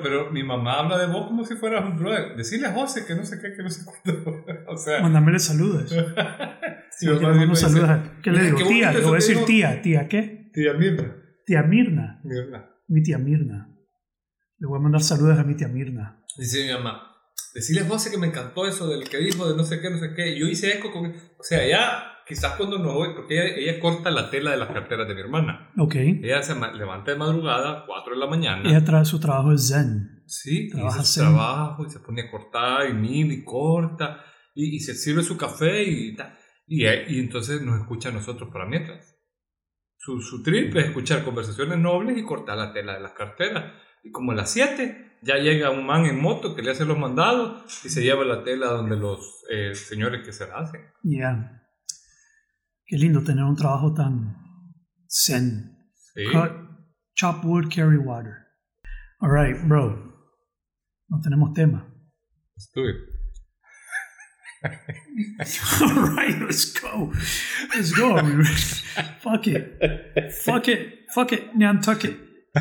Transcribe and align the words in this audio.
Pero 0.00 0.30
mi 0.30 0.44
mamá 0.44 0.78
habla 0.78 0.96
de 0.96 1.06
vos 1.06 1.26
como 1.26 1.44
si 1.44 1.56
fueras 1.56 1.84
un 1.84 1.96
brother. 1.98 2.36
Decirle 2.36 2.68
a 2.68 2.72
José 2.72 3.04
que 3.04 3.16
no 3.16 3.24
sé 3.24 3.40
qué, 3.40 3.52
que 3.52 3.62
no 3.64 3.68
sé 3.70 3.84
cuánto. 3.84 4.44
o 4.68 4.76
sea. 4.76 5.00
Mándamele 5.02 5.38
saludos. 5.38 5.92
Sí, 6.90 7.06
mamá 7.06 7.54
siempre 7.54 7.54
saludos 7.54 7.90
¿Qué 8.24 8.30
le 8.32 8.38
"Mira, 8.38 8.44
digo? 8.46 8.58
qué 8.58 8.64
Tía, 8.64 8.92
le 8.92 9.00
voy 9.02 9.12
a 9.12 9.14
decir 9.16 9.44
tía. 9.44 9.82
¿Tía 9.82 10.08
qué? 10.08 10.50
Tía 10.52 10.72
Mirna. 10.72 11.14
Tía 11.46 11.62
Mirna. 11.62 12.20
Mirna. 12.24 12.70
Mi 12.88 13.02
tía 13.04 13.18
Mirna. 13.18 13.68
Le 14.58 14.66
voy 14.66 14.78
a 14.78 14.82
mandar 14.82 15.00
saludos 15.02 15.38
a 15.38 15.44
mi 15.44 15.54
tía 15.54 15.68
Mirna. 15.68 16.24
Dice 16.36 16.64
mi 16.66 16.72
mamá. 16.72 17.14
Decirle 17.54 17.82
a 17.82 17.84
José 17.84 18.10
que 18.10 18.18
me 18.18 18.26
encantó 18.26 18.66
eso 18.66 18.88
del 18.88 19.08
que 19.08 19.18
dijo 19.18 19.48
de 19.48 19.56
no 19.56 19.62
sé 19.62 19.80
qué, 19.80 19.90
no 19.90 19.98
sé 19.98 20.12
qué. 20.16 20.36
Yo 20.40 20.46
hice 20.46 20.76
eco 20.76 20.90
con. 20.90 21.06
O 21.06 21.42
sea, 21.42 21.64
ya, 21.68 22.17
quizás 22.28 22.56
cuando 22.56 22.78
no 22.78 22.92
voy, 22.92 23.14
porque 23.14 23.34
ella, 23.34 23.56
ella 23.56 23.80
corta 23.80 24.10
la 24.10 24.30
tela 24.30 24.50
de 24.50 24.58
las 24.58 24.68
carteras 24.68 25.08
de 25.08 25.14
mi 25.14 25.20
hermana. 25.20 25.72
Ok. 25.78 25.94
Ella 25.96 26.42
se 26.42 26.54
levanta 26.54 27.12
de 27.12 27.16
madrugada, 27.16 27.84
4 27.86 28.14
de 28.14 28.20
la 28.20 28.26
mañana. 28.26 28.68
Ella 28.68 28.84
trae 28.84 29.04
su 29.04 29.18
trabajo 29.18 29.52
es 29.52 29.68
zen. 29.68 30.22
Sí, 30.26 30.68
Trabaja 30.68 30.98
y 30.98 31.00
hace 31.00 31.12
su 31.12 31.20
trabajo 31.20 31.86
y 31.86 31.90
se 31.90 32.00
pone 32.00 32.22
a 32.22 32.30
cortar 32.30 32.90
y 32.90 32.92
mil 32.92 33.32
y 33.32 33.42
corta 33.44 34.22
y, 34.54 34.76
y 34.76 34.80
se 34.80 34.94
sirve 34.94 35.22
su 35.22 35.38
café 35.38 35.82
y 35.82 36.14
tal. 36.14 36.36
Y, 36.66 36.84
y 36.84 37.18
entonces 37.18 37.62
nos 37.62 37.80
escucha 37.80 38.10
a 38.10 38.12
nosotros 38.12 38.50
para 38.52 38.66
mientras. 38.66 39.16
Su, 39.96 40.20
su 40.20 40.42
trip 40.42 40.76
es 40.76 40.86
escuchar 40.86 41.24
conversaciones 41.24 41.78
nobles 41.78 42.18
y 42.18 42.24
cortar 42.24 42.58
la 42.58 42.72
tela 42.72 42.94
de 42.94 43.00
las 43.00 43.12
carteras. 43.12 43.72
Y 44.04 44.10
como 44.10 44.32
a 44.32 44.34
las 44.34 44.50
7 44.50 45.18
ya 45.22 45.36
llega 45.36 45.70
un 45.70 45.86
man 45.86 46.06
en 46.06 46.20
moto 46.20 46.54
que 46.54 46.62
le 46.62 46.70
hace 46.70 46.84
los 46.84 46.98
mandados 46.98 47.84
y 47.84 47.88
se 47.88 48.02
lleva 48.02 48.24
la 48.24 48.44
tela 48.44 48.68
donde 48.68 48.96
los 48.96 49.44
eh, 49.50 49.74
señores 49.74 50.24
que 50.24 50.32
se 50.32 50.46
la 50.46 50.58
hacen. 50.58 50.82
Ya. 51.02 51.58
Qué 52.88 52.96
lindo 52.96 53.22
tener 53.22 53.44
un 53.44 53.54
trabajo 53.54 53.92
tan 53.92 54.34
zen. 55.06 55.76
Sí. 56.14 56.24
Cut, 56.32 56.52
chop 57.14 57.44
wood, 57.44 57.68
carry 57.68 57.98
water. 57.98 58.46
All 59.20 59.30
right, 59.30 59.54
bro. 59.68 59.90
No 61.10 61.20
tenemos 61.20 61.52
tema. 61.52 61.86
Estuve. 62.56 62.94
All 65.82 66.16
right, 66.16 66.40
let's 66.40 66.72
go. 66.72 67.12
Let's 67.74 67.92
go. 67.92 68.16
Fuck 69.20 69.46
it. 69.48 70.32
Fuck 70.42 70.68
it. 70.68 71.10
Fuck 71.14 71.32
it. 71.32 71.54
Nantucket. 71.54 72.16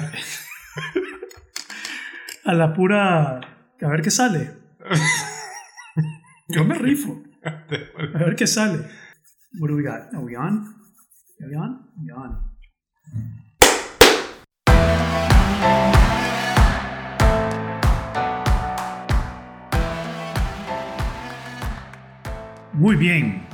A 2.46 2.54
la 2.54 2.74
pura. 2.74 3.40
A 3.82 3.88
ver 3.88 4.02
qué 4.02 4.12
sale. 4.12 4.52
Yo 6.50 6.66
me 6.66 6.76
rifo. 6.78 7.24
A 7.46 7.64
ver 8.26 8.36
qué 8.36 8.46
sale. 8.46 9.07
What 9.56 9.70
do 9.70 9.76
we 9.78 9.84
got? 9.84 10.14
Are 10.14 10.22
we 10.22 10.36
on? 10.36 10.76
Are 11.42 11.48
we 11.48 11.56
on? 11.56 11.80
Are 11.80 12.04
we 12.04 12.12
on? 12.12 12.38
Muy 22.74 22.98
bien. 22.98 23.48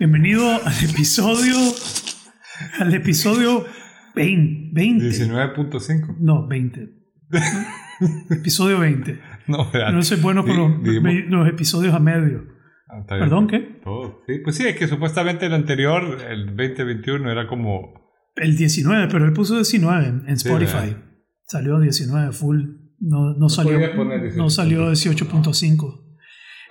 Bienvenido 0.00 0.50
al 0.50 0.84
episodio. 0.84 1.54
Al 2.80 2.92
episodio 2.92 3.64
20. 4.16 4.70
20. 4.74 5.04
19.5. 5.06 6.16
No, 6.18 6.48
20. 6.48 6.88
episodio 8.30 8.80
20. 8.80 9.20
No. 9.46 9.70
No 9.92 10.02
soy 10.02 10.20
bueno 10.20 10.44
con 10.44 10.56
los, 10.56 11.28
los 11.28 11.48
episodios 11.48 11.94
a 11.94 12.00
medio. 12.00 12.61
Ah. 12.92 13.04
¿Perdón, 13.08 13.46
qué? 13.46 13.58
Todo. 13.82 14.20
Sí, 14.26 14.34
pues 14.44 14.56
sí, 14.56 14.66
es 14.68 14.76
que 14.76 14.86
supuestamente 14.86 15.46
el 15.46 15.54
anterior, 15.54 16.18
el 16.28 16.46
2021, 16.54 17.30
era 17.30 17.46
como. 17.46 17.94
El 18.36 18.56
19, 18.56 19.08
pero 19.10 19.24
él 19.24 19.32
puso 19.32 19.54
19 19.54 20.06
en, 20.06 20.28
en 20.28 20.38
Sí, 20.38 20.48
Spotify. 20.48 20.74
¿verdad? 20.90 21.02
salió 21.44 21.80
19 21.80 22.32
full. 22.32 22.60
No, 23.00 23.34
no 23.34 23.48
salió, 23.48 23.72
podía 23.74 23.94
poner 23.96 24.36
no 24.36 24.48
salió 24.50 24.90
18.5. 24.90 26.00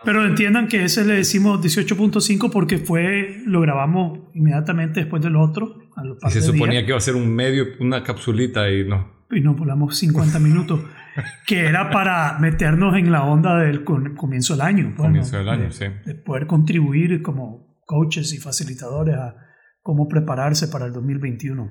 Pero 0.03 0.25
entiendan 0.25 0.67
que 0.67 0.83
ese 0.83 1.05
le 1.05 1.13
decimos 1.15 1.61
18.5 1.63 2.49
porque 2.51 2.77
fue 2.79 3.41
lo 3.45 3.61
grabamos 3.61 4.19
inmediatamente 4.33 5.01
después 5.01 5.21
del 5.21 5.35
otro. 5.35 5.75
A 5.95 6.03
los 6.03 6.17
Y 6.25 6.31
se 6.31 6.41
suponía 6.41 6.71
días, 6.79 6.83
que 6.85 6.89
iba 6.89 6.97
a 6.97 7.01
ser 7.01 7.15
un 7.15 7.33
medio, 7.35 7.65
una 7.79 8.01
capsulita 8.03 8.69
y 8.71 8.87
no. 8.87 9.25
y 9.29 9.41
nos 9.41 9.55
volamos 9.57 9.97
50 9.97 10.39
minutos. 10.39 10.81
que 11.47 11.65
era 11.65 11.89
para 11.89 12.39
meternos 12.39 12.95
en 12.97 13.11
la 13.11 13.23
onda 13.23 13.57
del 13.57 13.83
comienzo 13.83 14.53
del 14.53 14.61
año. 14.61 14.93
pues, 14.95 15.07
Comienzo 15.07 15.37
del 15.37 15.49
año, 15.49 15.63
de, 15.63 15.71
sí. 15.71 15.85
de 16.05 16.15
poder 16.15 16.47
contribuir 16.47 17.21
como 17.21 17.79
coaches 17.85 18.33
y 18.33 18.37
facilitadores 18.37 19.15
a 19.15 19.35
cómo 19.81 20.07
prepararse 20.07 20.67
para 20.67 20.85
el 20.85 20.93
2021. 20.93 21.69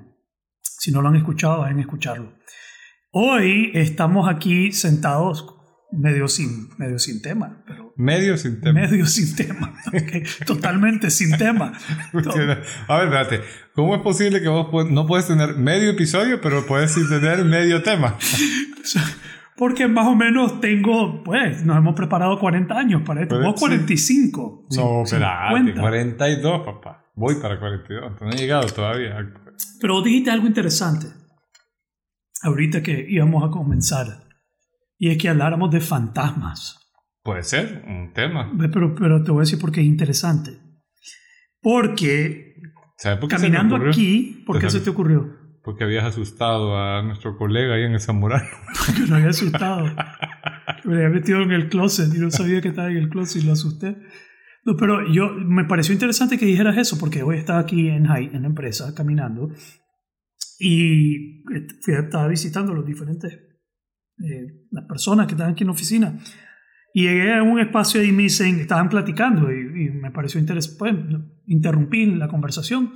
Si 0.62 0.92
no 0.92 1.02
lo 1.02 1.08
han 1.08 1.16
escuchado, 1.16 1.60
vayan 1.60 1.78
a 1.78 1.82
escucharlo. 1.82 2.34
Hoy 3.12 3.70
estamos 3.74 4.28
aquí 4.28 4.72
sentados 4.72 5.56
medio 5.92 6.28
sin, 6.28 6.68
medio 6.78 6.98
sin 6.98 7.22
tema, 7.22 7.64
pero 7.66 7.89
Medio 8.00 8.38
sin 8.38 8.62
tema. 8.62 8.80
medio 8.80 9.04
sin 9.04 9.36
tema, 9.36 9.74
totalmente 10.46 11.10
sin 11.10 11.36
tema. 11.36 11.72
A 12.88 12.96
ver, 12.96 13.04
espérate. 13.04 13.40
¿Cómo 13.74 13.94
es 13.94 14.00
posible 14.00 14.40
que 14.40 14.48
vos 14.48 14.90
no 14.90 15.06
puedes 15.06 15.26
tener 15.26 15.56
medio 15.56 15.90
episodio, 15.90 16.40
pero 16.40 16.64
puedes 16.64 16.94
tener 16.94 17.44
medio 17.44 17.82
tema? 17.82 18.16
Porque 19.56 19.86
más 19.86 20.06
o 20.06 20.14
menos 20.14 20.62
tengo, 20.62 21.22
pues, 21.22 21.62
nos 21.66 21.76
hemos 21.76 21.94
preparado 21.94 22.38
40 22.38 22.74
años 22.74 23.02
para 23.04 23.20
esto. 23.20 23.38
Vos 23.38 23.60
sí. 23.60 23.66
45. 23.66 24.68
No, 24.74 25.02
espérate. 25.02 25.58
50. 25.58 25.80
42, 25.82 26.60
papá. 26.64 27.04
Voy 27.14 27.34
para 27.34 27.60
42. 27.60 28.18
No 28.18 28.30
he 28.30 28.36
llegado 28.36 28.66
todavía. 28.68 29.14
Pero 29.78 29.92
vos 29.92 30.04
dijiste 30.04 30.30
algo 30.30 30.46
interesante. 30.46 31.08
Ahorita 32.42 32.82
que 32.82 33.04
íbamos 33.06 33.44
a 33.44 33.50
comenzar. 33.50 34.06
Y 34.96 35.10
es 35.10 35.18
que 35.18 35.28
habláramos 35.28 35.70
de 35.70 35.82
fantasmas. 35.82 36.79
Puede 37.22 37.42
ser 37.42 37.84
un 37.86 38.12
tema. 38.12 38.50
Pero, 38.72 38.94
pero 38.94 39.22
te 39.22 39.31
voy 39.31 39.41
a 39.41 39.44
decir 39.44 39.58
por 39.58 39.72
qué 39.72 39.81
es 39.81 39.86
interesante. 39.86 40.58
Porque 41.60 42.54
¿Sabes 42.97 43.19
por 43.19 43.28
qué 43.28 43.36
caminando 43.36 43.76
aquí, 43.76 44.42
¿por 44.47 44.58
qué 44.58 44.70
se 44.70 44.81
te 44.81 44.91
ocurrió? 44.91 45.38
Porque 45.62 45.84
habías 45.84 46.04
asustado 46.04 46.78
a 46.78 47.03
nuestro 47.03 47.36
colega 47.36 47.75
ahí 47.75 47.82
en 47.82 47.92
el 47.92 48.00
Zamorano. 48.00 48.48
Que 48.97 49.06
lo 49.06 49.16
había 49.16 49.28
asustado. 49.28 49.86
Me 50.84 50.97
había 50.97 51.10
metido 51.10 51.42
en 51.42 51.53
el 51.53 51.69
closet 51.69 52.14
y 52.14 52.19
no 52.19 52.30
sabía 52.30 52.60
que 52.62 52.69
estaba 52.69 52.91
en 52.91 52.97
el 52.97 53.09
closet 53.10 53.42
y 53.42 53.47
lo 53.47 53.53
asusté. 53.53 53.97
No, 54.64 54.76
pero 54.76 55.10
yo 55.10 55.30
me 55.30 55.64
pareció 55.64 55.94
interesante 55.94 56.38
que 56.38 56.44
dijeras 56.44 56.76
eso 56.76 56.98
porque 56.98 57.22
hoy 57.22 57.38
estaba 57.38 57.60
aquí 57.60 57.88
en 57.88 58.06
High, 58.06 58.30
en 58.34 58.42
la 58.42 58.48
empresa, 58.48 58.94
caminando 58.94 59.50
y 60.59 61.42
fui, 61.82 61.94
estaba 61.94 62.28
visitando 62.28 62.75
los 62.75 62.84
diferentes 62.84 63.32
eh, 63.32 64.66
las 64.70 64.84
personas 64.84 65.26
que 65.26 65.32
estaban 65.32 65.54
aquí 65.54 65.62
en 65.62 65.69
la 65.69 65.72
oficina 65.72 66.19
y 66.92 67.02
llegué 67.02 67.34
a 67.34 67.42
un 67.42 67.60
espacio 67.60 68.02
y 68.02 68.12
me 68.12 68.24
dicen, 68.24 68.60
estaban 68.60 68.88
platicando 68.88 69.52
y, 69.52 69.86
y 69.86 69.90
me 69.90 70.10
pareció 70.10 70.40
interesante, 70.40 70.78
pues, 70.78 70.94
interrumpí 71.46 72.06
la 72.06 72.28
conversación 72.28 72.92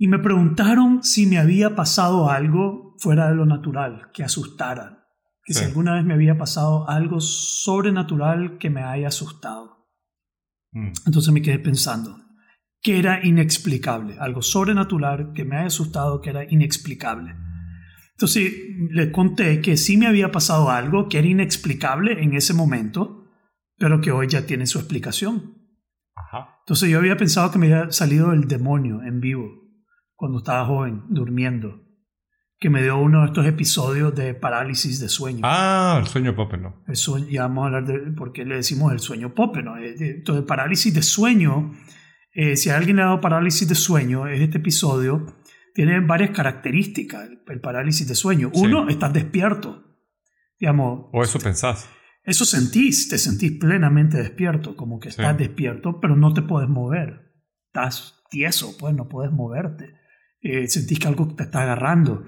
y 0.00 0.06
me 0.06 0.20
preguntaron 0.20 1.02
si 1.02 1.26
me 1.26 1.38
había 1.38 1.74
pasado 1.74 2.30
algo 2.30 2.94
fuera 2.98 3.28
de 3.28 3.34
lo 3.34 3.46
natural, 3.46 4.10
que 4.14 4.22
asustara. 4.22 5.06
Que 5.44 5.54
si 5.54 5.64
alguna 5.64 5.94
vez 5.94 6.04
me 6.04 6.14
había 6.14 6.36
pasado 6.36 6.88
algo 6.88 7.20
sobrenatural 7.20 8.58
que 8.58 8.70
me 8.70 8.82
haya 8.82 9.08
asustado. 9.08 9.88
Mm. 10.72 10.92
Entonces 11.06 11.32
me 11.32 11.42
quedé 11.42 11.58
pensando 11.58 12.16
que 12.80 12.98
era 12.98 13.26
inexplicable, 13.26 14.16
algo 14.20 14.42
sobrenatural 14.42 15.32
que 15.32 15.44
me 15.44 15.56
haya 15.56 15.66
asustado, 15.66 16.20
que 16.20 16.30
era 16.30 16.44
inexplicable. 16.44 17.34
Entonces 18.18 18.52
le 18.90 19.12
conté 19.12 19.60
que 19.60 19.76
sí 19.76 19.96
me 19.96 20.08
había 20.08 20.32
pasado 20.32 20.70
algo 20.70 21.08
que 21.08 21.18
era 21.18 21.28
inexplicable 21.28 22.20
en 22.20 22.34
ese 22.34 22.52
momento, 22.52 23.30
pero 23.76 24.00
que 24.00 24.10
hoy 24.10 24.26
ya 24.26 24.44
tiene 24.44 24.66
su 24.66 24.80
explicación. 24.80 25.54
Ajá. 26.16 26.56
Entonces 26.64 26.90
yo 26.90 26.98
había 26.98 27.16
pensado 27.16 27.52
que 27.52 27.60
me 27.60 27.72
había 27.72 27.92
salido 27.92 28.32
el 28.32 28.48
demonio 28.48 29.04
en 29.04 29.20
vivo 29.20 29.48
cuando 30.16 30.38
estaba 30.38 30.66
joven, 30.66 31.04
durmiendo, 31.10 31.80
que 32.58 32.70
me 32.70 32.82
dio 32.82 32.98
uno 32.98 33.20
de 33.20 33.26
estos 33.26 33.46
episodios 33.46 34.12
de 34.16 34.34
parálisis 34.34 34.98
de 34.98 35.08
sueño. 35.08 35.42
Ah, 35.44 35.98
el 36.00 36.08
sueño 36.08 36.34
Pope, 36.34 36.58
no. 36.58 36.82
El 36.88 36.96
sueño, 36.96 37.28
y 37.30 37.38
vamos 37.38 37.62
a 37.62 37.66
hablar 37.66 37.86
de 37.86 38.10
por 38.16 38.32
qué 38.32 38.44
le 38.44 38.56
decimos 38.56 38.92
el 38.92 38.98
sueño 38.98 39.32
pope, 39.32 39.62
¿no? 39.62 39.78
Eh, 39.78 39.94
Entonces, 39.96 40.44
parálisis 40.44 40.92
de 40.92 41.02
sueño, 41.02 41.72
eh, 42.32 42.56
si 42.56 42.70
a 42.70 42.76
alguien 42.76 42.96
le 42.96 43.02
ha 43.02 43.06
dado 43.06 43.20
parálisis 43.20 43.68
de 43.68 43.76
sueño, 43.76 44.26
es 44.26 44.40
este 44.40 44.58
episodio, 44.58 45.37
tiene 45.78 46.00
varias 46.00 46.30
características, 46.30 47.28
el, 47.46 47.60
parálisis 47.60 48.08
de 48.08 48.16
sueño. 48.16 48.50
Sí. 48.52 48.62
Uno, 48.66 48.88
estás 48.88 49.12
despierto. 49.12 49.84
Digamos, 50.58 51.06
O 51.12 51.22
eso 51.22 51.38
pensás. 51.38 51.88
eso 52.24 52.44
sentís, 52.44 53.08
te 53.08 53.16
sentís 53.16 53.52
plenamente 53.60 54.16
despierto, 54.16 54.74
como 54.74 54.98
que 54.98 55.12
Sí. 55.12 55.20
estás 55.20 55.38
despierto, 55.38 56.00
pero 56.00 56.16
no 56.16 56.34
te 56.34 56.42
puedes 56.42 56.68
mover. 56.68 57.30
Estás 57.68 58.24
tieso, 58.28 58.76
pues 58.76 58.92
no 58.92 59.08
puedes 59.08 59.30
moverte. 59.30 59.94
Eh, 60.40 60.66
sentís 60.66 60.98
que 60.98 61.06
algo 61.06 61.28
te 61.36 61.44
está 61.44 61.62
agarrando. 61.62 62.24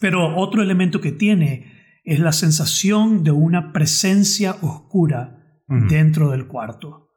Pero 0.00 0.34
otro 0.36 0.60
elemento 0.60 1.00
que 1.00 1.12
tiene 1.12 2.00
es 2.02 2.18
la 2.18 2.32
sensación 2.32 3.22
de 3.22 3.30
una 3.30 3.72
presencia 3.72 4.56
oscura 4.62 5.62
dentro 5.88 6.30
del 6.32 6.48
cuarto. 6.48 7.10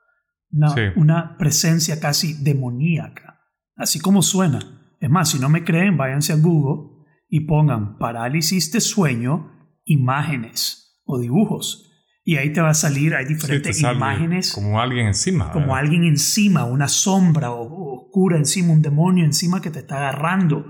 Una, 0.51 0.69
Sí. 0.69 0.81
una 0.97 1.35
presencia 1.39 1.99
casi 1.99 2.35
demoníaca. 2.43 3.39
Así 3.75 3.99
como 3.99 4.21
suena. 4.21 4.77
Es 5.01 5.09
más, 5.09 5.29
si 5.31 5.39
no 5.39 5.49
me 5.49 5.65
creen, 5.65 5.97
váyanse 5.97 6.31
a 6.31 6.37
Google 6.37 7.03
y 7.27 7.41
pongan 7.41 7.97
parálisis 7.97 8.71
de 8.71 8.79
sueño 8.79 9.51
imágenes 9.83 11.01
o 11.03 11.19
dibujos. 11.19 11.89
Y 12.23 12.37
ahí 12.37 12.53
te 12.53 12.61
va 12.61 12.69
a 12.69 12.73
salir, 12.75 13.15
hay 13.15 13.25
diferentes 13.25 13.77
imágenes, 13.97 14.53
como, 14.53 14.67
Como 14.67 14.79
alguien 14.81 15.07
encima. 15.07 15.51
¿verdad? 15.65 15.77
alguien 15.79 16.03
encima, 16.03 16.65
una 16.65 16.87
sombra 16.87 17.51
o- 17.51 18.05
oscura 18.05 18.37
encima, 18.37 18.71
un 18.73 18.81
demonio 18.81 19.25
encima 19.25 19.59
que 19.61 19.71
te 19.71 19.79
está 19.79 19.97
agarrando. 19.97 20.65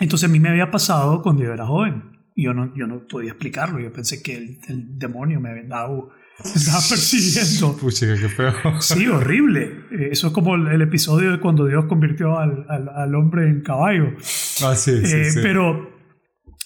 Entonces 0.00 0.28
a 0.28 0.32
mí 0.32 0.40
me 0.40 0.48
había 0.48 0.70
pasado 0.70 1.22
cuando 1.22 1.42
yo 1.44 1.52
era 1.52 1.66
joven. 1.66 2.02
Y 2.34 2.44
yo 2.44 2.52
no, 2.54 2.74
yo 2.76 2.86
no 2.86 3.06
podía 3.06 3.30
explicarlo. 3.30 3.78
Yo 3.80 3.92
pensé 3.92 4.22
que 4.22 4.36
el, 4.36 4.58
el 4.68 4.98
demonio 4.98 5.40
me 5.40 5.50
había 5.50 5.64
dado- 5.68 6.10
estaba 6.44 6.78
persiguiendo. 6.88 7.76
Pucha, 7.76 8.06
qué 8.06 8.28
feo. 8.28 8.52
Sí, 8.80 9.06
horrible. 9.06 9.84
Eh, 9.90 10.08
Eso 10.12 10.28
es 10.28 10.32
como 10.32 10.54
el, 10.54 10.66
el 10.68 10.82
episodio 10.82 11.32
de 11.32 11.40
cuando 11.40 11.66
Dios 11.66 11.86
convirtió 11.86 12.38
al, 12.38 12.66
al- 12.68 12.88
al 12.88 13.14
hombre 13.14 13.48
en 13.48 13.62
caballo. 13.62 14.12
Ah, 14.64 14.74
sí, 14.74 15.04
sí, 15.06 15.16
Eh, 15.16 15.30
sí. 15.30 15.40
Pero, 15.42 15.90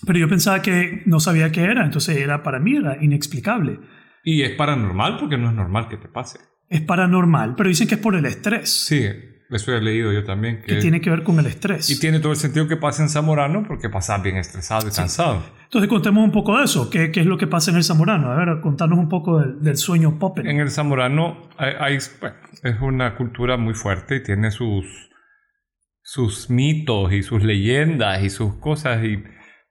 pero 0.06 0.18
yo 0.18 0.28
pensaba 0.28 0.60
que 0.62 1.02
no 1.06 1.20
sabía 1.20 1.52
qué 1.52 1.62
era, 1.62 1.84
entonces 1.84 2.16
era 2.16 2.42
para 2.42 2.58
mí 2.58 2.76
era 2.76 2.96
inexplicable. 3.02 3.78
Y 4.24 4.42
es 4.42 4.50
paranormal 4.56 5.16
porque 5.18 5.38
no 5.38 5.48
es 5.48 5.54
normal 5.54 5.88
que 5.88 5.96
te 5.96 6.08
pase. 6.08 6.38
Es 6.68 6.82
paranormal, 6.82 7.54
pero 7.56 7.68
dicen 7.68 7.88
que 7.88 7.94
es 7.96 8.00
por 8.00 8.14
el 8.14 8.26
estrés, 8.26 8.70
Sí, 8.70 9.02
eso 9.50 9.74
he 9.74 9.80
leído 9.80 10.12
yo 10.12 10.24
también. 10.24 10.60
Que 10.62 10.74
que 10.74 10.76
tiene 10.76 11.00
que 11.00 11.10
ver 11.10 11.22
con 11.22 11.38
el 11.38 11.46
estrés. 11.46 11.90
Y 11.90 11.98
tiene 11.98 12.20
todo 12.20 12.32
el 12.32 12.38
sentido 12.38 12.68
que 12.68 12.76
pase 12.76 13.02
en 13.02 13.08
Zamorano 13.08 13.64
porque 13.66 13.88
pasas 13.88 14.22
bien 14.22 14.36
estresado 14.36 14.86
y 14.88 14.92
cansado. 14.92 15.42
Entonces 15.64 15.88
contemos 15.88 16.24
un 16.24 16.32
poco 16.32 16.56
de 16.58 16.64
eso, 16.64 16.88
¿Qué, 16.90 17.10
qué 17.12 17.20
es 17.20 17.26
lo 17.26 17.36
que 17.38 17.46
pasa 17.46 17.70
en 17.70 17.76
el 17.76 17.84
Zamorano? 17.84 18.30
A 18.32 18.36
ver, 18.36 18.60
contanos 18.60 18.98
un 18.98 19.08
poco 19.08 19.38
del, 19.40 19.60
del 19.60 19.76
sueño 19.76 20.18
Poppen. 20.18 20.46
En 20.48 20.58
el 20.60 20.70
Zamorano 20.70 21.48
hay, 21.58 21.72
hay- 21.78 21.96
es 21.96 22.80
una 22.80 23.16
cultura 23.16 23.56
muy 23.56 23.74
fuerte 23.74 24.16
y 24.16 24.22
tiene 24.22 24.50
sus, 24.50 24.84
sus 26.02 26.50
mitos 26.50 27.12
y 27.12 27.22
sus 27.22 27.42
leyendas 27.42 28.22
y 28.22 28.30
sus 28.30 28.54
cosas. 28.56 29.04
Y 29.04 29.22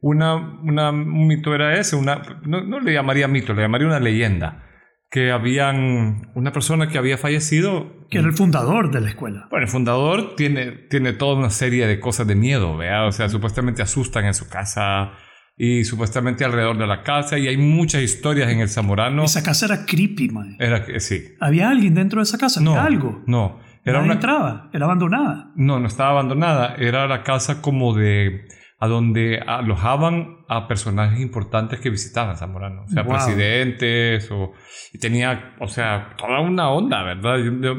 una, 0.01 0.35
una, 0.35 0.89
un 0.91 1.27
mito 1.27 1.53
era 1.53 1.77
ese, 1.77 1.95
una, 1.95 2.21
no, 2.45 2.63
no 2.63 2.79
le 2.79 2.93
llamaría 2.93 3.27
mito, 3.27 3.53
le 3.53 3.61
llamaría 3.63 3.87
una 3.87 3.99
leyenda. 3.99 4.65
Que 5.09 5.31
habían 5.31 6.29
una 6.35 6.51
persona 6.51 6.87
que 6.87 6.97
había 6.99 7.17
fallecido 7.17 8.05
Que 8.09 8.19
era 8.19 8.27
el 8.27 8.33
fundador 8.33 8.91
de 8.91 9.01
la 9.01 9.09
escuela. 9.09 9.47
Bueno, 9.49 9.65
el 9.65 9.71
fundador 9.71 10.35
tiene, 10.35 10.71
tiene 10.71 11.13
toda 11.13 11.35
una 11.35 11.49
serie 11.49 11.87
de 11.87 11.99
cosas 11.99 12.27
de 12.27 12.35
miedo, 12.35 12.77
¿vea? 12.77 13.05
O 13.05 13.11
sea, 13.11 13.27
supuestamente 13.29 13.81
asustan 13.81 14.25
en 14.25 14.33
su 14.35 14.47
casa 14.49 15.13
y 15.57 15.83
supuestamente 15.83 16.45
alrededor 16.45 16.77
de 16.77 16.87
la 16.87 17.03
casa 17.03 17.37
y 17.37 17.47
hay 17.47 17.57
muchas 17.57 18.01
historias 18.03 18.49
en 18.51 18.59
el 18.59 18.69
Zamorano. 18.69 19.23
Esa 19.23 19.43
casa 19.43 19.65
era 19.65 19.85
creepy, 19.85 20.29
man. 20.29 20.55
Era 20.59 20.85
que 20.85 20.99
sí. 20.99 21.33
¿Había 21.39 21.69
alguien 21.69 21.95
dentro 21.95 22.19
de 22.19 22.23
esa 22.23 22.37
casa? 22.37 22.61
No, 22.61 22.71
¿Había 22.75 22.85
algo? 22.85 23.23
no. 23.25 23.59
Era 23.85 23.93
Nadie 23.99 24.05
una, 24.05 24.13
entraba, 24.15 24.69
era 24.73 24.85
abandonada. 24.85 25.51
no, 25.55 25.79
no 25.79 25.87
estaba 25.87 26.11
abandonada. 26.11 26.75
Era 26.77 27.07
la 27.07 27.23
casa 27.23 27.61
como 27.61 27.95
de 27.95 28.45
a 28.79 28.87
donde 28.87 29.39
alojaban 29.45 30.37
a 30.47 30.67
personajes 30.67 31.19
importantes 31.19 31.79
que 31.79 31.89
visitaban 31.89 32.37
Zamorano, 32.37 32.83
o 32.83 32.87
sea, 32.87 33.03
Wow. 33.03 33.13
presidentes 33.13 34.29
o 34.31 34.53
y 34.93 34.99
tenía, 34.99 35.55
o 35.59 35.67
sea, 35.67 36.15
toda 36.17 36.39
una 36.39 36.69
onda, 36.69 37.03
¿verdad? 37.03 37.37
Yo, 37.37 37.51
yo 37.61 37.75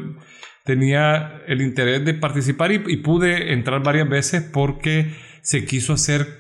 tenía 0.65 1.41
el 1.47 1.63
interés 1.63 2.05
de 2.05 2.15
participar 2.15 2.71
y, 2.73 2.83
y 2.87 2.99
pude 2.99 3.53
entrar 3.53 3.83
varias 3.83 4.09
veces 4.09 4.43
porque 4.43 5.13
se 5.43 5.65
quiso 5.65 5.95
hacer 5.95 6.40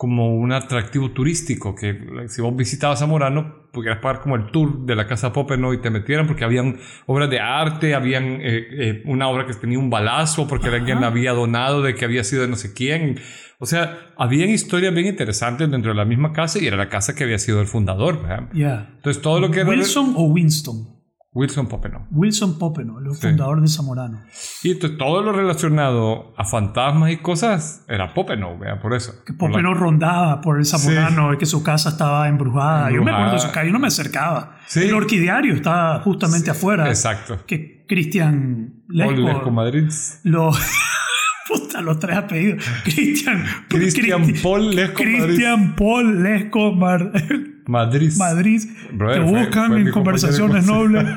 como 0.00 0.34
un 0.34 0.50
atractivo 0.50 1.10
turístico, 1.10 1.74
que 1.74 1.94
si 2.28 2.40
vos 2.40 2.56
visitabas 2.56 3.00
Zamorano, 3.00 3.68
pudieras 3.70 3.98
pagar 3.98 4.22
como 4.22 4.34
el 4.34 4.46
tour 4.46 4.86
de 4.86 4.96
la 4.96 5.06
Casa 5.06 5.30
Popeno 5.30 5.74
y 5.74 5.82
te 5.82 5.90
metieran 5.90 6.26
porque 6.26 6.42
habían 6.42 6.78
obras 7.04 7.28
de 7.28 7.38
arte, 7.38 7.94
habían 7.94 8.40
eh, 8.40 8.66
eh, 8.70 9.02
una 9.04 9.28
obra 9.28 9.44
que 9.44 9.52
tenía 9.52 9.78
un 9.78 9.90
balazo 9.90 10.48
porque 10.48 10.68
alguien 10.68 11.02
la 11.02 11.08
había 11.08 11.32
donado 11.32 11.82
de 11.82 11.94
que 11.94 12.06
había 12.06 12.24
sido 12.24 12.40
de 12.40 12.48
no 12.48 12.56
sé 12.56 12.72
quién. 12.72 13.20
O 13.58 13.66
sea, 13.66 14.14
habían 14.16 14.48
historias 14.48 14.94
bien 14.94 15.06
interesantes 15.06 15.70
dentro 15.70 15.90
de 15.90 15.98
la 15.98 16.06
misma 16.06 16.32
casa 16.32 16.58
y 16.58 16.66
era 16.66 16.78
la 16.78 16.88
casa 16.88 17.14
que 17.14 17.24
había 17.24 17.38
sido 17.38 17.60
el 17.60 17.66
fundador. 17.66 18.26
Ya. 18.54 18.94
Entonces 18.96 19.20
todo 19.20 19.38
lo 19.38 19.50
que 19.50 19.60
era 19.60 19.68
¿Wilson 19.68 20.14
o 20.16 20.22
Winston? 20.28 20.99
Wilson 21.32 21.68
Popeno. 21.68 22.08
Wilson 22.10 22.58
Popeno, 22.58 22.98
el 22.98 23.14
Sí. 23.14 23.28
fundador 23.28 23.60
de 23.60 23.68
Zamorano. 23.68 24.20
Y 24.64 24.74
todo 24.80 25.22
lo 25.22 25.30
relacionado 25.32 26.34
a 26.36 26.44
fantasmas 26.44 27.12
y 27.12 27.18
cosas 27.18 27.84
era 27.88 28.12
Popeno, 28.14 28.58
¿verdad? 28.58 28.80
por 28.80 28.94
eso. 28.94 29.12
Que 29.24 29.32
Por 29.32 29.50
la- 29.50 29.54
Popeno 29.58 29.74
rondaba 29.74 30.40
por 30.40 30.58
el 30.58 30.64
Zamorano, 30.66 31.32
y 31.32 31.38
que 31.38 31.46
su 31.46 31.62
casa 31.62 31.90
estaba 31.90 32.26
embrujada. 32.28 32.90
Yo 32.90 33.04
me 33.04 33.12
acuerdo 33.12 33.34
de 33.34 33.38
su 33.38 33.46
casa, 33.48 33.64
yo 33.64 33.72
no 33.72 33.78
me 33.78 33.86
acercaba. 33.86 34.56
Sí. 34.66 34.80
El 34.80 34.94
orquidiario 34.94 35.54
estaba 35.54 36.00
justamente 36.00 36.50
afuera. 36.50 36.88
Exacto. 36.88 37.38
Que 37.46 37.84
Cristian 37.88 38.82
Lesco 38.88 39.12
Lesco 39.12 39.50
Madrid. 39.52 39.88
lo... 40.24 40.50
Puta, 41.50 41.80
los 41.82 41.98
tres 41.98 42.16
apellidos. 42.16 42.64
Cristian... 42.84 43.44
Cristian 43.68 44.22
Cristi- 44.24 44.42
Paul 44.42 44.74
Lesco 44.74 45.02
Madrid. 45.02 45.24
Cristian 45.24 45.74
Paul 45.76 46.22
Lesco 46.22 46.72
Mar- 46.74 47.12
Madrid. 47.66 48.12
Madrid. 48.18 48.62
Brother, 48.92 49.20
te 49.22 49.28
fue- 49.28 49.38
buscan 49.40 49.68
fue 49.68 49.80
en 49.80 49.90
conversaciones 49.90 50.66
nobles. 50.66 51.04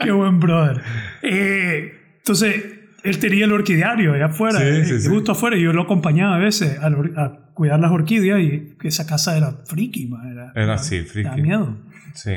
Qué 0.00 0.10
buen 0.10 0.40
brother. 0.40 0.82
Eh, 1.22 1.92
entonces, 2.18 2.64
él 3.02 3.18
tenía 3.18 3.44
el 3.44 3.52
orquidiario 3.52 4.14
allá 4.14 4.26
afuera, 4.26 4.58
Sí, 4.58 4.64
eh, 4.66 4.84
sí, 4.84 5.00
sí. 5.00 5.08
justo 5.08 5.32
afuera, 5.32 5.56
y 5.56 5.62
yo 5.62 5.72
lo 5.72 5.82
acompañaba 5.82 6.36
a 6.36 6.38
veces 6.38 6.78
a, 6.78 6.86
a 6.86 7.32
cuidar 7.54 7.80
las 7.80 7.90
orquídeas 7.90 8.40
y 8.40 8.74
esa 8.84 9.06
casa 9.06 9.36
era 9.36 9.52
friki, 9.66 10.06
man, 10.06 10.30
era, 10.30 10.52
Era 10.54 10.74
así, 10.74 11.00
friki. 11.02 11.28
Da 11.28 11.36
miedo. 11.36 11.78
Sí. 12.14 12.32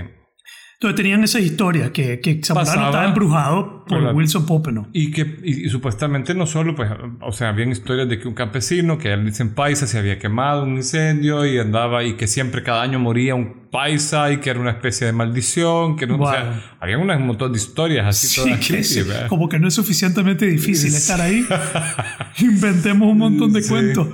Entonces 0.81 0.95
tenían 0.97 1.23
esa 1.23 1.39
historia 1.39 1.93
que, 1.93 2.19
que 2.19 2.41
Zamorano 2.43 2.87
estaba 2.87 3.05
embrujado 3.05 3.85
por 3.85 4.01
la- 4.01 4.13
Wilson 4.13 4.47
Popeno. 4.47 4.87
Y 4.93 5.11
que 5.11 5.37
y, 5.43 5.67
y 5.67 5.69
supuestamente 5.69 6.33
no 6.33 6.47
solo, 6.47 6.73
pues, 6.73 6.89
o 7.21 7.31
sea, 7.31 7.49
habían 7.49 7.69
historias 7.69 8.09
de 8.09 8.17
que 8.17 8.27
un 8.27 8.33
campesino, 8.33 8.97
que 8.97 9.13
él 9.13 9.23
dicen 9.23 9.53
paisa, 9.53 9.85
se 9.85 9.99
había 9.99 10.17
quemado 10.17 10.63
un 10.63 10.77
incendio 10.77 11.45
y 11.45 11.59
andaba, 11.59 12.03
y 12.03 12.15
que 12.15 12.25
siempre 12.25 12.63
cada 12.63 12.81
año 12.81 12.97
moría 12.97 13.35
un 13.35 13.69
paisa 13.69 14.31
y 14.31 14.37
que 14.37 14.49
era 14.49 14.59
una 14.59 14.71
especie 14.71 15.05
de 15.05 15.13
maldición, 15.13 15.97
que 15.97 16.07
no, 16.07 16.17
o 16.19 16.31
sea, 16.31 16.75
había 16.79 16.97
un 16.97 17.05
montón 17.27 17.51
de 17.53 17.59
historias 17.59 18.07
así 18.07 18.25
Sí, 18.25 18.41
todas 18.41 18.67
que 18.67 19.03
¿verdad? 19.03 19.27
como 19.27 19.47
que 19.49 19.59
no 19.59 19.67
es 19.67 19.75
suficientemente 19.75 20.47
difícil 20.47 20.95
estar 20.95 21.21
ahí. 21.21 21.45
Inventemos 22.39 23.07
un 23.07 23.17
montón 23.19 23.53
de 23.53 23.61
Sí. 23.61 23.69
cuentos. 23.69 24.07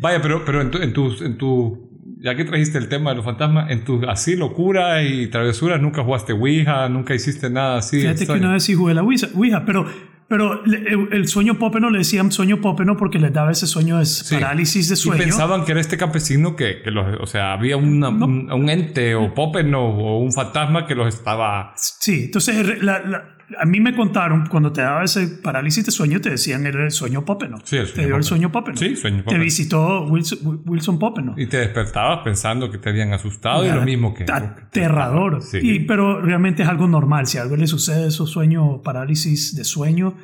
Vaya, 0.00 0.20
pero, 0.20 0.44
pero 0.44 0.60
en 0.60 0.70
tu, 0.70 0.78
en 0.82 0.92
tu, 0.92 1.24
en 1.24 1.38
tu, 1.38 1.83
ya 2.24 2.34
que 2.34 2.44
trajiste 2.44 2.78
el 2.78 2.88
tema 2.88 3.10
de 3.10 3.16
los 3.16 3.24
fantasmas, 3.24 3.70
en 3.70 3.84
tu 3.84 4.02
así 4.08 4.34
locura 4.34 5.02
y 5.04 5.26
travesuras, 5.28 5.80
nunca 5.80 6.02
jugaste 6.02 6.32
Ouija, 6.32 6.88
nunca 6.88 7.14
hiciste 7.14 7.50
nada 7.50 7.76
así. 7.78 7.98
Fíjate 8.00 8.16
que 8.16 8.22
extraño? 8.24 8.42
una 8.44 8.52
vez 8.54 8.62
sí 8.64 8.74
jugué 8.74 8.94
la 8.94 9.02
Ouija, 9.02 9.28
Ouija, 9.34 9.64
pero, 9.66 9.86
pero 10.26 10.64
el, 10.64 11.08
el 11.12 11.28
sueño 11.28 11.58
popeno 11.58 11.90
le 11.90 11.98
decían 11.98 12.32
sueño 12.32 12.60
popeno 12.62 12.96
porque 12.96 13.18
les 13.18 13.30
daba 13.32 13.50
ese 13.52 13.66
sueño 13.66 13.98
de 13.98 14.06
Sí. 14.06 14.34
parálisis 14.36 14.88
de 14.88 14.94
Y 14.94 14.96
sueño. 14.96 15.22
pensaban 15.22 15.64
que 15.66 15.72
era 15.72 15.80
este 15.82 15.98
campesino 15.98 16.56
que, 16.56 16.80
que 16.82 16.90
los, 16.90 17.20
o 17.20 17.26
sea, 17.26 17.52
había 17.52 17.76
una- 17.76 18.10
No. 18.10 18.24
un, 18.24 18.50
un 18.50 18.70
ente 18.70 19.14
o 19.14 19.34
popeno 19.34 19.82
o 19.84 20.18
un 20.20 20.32
fantasma 20.32 20.86
que 20.86 20.94
los 20.94 21.14
estaba... 21.14 21.74
Sí, 21.76 22.24
entonces 22.24 22.82
la- 22.82 23.00
la- 23.00 23.30
a 23.58 23.64
mí 23.66 23.80
me 23.80 23.94
contaron 23.94 24.46
cuando 24.46 24.72
te 24.72 24.80
daba 24.82 25.04
ese 25.04 25.26
parálisis 25.42 25.84
de 25.86 25.90
sueño, 25.92 26.20
te 26.20 26.30
decían 26.30 26.66
era 26.66 26.84
el 26.84 26.90
sueño 26.90 27.24
popeno. 27.24 27.58
Sí, 27.64 27.76
el 27.76 27.86
te 27.86 27.92
sueño 27.92 28.06
dio 28.08 28.16
el 28.16 28.22
sueño 28.24 28.52
popeno. 28.52 28.76
Sí, 28.76 28.96
sueño 28.96 29.18
Te 29.18 29.22
popeno. 29.24 29.44
visitó 29.44 30.04
Wilson, 30.06 30.62
Wilson 30.66 30.98
Popeno. 30.98 31.34
Y 31.36 31.46
te 31.46 31.58
despertabas 31.58 32.20
pensando 32.24 32.70
que 32.70 32.78
te 32.78 32.88
habían 32.90 33.12
asustado 33.12 33.64
y 33.66 33.70
lo 33.70 33.82
mismo 33.82 34.14
que... 34.14 34.24
Aterrador. 34.30 35.42
Sí. 35.42 35.58
Y, 35.62 35.80
pero 35.80 36.20
realmente 36.20 36.62
es 36.62 36.68
algo 36.68 36.86
normal. 36.88 37.26
Si 37.26 37.38
a 37.38 37.42
algo 37.42 37.56
le 37.56 37.66
sucede, 37.66 38.08
esos 38.08 38.30
sueños, 38.30 38.80
parálisis 38.84 39.56
de 39.56 39.64
sueño, 39.64 40.14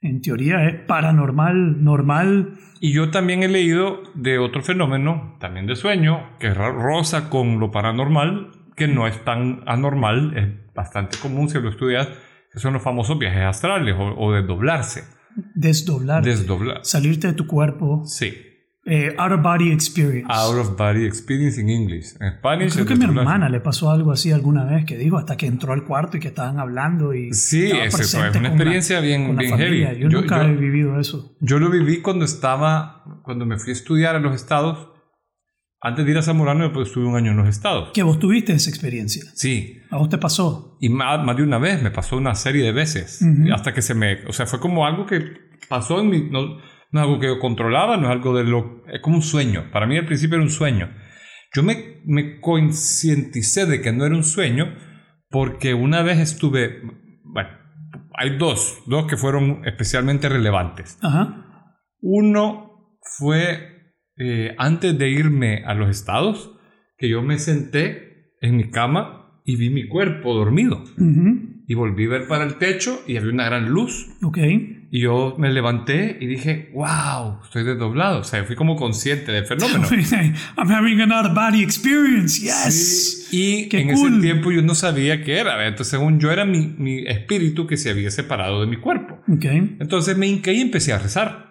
en 0.00 0.20
teoría 0.20 0.66
es 0.66 0.80
paranormal, 0.86 1.82
normal. 1.84 2.54
Y 2.80 2.92
yo 2.92 3.10
también 3.10 3.42
he 3.42 3.48
leído 3.48 4.02
de 4.14 4.38
otro 4.38 4.62
fenómeno, 4.62 5.36
también 5.40 5.66
de 5.66 5.76
sueño, 5.76 6.36
que 6.40 6.52
ro- 6.52 6.72
roza 6.72 7.30
con 7.30 7.60
lo 7.60 7.70
paranormal, 7.70 8.50
que 8.74 8.88
no 8.88 9.06
es 9.06 9.22
tan 9.24 9.60
anormal, 9.66 10.36
es 10.36 10.74
bastante 10.74 11.18
común 11.18 11.48
si 11.48 11.60
lo 11.60 11.68
estudias, 11.68 12.08
que 12.52 12.60
son 12.60 12.72
los 12.74 12.82
famosos 12.82 13.18
viajes 13.18 13.42
astrales 13.44 13.94
o, 13.98 14.14
o 14.18 14.32
desdoblarse. 14.32 15.04
Desdoblar. 15.54 16.22
Desdoblar. 16.24 16.80
salirte 16.82 17.28
de 17.28 17.32
tu 17.34 17.46
cuerpo. 17.46 18.02
Sí. 18.04 18.34
Eh, 18.84 19.14
out 19.16 19.30
of 19.32 19.42
body 19.42 19.70
experience. 19.70 20.26
Out 20.28 20.58
of 20.58 20.76
body 20.76 21.04
experience 21.06 21.58
in 21.60 21.70
English. 21.70 22.16
En 22.20 22.32
Spanish 22.38 22.72
Creo 22.72 22.82
es 22.82 22.88
que 22.88 22.94
a 22.94 22.96
mi 22.96 23.04
hermana 23.04 23.48
le 23.48 23.60
pasó 23.60 23.90
algo 23.92 24.10
así 24.10 24.32
alguna 24.32 24.64
vez 24.64 24.84
que 24.84 24.98
dijo 24.98 25.18
hasta 25.18 25.36
que 25.36 25.46
entró 25.46 25.72
al 25.72 25.84
cuarto 25.84 26.16
y 26.16 26.20
que 26.20 26.28
estaban 26.28 26.58
hablando 26.58 27.14
y 27.14 27.32
Sí, 27.32 27.70
presente 27.92 28.38
una 28.38 28.48
la- 28.48 28.54
experiencia 28.54 28.98
bien, 29.00 29.36
bien 29.36 29.56
heavy. 29.56 29.86
Yo, 30.00 30.08
nunca 30.08 30.44
he 30.44 30.56
vivido 30.56 30.98
eso. 30.98 31.36
Yo 31.40 31.60
lo 31.60 31.70
viví 31.70 32.02
cuando 32.02 32.24
estaba, 32.24 33.04
cuando 33.22 33.46
me 33.46 33.56
fui 33.58 33.70
a 33.70 33.72
estudiar 33.74 34.16
a 34.16 34.18
los 34.18 34.34
estados. 34.34 34.88
Antes 35.84 36.04
de 36.04 36.12
ir 36.12 36.18
a 36.18 36.22
Zamorano, 36.22 36.62
después 36.62 36.88
estuve 36.88 37.06
un 37.06 37.16
año 37.16 37.32
en 37.32 37.38
los 37.38 37.48
estados. 37.48 37.90
Que 37.92 38.04
vos 38.04 38.20
tuviste 38.20 38.52
esa 38.52 38.70
experiencia. 38.70 39.24
Sí, 39.34 39.78
¿A 39.90 39.96
vos 39.98 40.08
te 40.08 40.16
pasó? 40.16 40.76
y 40.80 40.88
más, 40.88 41.24
más 41.24 41.36
de 41.36 41.42
una 41.42 41.58
vez, 41.58 41.82
me 41.82 41.90
pasó 41.90 42.16
una 42.16 42.34
serie 42.36 42.62
de 42.62 42.70
veces. 42.72 43.20
Ujú. 43.20 43.52
Hasta 43.52 43.74
que 43.74 43.82
se 43.82 43.94
me, 43.94 44.24
o 44.26 44.32
sea, 44.32 44.46
fue 44.46 44.60
como 44.60 44.86
algo 44.86 45.06
que 45.06 45.20
pasó 45.68 46.00
en 46.00 46.08
mi, 46.08 46.30
no, 46.30 46.46
no 46.46 47.00
es 47.00 47.02
algo 47.04 47.18
que 47.18 47.26
yo 47.26 47.40
controlaba, 47.40 47.96
no 47.96 48.04
es 48.04 48.12
algo 48.12 48.36
de 48.36 48.44
lo, 48.44 48.84
es 48.92 49.00
como 49.00 49.16
un 49.16 49.22
sueño. 49.22 49.70
Para 49.72 49.86
mí 49.86 49.98
al 49.98 50.06
principio 50.06 50.36
era 50.36 50.44
un 50.44 50.50
sueño. 50.50 50.88
Yo 51.54 51.62
me, 51.64 52.00
me 52.04 52.40
concienticé 52.40 53.66
de 53.66 53.80
que 53.80 53.92
no 53.92 54.06
era 54.06 54.14
un 54.14 54.24
sueño 54.24 54.74
porque 55.30 55.74
una 55.74 56.02
vez 56.02 56.18
estuve, 56.18 56.80
bueno, 57.24 57.50
hay 58.14 58.38
dos, 58.38 58.82
dos 58.86 59.06
que 59.06 59.16
fueron 59.16 59.62
especialmente 59.66 60.28
relevantes. 60.28 60.98
Ajá. 61.02 61.46
Uno 62.00 62.98
fue 63.18 63.71
eh, 64.22 64.54
antes 64.58 64.96
de 64.98 65.08
irme 65.10 65.62
a 65.66 65.74
los 65.74 65.90
estados 65.90 66.52
que 66.98 67.08
yo 67.08 67.22
me 67.22 67.38
senté 67.38 68.36
en 68.40 68.56
mi 68.56 68.70
cama 68.70 69.40
y 69.44 69.56
vi 69.56 69.70
mi 69.70 69.88
cuerpo 69.88 70.34
dormido. 70.34 70.84
Ujú. 70.96 71.50
Y 71.66 71.74
volví 71.74 72.06
a 72.06 72.08
ver 72.10 72.26
para 72.28 72.44
el 72.44 72.56
techo 72.56 73.02
y 73.06 73.16
había 73.16 73.32
una 73.32 73.44
gran 73.46 73.68
luz. 73.70 74.08
Ok. 74.22 74.38
Y 74.94 75.00
yo 75.00 75.36
me 75.38 75.50
levanté 75.50 76.18
y 76.20 76.26
dije, 76.26 76.70
wow, 76.74 77.38
estoy 77.42 77.64
desdoblado. 77.64 78.18
O 78.20 78.24
sea, 78.24 78.44
fui 78.44 78.56
como 78.56 78.76
consciente 78.76 79.32
del 79.32 79.46
fenómeno. 79.46 79.88
I'm 80.58 80.70
having 80.70 81.00
an 81.00 81.12
out 81.12 81.24
of 81.24 81.34
body 81.34 81.62
experience. 81.62 82.38
Yes. 82.42 83.26
Sí, 83.30 83.64
Y 83.64 83.68
Qué 83.70 83.80
en 83.80 83.94
cool. 83.94 84.12
ese 84.12 84.20
tiempo 84.20 84.52
yo 84.52 84.60
no 84.60 84.74
sabía 84.74 85.22
qué 85.24 85.38
era. 85.38 85.66
Entonces, 85.66 85.88
según 85.92 86.20
yo, 86.20 86.30
era 86.30 86.44
mi, 86.44 86.66
mi 86.76 87.06
espíritu 87.06 87.66
que 87.66 87.78
se 87.78 87.88
había 87.90 88.10
separado 88.10 88.60
de 88.60 88.66
mi 88.66 88.76
cuerpo. 88.76 89.18
Ok. 89.28 89.44
Entonces 89.80 90.18
me 90.18 90.26
hinqué 90.26 90.52
y 90.52 90.60
empecé 90.60 90.92
a 90.92 90.98
rezar. 90.98 91.41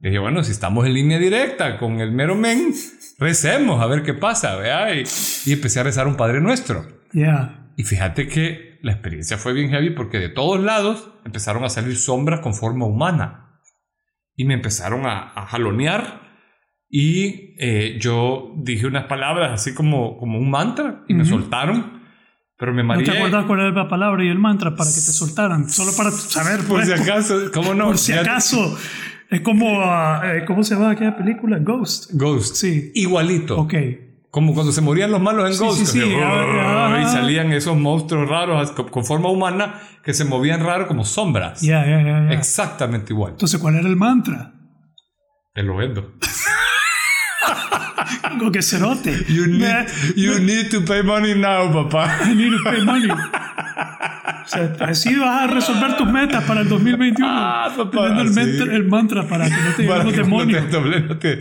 Dije, 0.00 0.18
bueno, 0.18 0.42
si 0.42 0.52
estamos 0.52 0.86
en 0.86 0.94
línea 0.94 1.18
directa 1.18 1.78
con 1.78 2.00
el 2.00 2.10
mero 2.12 2.34
men, 2.34 2.72
recemos 3.18 3.82
a 3.82 3.86
ver 3.86 4.02
qué 4.02 4.14
pasa. 4.14 4.56
¿verdad? 4.56 4.94
Y, 4.94 5.50
y 5.50 5.52
empecé 5.52 5.80
a 5.80 5.82
rezar 5.82 6.06
un 6.06 6.16
Padre 6.16 6.40
Nuestro. 6.40 6.86
Yeah. 7.12 7.70
Y 7.76 7.84
fíjate 7.84 8.26
que 8.26 8.78
la 8.82 8.92
experiencia 8.92 9.36
fue 9.36 9.52
bien 9.52 9.70
heavy 9.70 9.90
porque 9.90 10.18
de 10.18 10.30
todos 10.30 10.58
lados 10.60 11.10
empezaron 11.26 11.64
a 11.64 11.68
salir 11.68 11.96
sombras 11.96 12.40
con 12.40 12.54
forma 12.54 12.86
humana. 12.86 13.60
Y 14.36 14.44
me 14.46 14.54
empezaron 14.54 15.04
a, 15.06 15.32
a 15.34 15.46
jalonear. 15.46 16.22
Y 16.88 17.54
eh, 17.58 17.98
yo 18.00 18.54
dije 18.56 18.86
unas 18.86 19.04
palabras 19.04 19.52
así 19.52 19.74
como, 19.74 20.16
como 20.16 20.38
un 20.38 20.50
mantra 20.50 21.04
y 21.08 21.14
me 21.14 21.22
Ujú. 21.24 21.32
soltaron. 21.32 22.00
Pero 22.56 22.72
me 22.74 22.82
¿No 22.82 22.88
mareé. 22.88 23.04
te 23.04 23.12
acuerdas 23.16 23.44
cuál 23.46 23.60
era 23.60 23.70
la 23.70 23.88
palabra 23.88 24.24
y 24.24 24.28
el 24.28 24.38
mantra 24.38 24.74
para 24.74 24.88
que 24.90 24.96
te 24.96 25.00
soltaran? 25.12 25.68
Solo 25.68 25.92
para 25.96 26.10
saber, 26.10 26.58
Por 26.60 26.68
pues, 26.68 26.86
si 26.88 26.92
acaso, 26.92 27.38
¿cómo 27.54 27.74
no? 27.74 27.86
por 27.86 27.98
si 27.98 28.12
acaso. 28.12 28.76
Es 29.30 29.40
como, 29.42 29.82
eh, 30.24 30.44
¿cómo 30.46 30.62
se 30.64 30.74
llama 30.74 30.90
aquella 30.90 31.16
película? 31.16 31.58
Ghost. 31.60 32.10
Ghost. 32.14 32.56
Sí. 32.56 32.90
Igualito. 32.94 33.58
Ok. 33.60 33.74
Como 34.30 34.54
cuando 34.54 34.72
se 34.72 34.80
morían 34.80 35.10
los 35.10 35.20
malos 35.20 35.46
en 35.48 35.54
Sí, 35.54 35.64
Ghost. 35.64 35.78
sí, 35.78 35.86
sí. 35.86 36.00
que- 36.00 36.22
Ah, 36.22 36.94
ah, 36.96 37.00
y 37.02 37.06
salían 37.06 37.52
esos 37.52 37.76
monstruos 37.76 38.28
raros 38.28 38.70
con, 38.72 39.04
forma 39.04 39.28
humana 39.28 39.74
que 40.04 40.14
se 40.14 40.24
movían 40.24 40.64
raro 40.64 40.86
como 40.86 41.04
sombras. 41.04 41.60
Ya, 41.62 41.84
ya, 41.86 42.02
ya, 42.02 42.28
ya. 42.28 42.32
Exactamente 42.32 43.12
igual. 43.12 43.32
Entonces, 43.32 43.60
¿cuál 43.60 43.76
era 43.76 43.88
el 43.88 43.96
mantra? 43.96 44.52
Te 45.54 45.62
lo 45.62 45.76
vendo. 45.76 46.14
Que 48.52 48.62
cerote. 48.62 49.24
You 49.28 49.46
need, 49.46 49.86
you 50.16 50.38
need 50.40 50.70
to 50.70 50.84
pay 50.84 51.02
money 51.02 51.34
now, 51.34 51.70
papá. 51.72 52.18
I 52.24 52.34
need 52.34 52.50
to 52.56 52.64
pay 52.64 52.82
money. 52.84 53.08
O 54.44 54.48
sea, 54.48 54.76
así 54.80 55.14
vas 55.16 55.42
a 55.42 55.46
resolver 55.52 55.96
tus 55.96 56.08
metas 56.10 56.44
para 56.44 56.60
el 56.62 56.68
2021. 56.68 57.26
Ah, 57.30 57.72
papá, 57.76 58.08
Teniendo 58.08 58.40
el, 58.40 58.56
sí. 58.56 58.62
el 58.74 58.84
mantra 58.88 59.26
para 59.28 59.44
que 59.46 59.50
no 59.50 59.74
te 59.76 59.84
Para 59.84 60.04
los 60.04 60.16
no 60.16 60.22
demonios. 60.22 60.64
te 60.66 60.70
doble, 60.70 61.00
no 61.02 61.18
te- 61.18 61.40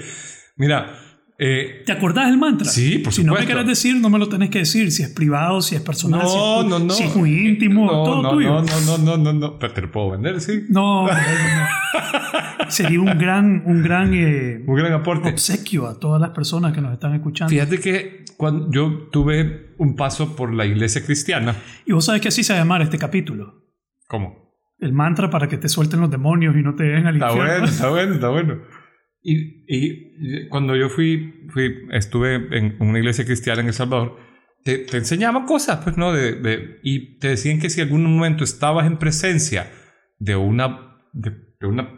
Mira, 0.57 0.93
eh, 1.41 1.83
¿Te 1.85 1.93
acordás 1.93 2.27
del 2.27 2.37
mantra? 2.37 2.67
Sí, 2.69 2.97
por 2.97 3.13
Si 3.13 3.21
no 3.23 3.31
me 3.31 3.39
supuesto. 3.39 3.45
quieres 3.53 3.65
decir, 3.67 3.95
no 3.95 4.09
me 4.09 4.19
lo 4.19 4.27
tenés 4.27 4.49
que 4.49 4.59
decir. 4.59 4.91
Si 4.91 5.03
es 5.03 5.09
privado, 5.09 5.61
si 5.61 5.75
es 5.75 5.81
personal, 5.81 6.21
si, 6.27 6.27
es, 6.35 6.65
no, 6.69 6.79
no. 6.79 6.89
si 6.89 7.03
es 7.03 7.15
muy 7.15 7.47
íntimo, 7.47 7.85
no, 7.85 8.03
todo 8.03 8.29
tuyo. 8.31 8.49
No, 8.49 8.61
no, 8.63 8.97
no, 8.97 8.97
no, 8.97 9.17
no, 9.17 9.33
no. 9.33 9.57
Pero 9.59 9.73
te 9.73 9.81
lo 9.83 9.89
puedo 9.89 10.11
vender, 10.11 10.41
sí. 10.41 10.65
No, 10.69 11.07
no, 11.07 11.13
no. 11.13 12.69
sería 12.69 12.99
un 12.99 13.17
gran, 13.17 13.63
un 13.65 13.81
gran 13.81 14.13
eh, 14.13 14.63
Un 14.67 14.75
gran 14.75 14.91
aporte. 14.93 15.29
obsequio 15.29 15.87
a 15.87 15.97
todas 15.97 16.19
las 16.19 16.31
personas 16.31 16.73
que 16.73 16.81
nos 16.81 16.91
están 16.93 17.15
escuchando. 17.15 17.49
Fíjate 17.51 17.79
que 17.79 18.25
cuando 18.39 18.71
yo 18.71 19.09
tuve 19.11 19.75
un 19.79 19.97
paso 19.97 20.33
por 20.37 20.53
la 20.53 20.65
iglesia 20.65 21.03
cristiana, 21.05 21.57
Y 21.85 21.91
vos 21.91 22.05
sabes 22.05 22.21
que 22.21 22.29
así 22.29 22.41
se 22.41 22.53
va 22.53 22.59
a 22.59 22.61
llamar 22.61 22.81
este 22.81 22.97
capítulo. 22.97 23.65
¿cómo? 24.07 24.55
El 24.79 24.93
mantra 24.93 25.29
para 25.29 25.49
que 25.49 25.57
te 25.57 25.67
suelten 25.67 25.99
los 25.99 26.09
demonios 26.09 26.55
y 26.55 26.61
no 26.61 26.73
te 26.73 26.83
den 26.85 27.05
al 27.05 27.15
Está 27.15 27.27
infierno. 27.31 27.51
bueno, 27.53 27.65
está 27.67 27.89
bueno, 27.89 28.13
está 28.13 28.29
bueno. 28.29 28.61
Y, 29.21 29.65
y 29.67 30.47
cuando 30.47 30.73
yo 30.77 30.87
fui, 30.87 31.45
fui, 31.49 31.85
estuve 31.91 32.35
en 32.57 32.77
una 32.79 32.97
iglesia 32.99 33.25
cristiana 33.25 33.59
en 33.59 33.67
El 33.67 33.73
Salvador, 33.73 34.15
te, 34.63 34.77
te 34.79 34.95
enseñaban 34.97 35.45
cosas, 35.45 35.81
pues, 35.83 35.97
¿no? 35.97 36.13
De, 36.13 36.35
de- 36.35 36.79
y 36.81 37.17
te 37.19 37.27
decían 37.27 37.59
que 37.59 37.69
si 37.69 37.81
algún 37.81 38.03
momento 38.05 38.45
estabas 38.45 38.87
en 38.87 38.97
presencia 38.97 39.69
de 40.17 40.37
una, 40.37 40.95
de, 41.11 41.31
de 41.59 41.67
una, 41.67 41.89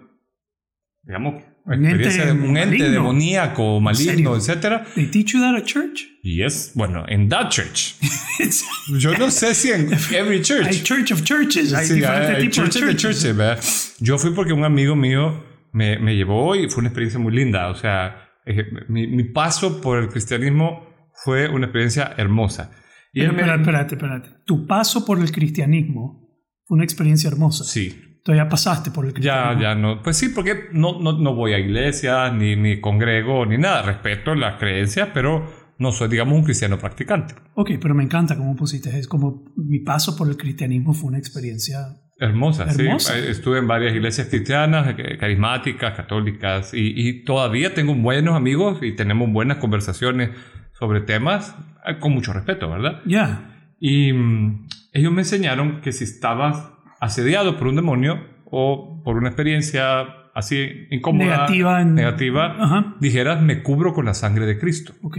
digamos, 1.03 1.43
experiencia 1.67 2.23
ente 2.23 2.25
de 2.25 2.49
un 2.49 2.57
ente 2.57 2.89
demoníaco, 2.89 3.79
maligno, 3.79 4.35
etcétera. 4.35 4.85
They 4.95 5.07
teach 5.07 5.33
you 5.33 5.39
that 5.41 5.55
at 5.55 5.65
church? 5.65 6.07
Yes, 6.23 6.71
bueno, 6.75 7.05
en 7.07 7.29
that 7.29 7.49
church. 7.49 7.95
Yo 8.99 9.13
no 9.17 9.29
sé 9.31 9.53
si 9.55 9.69
en 9.71 9.89
every 10.13 10.41
church. 10.41 10.65
hay 10.67 10.81
church 10.83 11.11
of 11.11 11.23
churches. 11.23 11.73
Hay 11.73 11.85
Sí, 11.87 11.93
diferentes 11.95 12.29
hay 12.35 12.41
tipos 12.49 12.55
churches 12.55 12.81
de 12.81 12.95
churches. 12.95 13.01
churches, 13.21 13.37
¿verdad? 13.37 13.63
Yo 13.99 14.17
fui 14.17 14.31
porque 14.31 14.53
un 14.53 14.63
amigo 14.63 14.95
mío 14.95 15.43
me, 15.71 15.97
me 15.99 16.15
llevó 16.15 16.55
y 16.55 16.69
fue 16.69 16.79
una 16.81 16.89
experiencia 16.89 17.19
muy 17.19 17.33
linda. 17.33 17.69
O 17.69 17.75
sea, 17.75 18.29
eh, 18.45 18.63
mi, 18.89 19.07
mi 19.07 19.23
paso 19.25 19.81
por 19.81 19.99
el 20.01 20.09
cristianismo 20.09 20.87
fue 21.23 21.47
una 21.49 21.65
experiencia 21.67 22.13
hermosa. 22.17 22.71
Y 23.13 23.19
Pero, 23.21 23.31
él 23.31 23.35
me- 23.35 23.41
espérate, 23.43 23.61
espérate, 23.63 23.95
espérate. 23.95 24.29
Tu 24.45 24.65
paso 24.65 25.05
por 25.05 25.19
el 25.19 25.31
cristianismo 25.31 26.27
fue 26.65 26.75
una 26.75 26.83
experiencia 26.83 27.27
hermosa. 27.29 27.63
Sí, 27.65 27.99
Ya 28.25 28.47
pasaste 28.49 28.91
por 28.91 29.05
el 29.05 29.11
ya, 29.11 29.15
cristianismo. 29.55 29.61
ya 29.61 29.75
no. 29.75 30.01
Pues 30.03 30.17
sí, 30.17 30.29
porque 30.29 30.65
no, 30.73 30.99
no, 30.99 31.13
no 31.17 31.33
voy 31.33 31.53
a 31.53 31.59
iglesia, 31.59 32.31
ni, 32.31 32.55
ni 32.55 32.79
congrego, 32.79 33.45
ni 33.45 33.57
nada. 33.57 33.81
Respeto 33.81 34.35
las 34.35 34.59
creencias, 34.59 35.09
pero 35.13 35.51
no 35.79 35.91
soy, 35.91 36.09
digamos, 36.09 36.35
un 36.37 36.43
cristiano 36.43 36.77
practicante. 36.77 37.33
Ok, 37.55 37.71
pero 37.81 37.95
me 37.95 38.03
encanta 38.03 38.37
cómo 38.37 38.55
pusiste. 38.55 38.95
Es 38.97 39.07
como 39.07 39.45
mi 39.55 39.79
paso 39.79 40.15
por 40.15 40.27
el 40.29 40.37
cristianismo 40.37 40.93
fue 40.93 41.09
una 41.09 41.17
experiencia. 41.17 41.79
Hermosa, 42.19 42.67
Hermosa. 42.69 43.13
sí. 43.13 43.19
Eh, 43.19 43.31
Estuve 43.31 43.57
en 43.57 43.67
varias 43.67 43.95
iglesias 43.95 44.27
cristianas, 44.27 44.93
eh, 44.95 45.17
carismáticas, 45.17 45.95
católicas, 45.95 46.71
y, 46.75 46.93
y 46.95 47.23
todavía 47.23 47.73
tengo 47.73 47.95
buenos 47.95 48.35
amigos 48.35 48.77
y 48.83 48.91
tenemos 48.95 49.31
buenas 49.31 49.57
conversaciones 49.57 50.29
sobre 50.73 51.01
temas 51.01 51.55
eh, 51.87 51.97
con 51.99 52.11
mucho 52.13 52.31
respeto, 52.33 52.69
¿verdad? 52.69 53.01
Ya. 53.07 53.71
Y 53.79 54.13
mm, 54.13 54.67
ellos 54.93 55.11
me 55.11 55.21
enseñaron 55.21 55.81
que 55.81 55.91
si 55.91 56.03
estabas 56.03 56.69
asediado 57.01 57.57
por 57.57 57.67
un 57.67 57.75
demonio 57.75 58.25
o 58.45 59.01
por 59.03 59.17
una 59.17 59.27
experiencia 59.29 60.01
así 60.33 60.87
incómoda, 60.91 61.25
Negativa 61.25 61.81
en- 61.81 61.95
negativa, 61.95 62.55
Ajá. 62.57 62.95
dijeras, 63.01 63.41
me 63.41 63.61
cubro 63.63 63.93
con 63.93 64.05
la 64.05 64.13
sangre 64.13 64.45
de 64.45 64.57
Cristo. 64.57 64.93
Ok. 65.03 65.17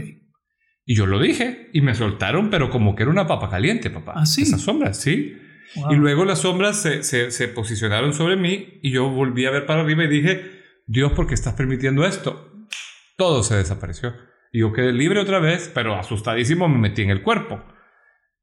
Y 0.87 0.95
yo 0.97 1.07
lo 1.07 1.19
dije 1.21 1.69
y 1.75 1.81
me 1.83 1.95
soltaron, 1.95 2.49
pero 2.51 2.71
como 2.71 2.95
que 2.97 3.03
era 3.03 3.13
una 3.13 3.27
papa 3.27 3.49
caliente, 3.51 3.91
papá. 3.91 4.15
¿Ah, 4.17 4.25
sí? 4.27 4.43
Esas 4.43 4.63
sombras, 4.63 4.99
sí. 4.99 5.37
Wow. 5.77 5.93
Y 5.93 5.97
luego 5.97 6.25
las 6.25 6.41
sombras 6.41 6.81
se, 6.81 7.03
se, 7.03 7.31
se 7.31 7.49
posicionaron 7.49 8.13
sobre 8.15 8.37
mí 8.37 8.81
y 8.83 8.91
yo 8.91 9.09
volví 9.11 9.45
a 9.47 9.51
ver 9.51 9.65
para 9.67 9.83
arriba 9.83 10.05
y 10.05 10.09
dije, 10.09 10.43
Dios, 10.87 11.13
¿por 11.13 11.27
qué 11.27 11.35
estás 11.35 11.55
permitiendo 11.55 12.05
esto? 12.05 12.67
Todo 13.17 13.43
se 13.43 13.57
desapareció. 13.57 14.13
Y 14.53 14.61
yo 14.61 14.73
quedé 14.73 14.93
libre 14.93 15.21
otra 15.21 15.39
vez, 15.39 15.71
pero 15.75 15.95
asustadísimo 15.95 16.69
me 16.69 16.79
metí 16.79 17.03
en 17.03 17.11
el 17.11 17.23
cuerpo. 17.23 17.63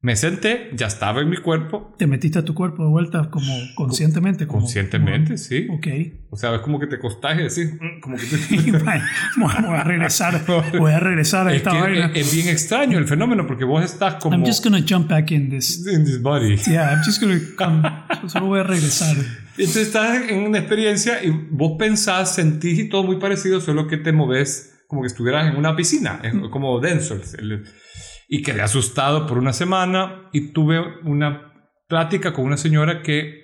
Me 0.01 0.15
senté, 0.15 0.70
ya 0.75 0.88
estaba 0.88 1.20
en 1.20 1.29
mi 1.29 1.36
cuerpo, 1.38 1.94
Te 1.98 2.08
metiste 2.08 2.39
a 2.39 2.46
tu 2.46 2.53
cuerpo 2.53 2.84
de 2.84 2.89
vuelta 2.89 3.29
como 3.29 3.51
conscientemente. 3.75 4.48
Como, 4.48 4.62
conscientemente, 4.62 5.38
sí. 5.38 5.68
como- 5.68 5.79
ok. 5.79 5.88
O 6.29 6.38
sea, 6.38 6.56
es 6.56 6.62
como 6.62 6.79
que 6.79 6.88
te 6.88 6.98
costaje 7.00 7.48
así, 7.48 7.65
mm, 7.65 8.00
como 8.00 8.15
que 8.15 8.24
te... 8.25 8.72
voy 9.38 9.75
a 9.75 9.84
regresar. 9.84 10.41
Voy 10.79 10.91
a 10.94 11.00
regresar 11.01 11.48
a 11.48 11.51
es, 11.51 11.58
esta 11.58 11.74
vaina. 11.74 12.12
es, 12.13 12.27
es 12.27 12.34
bien 12.34 12.48
extraño 12.48 12.98
el 12.98 13.08
fenómeno 13.08 13.46
porque 13.46 13.65
vos 13.65 13.84
estás 13.84 14.15
como... 14.15 14.38
I'm 14.38 14.46
just 14.46 14.63
gonna 14.63 14.86
jump 14.88 15.10
back 15.10 15.32
in 15.32 15.50
this. 15.50 15.86
in 15.86 16.06
this 16.06 16.22
body. 16.22 16.56
Yeah, 16.65 16.91
I'm 16.94 17.03
just 17.03 17.22
gonna 17.22 17.39
come. 17.58 18.29
Solo 18.29 18.46
voy 18.46 18.60
a 18.62 18.63
regresar. 18.63 19.18
Entonces 19.58 19.88
estás 19.88 20.29
en 20.29 20.39
una 20.46 20.60
experiencia 20.60 21.22
y 21.22 21.29
vos 21.51 21.74
pensás, 21.77 22.34
sentís 22.36 22.79
y 22.79 22.88
todo 22.88 23.03
muy 23.03 23.18
parecido, 23.20 23.60
solo 23.60 23.88
que 23.88 23.98
te 23.98 24.13
moves 24.13 24.79
como 24.88 25.01
que 25.01 25.08
estuvieras 25.08 25.51
en 25.51 25.58
una 25.58 25.75
piscina, 25.75 26.22
es 26.24 26.34
como 26.50 26.79
denso. 26.79 27.20
el- 27.38 27.65
y 28.31 28.43
quedé 28.43 28.62
asustado 28.62 29.25
por 29.25 29.39
una 29.39 29.51
semana 29.51 30.29
y 30.31 30.51
tuve 30.53 30.79
una 31.03 31.51
plática 31.88 32.31
con 32.31 32.45
una 32.45 32.57
señora 32.57 33.01
que 33.01 33.43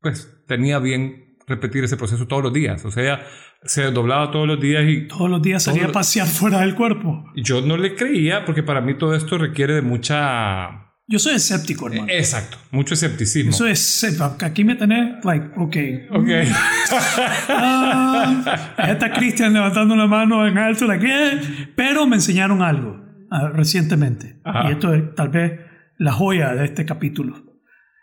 pues 0.00 0.30
tenía 0.48 0.78
bien 0.78 1.36
repetir 1.46 1.84
ese 1.84 1.98
proceso 1.98 2.26
todos 2.26 2.42
los 2.42 2.54
días. 2.54 2.82
O 2.86 2.90
sea, 2.90 3.22
se 3.62 3.90
doblaba 3.90 4.30
todos 4.30 4.48
los 4.48 4.58
días 4.58 4.84
y 4.88 5.06
Todos 5.08 5.28
los 5.30 5.42
días 5.42 5.62
salía 5.62 5.86
a 5.86 5.92
pasear 5.92 6.26
fuera 6.26 6.60
del 6.60 6.74
cuerpo. 6.74 7.24
yo 7.36 7.60
no 7.60 7.76
le 7.76 7.94
creía 7.94 8.46
porque 8.46 8.62
para 8.62 8.80
mí 8.80 8.96
todo 8.96 9.14
esto 9.14 9.36
requiere 9.36 9.74
de 9.74 9.82
mucha... 9.82 10.80
Yo 11.06 11.18
soy 11.18 11.34
escéptico, 11.34 11.88
hermano. 11.88 12.10
Exacto, 12.10 12.56
mucho 12.70 12.94
escepticismo. 12.94 13.50
Yo 13.50 13.58
soy 13.58 13.72
escéptico. 13.72 14.36
Aquí 14.40 14.64
me 14.64 14.74
tenés, 14.74 15.22
like, 15.22 15.48
ok. 15.58 15.76
Ok. 16.18 16.28
Ah, 17.48 18.86
está 18.88 19.12
Cristian 19.12 19.52
levantando 19.52 19.92
una 19.92 20.06
mano 20.06 20.46
en 20.46 20.56
alto, 20.56 20.86
like, 20.86 21.06
eh, 21.06 21.40
pero 21.76 22.06
me 22.06 22.16
enseñaron 22.16 22.62
algo 22.62 23.03
ah, 23.34 23.48
recientemente. 23.48 24.40
Ajá. 24.44 24.68
Y 24.68 24.72
esto 24.72 24.94
es 24.94 25.14
tal 25.14 25.28
vez 25.28 25.60
la 25.98 26.12
joya 26.12 26.54
de 26.54 26.64
este 26.64 26.84
capítulo. 26.84 27.60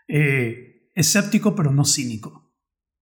Eh, 0.08 0.90
escéptico, 0.94 1.56
pero 1.56 1.72
no 1.72 1.86
cínico. 1.86 2.54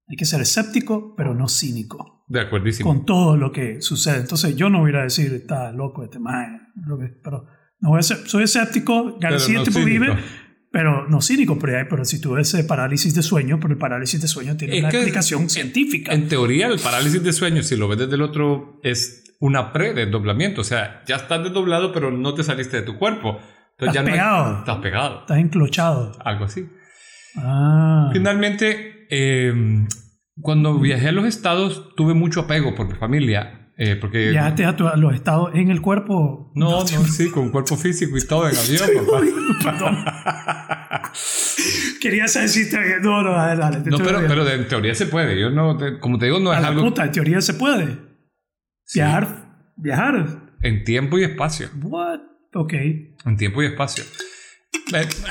Hay 0.08 0.16
que 0.16 0.24
ser 0.24 0.40
escéptico, 0.40 1.14
pero 1.16 1.34
no 1.34 1.48
cínico. 1.48 2.24
De 2.28 2.40
acuerdísimo. 2.40 2.88
Con 2.88 3.04
todo 3.04 3.36
lo 3.36 3.52
que 3.52 3.80
sucede. 3.80 4.18
Entonces, 4.18 4.54
yo 4.56 4.70
no 4.70 4.80
voy 4.80 4.90
a 4.90 4.92
ir 4.92 4.96
a 4.98 5.02
decir, 5.04 5.32
está 5.32 5.72
loco 5.72 6.04
este 6.04 6.18
que- 6.98 7.20
pero 7.22 7.46
no 7.80 7.90
voy 7.90 7.98
a 7.98 8.02
ser, 8.02 8.18
soy 8.28 8.44
escéptico, 8.44 9.18
García 9.20 9.58
no 9.58 9.64
tipo 9.64 9.80
vive, 9.84 10.16
pero 10.70 11.08
no 11.08 11.20
cínico, 11.20 11.58
pero, 11.58 11.84
pero 11.88 12.04
si 12.04 12.20
tú 12.20 12.32
ves 12.32 12.54
parálisis 12.64 13.14
de 13.14 13.22
sueño, 13.22 13.58
pero 13.60 13.72
el 13.72 13.78
parálisis 13.78 14.20
de 14.20 14.28
sueño 14.28 14.56
tiene 14.56 14.74
Es 14.74 14.80
una 14.80 14.90
explicación 14.90 15.50
científica. 15.50 16.12
En 16.12 16.28
teoría, 16.28 16.68
el 16.68 16.78
parálisis 16.78 17.22
de 17.22 17.32
sueño, 17.32 17.62
si 17.62 17.76
lo 17.76 17.88
ves 17.88 17.98
desde 17.98 18.14
el 18.14 18.22
otro, 18.22 18.78
es 18.84 19.19
una 19.40 19.72
pre-desdoblamiento. 19.72 20.60
O 20.60 20.64
sea, 20.64 21.02
ya 21.06 21.16
estás 21.16 21.42
desdoblado, 21.42 21.92
pero 21.92 22.12
no 22.12 22.34
te 22.34 22.44
saliste 22.44 22.76
de 22.76 22.82
tu 22.84 22.96
cuerpo. 22.98 23.40
Estás 23.78 23.88
Entonces 23.88 23.94
ya 23.94 24.02
no 24.02 24.06
hay- 24.08 24.12
pegado. 24.12 24.58
estás 24.60 24.76
pegado. 24.78 25.20
Estás 25.20 25.38
enclochado. 25.38 26.12
Algo 26.24 26.44
así. 26.44 26.68
Ah. 27.36 28.10
Finalmente, 28.12 29.06
eh, 29.10 29.52
cuando 30.40 30.78
viajé 30.78 31.08
a 31.08 31.12
los 31.12 31.24
estados, 31.24 31.94
tuve 31.96 32.14
mucho 32.14 32.40
apego 32.42 32.74
por 32.74 32.86
mi 32.88 32.94
familia. 32.94 33.56
eh, 33.82 33.96
porque 33.98 34.28
Viajaste 34.28 34.66
a, 34.66 34.76
tu- 34.76 34.88
a 34.88 34.96
los 34.98 35.14
estados 35.14 35.52
en 35.54 35.70
el 35.70 35.80
cuerpo. 35.80 36.52
No, 36.54 36.80
no, 36.80 36.86
sí, 36.86 37.30
con 37.30 37.48
cuerpo 37.50 37.76
físico 37.78 38.14
y 38.18 38.26
todo 38.26 38.46
en 38.46 38.54
avión, 38.58 38.90
papá. 39.64 41.12
Quería 42.00 42.28
saber 42.28 42.48
si 42.50 42.68
te. 42.68 43.00
No, 43.00 43.22
no, 43.22 43.32
dale, 43.32 43.58
dale. 43.58 43.78
No, 43.86 43.96
pero, 43.98 44.20
pero 44.28 44.46
en 44.48 44.68
teoría 44.68 44.94
se 44.94 45.06
puede. 45.06 45.40
Yo 45.40 45.48
no, 45.50 45.78
te- 45.78 45.98
como 45.98 46.18
te 46.18 46.26
digo, 46.26 46.38
no 46.40 46.50
A 46.50 46.56
es 46.56 46.62
la 46.62 46.68
algo 46.68 46.82
puta, 46.82 47.04
en 47.06 47.12
teoría 47.12 47.40
se 47.40 47.54
puede. 47.54 48.09
Sí. 48.92 48.98
Viajar. 48.98 49.46
Viajar. 49.76 50.50
en 50.62 50.84
tiempo 50.84 51.18
y 51.18 51.24
espacio. 51.24 51.68
What? 51.82 52.18
Ok. 52.54 52.72
En 53.24 53.36
tiempo 53.36 53.62
y 53.62 53.66
espacio. 53.66 54.04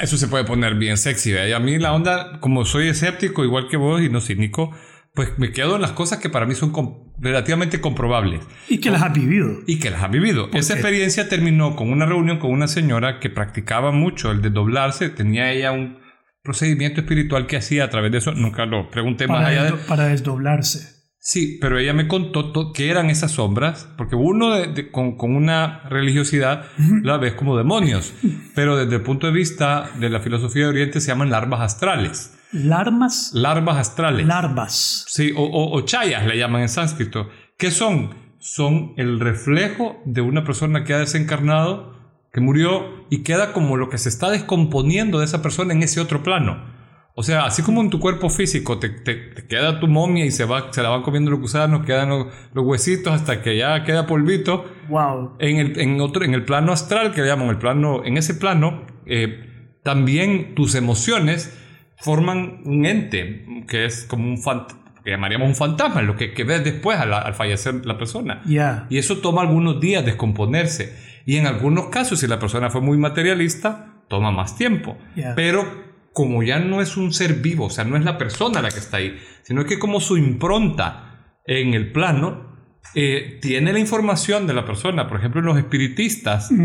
Eso 0.01 0.17
se 0.17 0.27
puede 0.27 0.43
poner 0.45 0.75
bien 0.75 0.97
sexy. 0.97 1.33
¿ve? 1.33 1.53
A 1.53 1.59
mí 1.59 1.77
la 1.77 1.93
onda, 1.93 2.39
como 2.39 2.65
soy 2.65 2.87
escéptico, 2.87 3.43
igual 3.43 3.67
que 3.69 3.77
vos 3.77 4.01
y 4.01 4.09
no 4.09 4.21
cínico, 4.21 4.71
pues 5.13 5.37
me 5.37 5.51
quedo 5.51 5.75
en 5.75 5.81
las 5.81 5.91
cosas 5.91 6.19
que 6.19 6.29
para 6.29 6.45
mí 6.45 6.55
son 6.55 6.71
com- 6.71 7.11
relativamente 7.19 7.81
comprobables 7.81 8.41
Y 8.69 8.77
que 8.79 8.89
las 8.89 9.01
has 9.03 9.13
vivido. 9.13 9.59
y 9.67 9.79
que 9.79 9.89
las 9.89 10.03
ha 10.03 10.07
vivido. 10.07 10.49
Esa 10.53 10.73
experiencia 10.73 11.27
terminó 11.27 11.75
con 11.75 11.91
una 11.91 12.05
reunión 12.05 12.39
con 12.39 12.51
una 12.51 12.67
señora 12.67 13.19
que 13.19 13.29
practicaba 13.29 13.91
mucho 13.91 14.31
el 14.31 14.41
desdoblarse. 14.41 15.09
Tenía 15.09 15.51
ella 15.51 15.71
un 15.73 15.99
procedimiento 16.41 17.01
espiritual 17.01 17.45
que 17.47 17.57
hacía 17.57 17.83
a 17.83 17.89
través 17.89 18.11
de 18.13 18.19
eso. 18.19 18.31
Nunca 18.31 18.65
lo 18.65 18.89
pregunté 18.89 19.27
más 19.27 19.45
allá 19.45 19.63
de... 19.65 19.71
para 19.73 20.05
desdoblarse. 20.07 20.98
Sí, 21.21 21.57
pero 21.59 21.77
ella 21.77 21.93
me 21.93 22.07
contó 22.07 22.71
qué 22.73 22.89
eran 22.89 23.09
esas 23.09 23.31
sombras, 23.33 23.89
porque 23.97 24.15
uno 24.15 24.51
de- 24.55 24.67
de- 24.67 24.89
con, 24.91 25.17
con 25.17 25.35
una 25.35 25.81
religiosidad 25.89 26.65
la 27.03 27.17
ves 27.17 27.33
como 27.33 27.57
demonios, 27.57 28.13
pero 28.55 28.77
desde 28.77 28.95
el 28.95 29.01
punto 29.01 29.27
de 29.27 29.33
vista 29.33 29.89
de 29.99 30.09
la 30.09 30.21
filosofía 30.21 30.63
de 30.63 30.69
Oriente 30.69 31.01
se 31.01 31.07
llaman 31.07 31.29
larvas 31.29 31.59
astrales. 31.61 32.35
Larmas. 32.53 33.31
Larvas 33.33 33.77
astrales. 33.77 34.25
Larvas. 34.25 35.05
Sí, 35.07 35.31
o, 35.35 35.43
o- 35.43 35.77
o 35.77 35.81
chayas 35.81 36.25
le 36.25 36.37
llaman 36.37 36.61
en 36.63 36.69
sánscrito. 36.69 37.29
¿Qué 37.57 37.69
son? 37.69 38.15
Son 38.39 38.93
el 38.95 39.19
reflejo 39.19 40.01
de 40.05 40.21
una 40.21 40.45
persona 40.45 40.85
que 40.85 40.93
ha 40.93 40.99
desencarnado, 40.99 41.99
que 42.31 42.39
murió 42.41 43.05
y 43.09 43.23
queda 43.23 43.51
como 43.53 43.75
lo 43.75 43.89
que 43.89 43.97
se 43.97 44.07
está 44.07 44.29
descomponiendo 44.31 45.19
de 45.19 45.25
esa 45.25 45.41
persona 45.41 45.73
en 45.73 45.83
ese 45.83 45.99
otro 45.99 46.23
plano. 46.23 46.78
O 47.19 47.23
sea, 47.23 47.43
así 47.45 47.63
como 47.63 47.81
en 47.81 47.89
tu 47.89 47.99
cuerpo 47.99 48.29
físico 48.29 48.79
te, 48.79 48.87
te- 48.89 49.15
te 49.15 49.45
queda 49.45 49.81
tu 49.81 49.87
momia 49.87 50.23
y 50.25 50.31
se, 50.31 50.45
va, 50.45 50.71
se 50.71 50.81
la 50.81 50.87
van 50.87 51.01
comiendo 51.01 51.29
los 51.31 51.41
gusanos, 51.41 51.85
quedan 51.85 52.07
los, 52.07 52.27
los 52.53 52.65
huesitos 52.65 53.11
hasta 53.13 53.41
que 53.41 53.57
ya 53.57 53.83
queda 53.83 54.07
polvito, 54.07 54.63
Wow. 54.87 55.35
en 55.39 55.57
el, 55.57 55.79
en 55.81 55.99
otro, 55.99 56.23
en 56.23 56.33
el 56.33 56.45
plano 56.45 56.71
astral, 56.71 57.11
que 57.13 57.19
le 57.21 57.27
llaman 57.27 57.49
el 57.49 57.57
plano, 57.57 58.05
en 58.05 58.15
ese 58.17 58.35
plano, 58.35 58.83
eh, 59.05 59.73
también 59.83 60.55
tus 60.55 60.75
emociones 60.75 61.53
forman 61.97 62.61
un 62.63 62.85
ente, 62.85 63.45
que 63.67 63.83
es 63.83 64.05
como 64.05 64.25
un 64.29 64.37
fantasma, 64.37 64.79
que 65.03 65.09
llamaríamos 65.11 65.49
un 65.49 65.55
fantasma, 65.55 66.01
lo 66.01 66.15
que, 66.15 66.33
que 66.33 66.45
ves 66.45 66.63
después 66.63 66.97
al, 66.99 67.13
al 67.13 67.33
fallecer 67.33 67.85
la 67.85 67.97
persona. 67.97 68.41
Ya. 68.45 68.85
Y 68.89 68.97
eso 68.97 69.17
toma 69.17 69.41
algunos 69.41 69.81
días 69.81 70.05
descomponerse. 70.05 70.95
Y 71.25 71.35
en 71.35 71.47
algunos 71.47 71.87
casos, 71.87 72.19
si 72.21 72.27
la 72.27 72.39
persona 72.39 72.69
fue 72.69 72.79
muy 72.79 72.97
materialista, 72.97 73.95
toma 74.07 74.31
más 74.31 74.55
tiempo. 74.57 74.97
Ya. 75.17 75.35
Pero 75.35 75.88
como 76.19 76.43
ya 76.43 76.59
no 76.59 76.81
es 76.81 76.97
un 76.97 77.13
ser 77.13 77.35
vivo, 77.35 77.67
o 77.67 77.69
sea, 77.69 77.85
no 77.85 77.95
es 77.95 78.03
la 78.03 78.17
persona 78.17 78.61
la 78.61 78.67
que 78.67 78.79
está 78.79 78.97
ahí, 78.97 79.17
sino 79.43 79.63
que 79.63 79.79
como 79.79 80.01
su 80.01 80.17
impronta 80.17 81.37
en 81.45 81.73
el 81.73 81.93
plano 81.93 82.57
eh, 82.93 83.39
tiene 83.41 83.71
la 83.71 83.79
información 83.79 84.45
de 84.45 84.53
la 84.53 84.65
persona. 84.65 85.07
Por 85.07 85.19
ejemplo, 85.19 85.39
los 85.39 85.57
espiritistas 85.57 86.51
eh, 86.51 86.55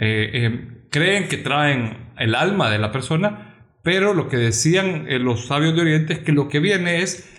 eh, 0.00 0.86
creen 0.90 1.28
que 1.28 1.36
traen 1.36 2.10
el 2.18 2.34
alma 2.34 2.68
de 2.70 2.80
la 2.80 2.90
persona, 2.90 3.70
pero 3.84 4.14
lo 4.14 4.26
que 4.26 4.36
decían 4.36 5.06
los 5.22 5.46
sabios 5.46 5.76
de 5.76 5.82
Oriente 5.82 6.14
es 6.14 6.18
que 6.18 6.32
lo 6.32 6.48
que 6.48 6.58
viene 6.58 7.00
es 7.00 7.32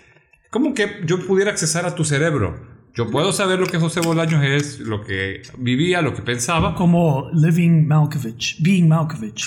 como 0.50 0.72
que 0.72 1.02
yo 1.04 1.26
pudiera 1.26 1.50
accesar 1.50 1.84
a 1.84 1.94
tu 1.94 2.06
cerebro. 2.06 2.75
Yo 2.96 3.10
puedo 3.10 3.30
saber 3.32 3.58
lo 3.60 3.66
que 3.66 3.78
José 3.78 4.00
Bolaños 4.00 4.42
es, 4.42 4.80
lo 4.80 5.02
que 5.04 5.42
vivía, 5.58 6.00
lo 6.02 6.14
que 6.14 6.22
pensaba. 6.22 6.74
Como 6.74 7.28
Living 7.32 7.86
Malkovich. 7.86 8.56
Being 8.62 8.88
Malkovich. 8.88 9.44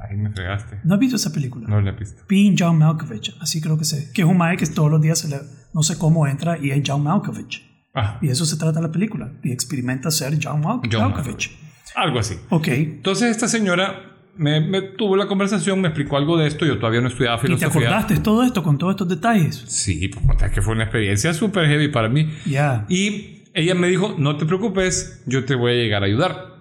Ahí 0.00 0.16
me 0.16 0.30
fregaste. 0.30 0.80
¿No 0.84 0.94
has 0.94 1.00
visto 1.00 1.16
esa 1.16 1.32
película? 1.32 1.66
No 1.66 1.80
le 1.80 1.90
he 1.90 1.94
visto. 1.94 2.22
Being 2.28 2.56
John 2.58 2.78
Malkovich. 2.78 3.34
Así 3.40 3.60
creo 3.60 3.78
que 3.78 3.84
sé. 3.84 4.10
Que 4.12 4.22
es 4.22 4.28
un 4.28 4.36
mae 4.36 4.56
que 4.56 4.66
todos 4.66 4.90
los 4.90 5.00
días 5.00 5.18
se 5.18 5.28
le, 5.28 5.36
no 5.72 5.82
sé 5.82 5.96
cómo 5.98 6.26
entra 6.26 6.58
y 6.58 6.70
es 6.70 6.82
John 6.86 7.02
Malkovich. 7.02 7.62
Ah, 7.94 8.18
Y 8.20 8.28
eso 8.28 8.44
se 8.44 8.56
trata 8.56 8.80
la 8.80 8.92
película. 8.92 9.32
Y 9.42 9.50
experimenta 9.52 10.10
ser 10.10 10.38
John, 10.42 10.60
Mal- 10.60 10.80
John 10.92 11.12
Malkovich. 11.12 11.56
algo 11.94 12.18
así. 12.18 12.34
Ok. 12.50 12.68
Entonces 12.68 13.30
esta 13.30 13.48
señora 13.48 14.13
me, 14.36 14.60
me 14.60 14.82
tuvo 14.82 15.16
la 15.16 15.26
conversación, 15.26 15.80
me 15.80 15.88
explicó 15.88 16.16
algo 16.16 16.36
de 16.36 16.46
esto. 16.46 16.64
Yo 16.66 16.78
todavía 16.78 17.00
no 17.00 17.08
estudiaba 17.08 17.36
¿Y 17.36 17.40
te 17.40 17.46
filosofía. 17.46 17.88
acordaste 17.88 18.18
todo 18.20 18.42
esto 18.42 18.62
con 18.62 18.78
todos 18.78 18.92
estos 18.92 19.08
detalles? 19.08 19.64
Sí, 19.66 20.08
pues, 20.08 20.42
es 20.42 20.50
que 20.52 20.62
fue 20.62 20.74
una 20.74 20.84
experiencia 20.84 21.32
súper 21.34 21.66
heavy 21.66 21.88
para 21.88 22.08
mí. 22.08 22.30
Ya. 22.46 22.86
Y 22.88 23.44
ella 23.54 23.74
me 23.74 23.88
dijo, 23.88 24.16
no 24.18 24.36
te 24.36 24.46
preocupes, 24.46 25.22
yo 25.26 25.44
te 25.44 25.54
voy 25.54 25.72
a 25.72 25.74
llegar 25.74 26.02
a 26.02 26.06
ayudar. 26.06 26.54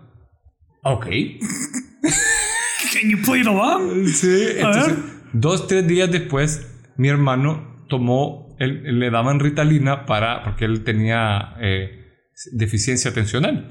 Ok. 0.84 1.06
Can 2.94 3.10
you 3.10 3.18
play 3.26 3.42
it 3.42 3.48
along? 3.48 4.08
Sí, 4.08 4.46
entonces, 4.58 4.98
dos, 5.34 5.68
tres 5.68 5.88
días 5.88 6.12
después, 6.12 6.68
mi 6.98 7.08
hermano 7.08 7.86
tomó, 7.90 8.56
él, 8.60 8.84
él 8.86 9.00
le 9.00 9.10
daban 9.10 9.40
Ritalina 9.40 10.06
para, 10.06 10.44
porque 10.44 10.66
él 10.66 10.84
tenía 10.84 11.56
eh, 11.60 12.06
deficiencia 12.52 13.12
atencional. 13.12 13.70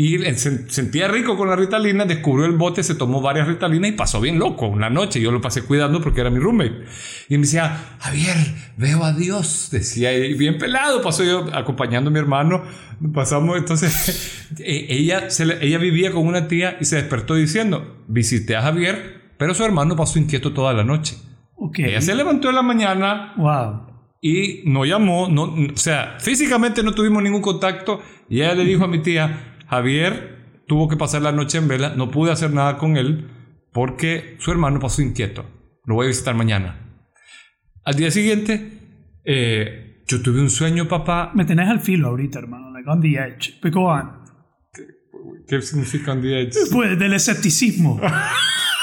Y 0.00 0.16
se 0.36 0.70
sentía 0.70 1.08
rico 1.08 1.36
con 1.36 1.48
la 1.48 1.56
Ritalina, 1.56 2.04
descubrió 2.04 2.46
el 2.46 2.52
bote, 2.56 2.84
se 2.84 2.94
tomó 2.94 3.20
varias 3.20 3.48
Ritalinas 3.48 3.90
y 3.90 3.94
pasó 3.94 4.20
bien 4.20 4.38
loco 4.38 4.68
una 4.68 4.88
noche. 4.88 5.20
Yo 5.20 5.32
lo 5.32 5.40
pasé 5.40 5.62
cuidando 5.62 6.00
porque 6.00 6.20
era 6.20 6.30
mi 6.30 6.38
roommate. 6.38 6.84
Y 7.28 7.34
me 7.36 7.40
decía, 7.42 7.96
Javier, 7.98 8.36
veo 8.76 9.02
a 9.02 9.12
Dios. 9.12 9.70
Decía, 9.72 10.16
y 10.16 10.34
bien 10.34 10.56
pelado. 10.56 11.02
Pasó 11.02 11.24
yo 11.24 11.48
acompañando 11.52 12.10
a 12.10 12.12
mi 12.12 12.20
hermano. 12.20 12.62
Pasamos, 13.12 13.56
entonces, 13.58 14.46
eh, 14.60 14.86
ella, 14.88 15.30
se 15.30 15.44
le- 15.46 15.66
ella 15.66 15.78
vivía 15.78 16.12
con 16.12 16.28
una 16.28 16.46
tía 16.46 16.76
y 16.80 16.84
se 16.84 16.94
despertó 16.94 17.34
diciendo, 17.34 18.04
visité 18.06 18.54
a 18.54 18.62
Javier, 18.62 19.32
pero 19.36 19.52
su 19.52 19.64
hermano 19.64 19.96
pasó 19.96 20.20
inquieto 20.20 20.52
toda 20.52 20.74
la 20.74 20.84
noche. 20.84 21.16
Ok. 21.56 21.80
Ella 21.80 22.00
se 22.00 22.14
levantó 22.14 22.50
en 22.50 22.54
la 22.54 22.62
mañana, 22.62 23.32
Wow. 23.36 23.82
y 24.20 24.62
no 24.64 24.84
llamó, 24.84 25.28
no, 25.28 25.42
o 25.42 25.76
sea, 25.76 26.18
físicamente 26.20 26.84
no 26.84 26.92
tuvimos 26.94 27.20
ningún 27.20 27.42
contacto 27.42 28.00
y 28.28 28.42
ella 28.42 28.54
le 28.54 28.64
dijo 28.64 28.84
a 28.84 28.88
mi 28.88 29.00
tía, 29.02 29.56
Javier 29.68 30.62
tuvo 30.66 30.88
que 30.88 30.96
pasar 30.96 31.22
la 31.22 31.32
noche 31.32 31.58
en 31.58 31.68
vela, 31.68 31.94
no 31.94 32.10
pude 32.10 32.32
hacer 32.32 32.52
nada 32.52 32.78
con 32.78 32.96
él 32.96 33.30
porque 33.72 34.36
su 34.38 34.50
hermano 34.50 34.80
pasó 34.80 35.02
inquieto, 35.02 35.44
lo 35.84 35.96
voy 35.96 36.06
a 36.06 36.08
visitar 36.08 36.34
mañana. 36.34 36.88
Al 37.84 37.94
día 37.94 38.10
siguiente, 38.10 38.72
eh, 39.24 40.02
yo 40.06 40.20
tuve 40.22 40.40
un 40.40 40.50
sueño, 40.50 40.88
papá. 40.88 41.32
Me 41.34 41.44
tenés 41.44 41.68
al 41.68 41.80
filo 41.80 42.08
ahorita, 42.08 42.38
hermano. 42.38 42.70
Like 42.70 42.88
on 42.88 43.00
the 43.00 43.14
edge. 43.14 43.58
But 43.62 43.72
go 43.72 43.86
on. 43.86 44.24
¿Qué 45.46 45.62
significa 45.62 46.12
un 46.12 46.22
día? 46.22 46.38
Pues 46.72 46.98
del 46.98 47.14
escepticismo. 47.14 48.00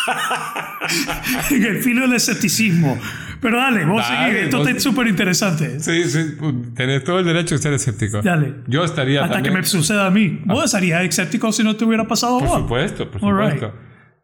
en 1.51 1.63
el 1.63 1.83
filo 1.83 2.01
del 2.01 2.13
escepticismo. 2.13 2.97
Pero 3.45 3.57
dale, 3.57 3.85
vos 3.85 4.01
Dale, 4.01 4.31
seguí. 4.33 4.43
Esto 4.45 4.57
vos- 4.57 4.67
es 4.69 4.81
súper 4.81 5.05
interesante. 5.05 5.79
Sí, 5.79 6.03
sí, 6.05 6.35
tenés 6.75 7.03
todo 7.03 7.19
el 7.19 7.25
derecho 7.25 7.53
de 7.53 7.61
ser 7.61 7.73
escéptico. 7.73 8.23
Dale. 8.23 8.55
Yo 8.67 8.83
estaría 8.83 9.21
Hasta 9.23 9.35
también... 9.35 9.53
que 9.53 9.59
me 9.61 9.65
suceda 9.67 10.07
a 10.07 10.09
mí. 10.09 10.41
Vos 10.45 10.71
serías 10.71 11.03
escéptico 11.03 11.51
si 11.51 11.63
no 11.63 11.75
te 11.75 11.85
hubiera 11.85 12.07
pasado 12.07 12.37
a 12.37 12.39
Por 12.39 12.47
vos. 12.47 12.57
supuesto, 12.61 13.11
por 13.11 13.23
All 13.23 13.37
right. 13.39 13.53
supuesto. 13.61 13.79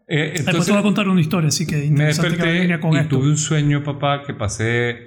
Eh, 0.08 0.18
Después 0.18 0.40
entonces, 0.40 0.66
te 0.66 0.72
voy 0.72 0.80
a 0.80 0.84
contar 0.84 1.08
una 1.08 1.22
historia, 1.22 1.50
así 1.50 1.68
que 1.68 1.76
me 1.78 1.86
interesante 1.86 2.30
que 2.30 2.36
desperté 2.38 2.60
venga 2.62 2.80
con 2.82 2.94
y 2.94 2.98
esto. 2.98 3.18
tuve 3.20 3.30
un 3.30 3.38
sueño, 3.38 3.84
papá, 3.84 4.24
que 4.26 4.34
pasé 4.34 4.98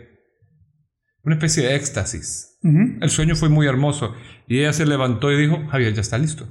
una 1.24 1.34
especie 1.34 1.64
de 1.66 1.74
éxtasis. 1.74 2.58
Ujú. 2.62 2.98
El 3.00 3.10
sueño 3.10 3.34
fue 3.34 3.48
muy 3.48 3.66
hermoso. 3.66 4.14
Y 4.46 4.60
ella 4.60 4.72
se 4.72 4.86
levantó 4.86 5.32
y 5.32 5.36
dijo, 5.40 5.66
Javier, 5.70 5.92
ya 5.92 6.02
está 6.02 6.18
listo. 6.18 6.46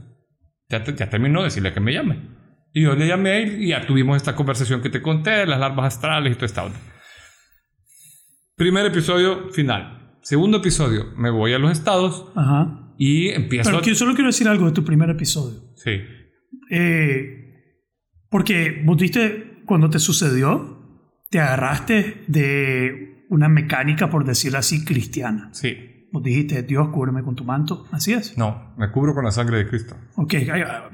Ya, 0.69 0.83
te- 0.83 0.93
ya 0.95 1.09
terminó, 1.09 1.43
decirle 1.43 1.71
que 1.73 1.79
me 1.79 1.93
llame. 1.93 2.19
Y 2.73 2.81
yo 2.83 2.93
le 2.95 3.07
llamé 3.07 3.43
y 3.43 3.69
ya 3.69 3.85
tuvimos 3.87 4.17
esta 4.17 4.35
conversación 4.35 4.81
que 4.81 4.89
te 4.89 5.01
conté, 5.01 5.45
las 5.45 5.59
larvas 5.59 5.95
astrales 5.95 6.31
y 6.33 6.35
toda 6.35 6.45
esta 6.47 6.63
onda. 6.65 6.77
Primer 8.55 8.85
episodio, 8.85 9.49
final. 9.49 10.17
Segundo 10.21 10.57
episodio, 10.57 11.05
me 11.17 11.29
voy 11.31 11.53
a 11.53 11.59
los 11.59 11.71
estados 11.71 12.31
Ajá. 12.35 12.93
y 12.97 13.29
empiezo 13.29 13.69
Pero 13.71 13.81
que- 13.81 13.95
solo 13.95 14.13
quiero 14.13 14.27
decir 14.27 14.47
algo 14.47 14.67
de 14.67 14.71
tu 14.71 14.83
primer 14.85 15.09
episodio. 15.09 15.59
Sí. 15.75 15.91
Eh, 16.69 17.39
porque 18.29 18.81
vos 18.85 18.97
diste, 18.97 19.61
cuando 19.65 19.89
te 19.89 19.99
sucedió, 19.99 21.09
te 21.29 21.39
agarraste 21.39 22.23
de 22.27 23.25
una 23.29 23.49
mecánica, 23.49 24.09
por 24.09 24.23
decirlo 24.23 24.59
así, 24.59 24.85
cristiana. 24.85 25.49
Sí. 25.53 25.75
Vos 26.13 26.21
dijiste, 26.21 26.61
Dios, 26.61 26.89
cúbreme 26.89 27.23
con 27.23 27.33
tu 27.35 27.43
manto. 27.43 27.87
Así 27.91 28.13
es. 28.13 28.37
No, 28.37 28.71
me 28.77 28.91
cubro 28.91 29.15
con 29.15 29.25
la 29.25 29.31
sangre 29.31 29.57
de 29.57 29.67
Cristo. 29.67 29.95
Ok, 30.15 30.35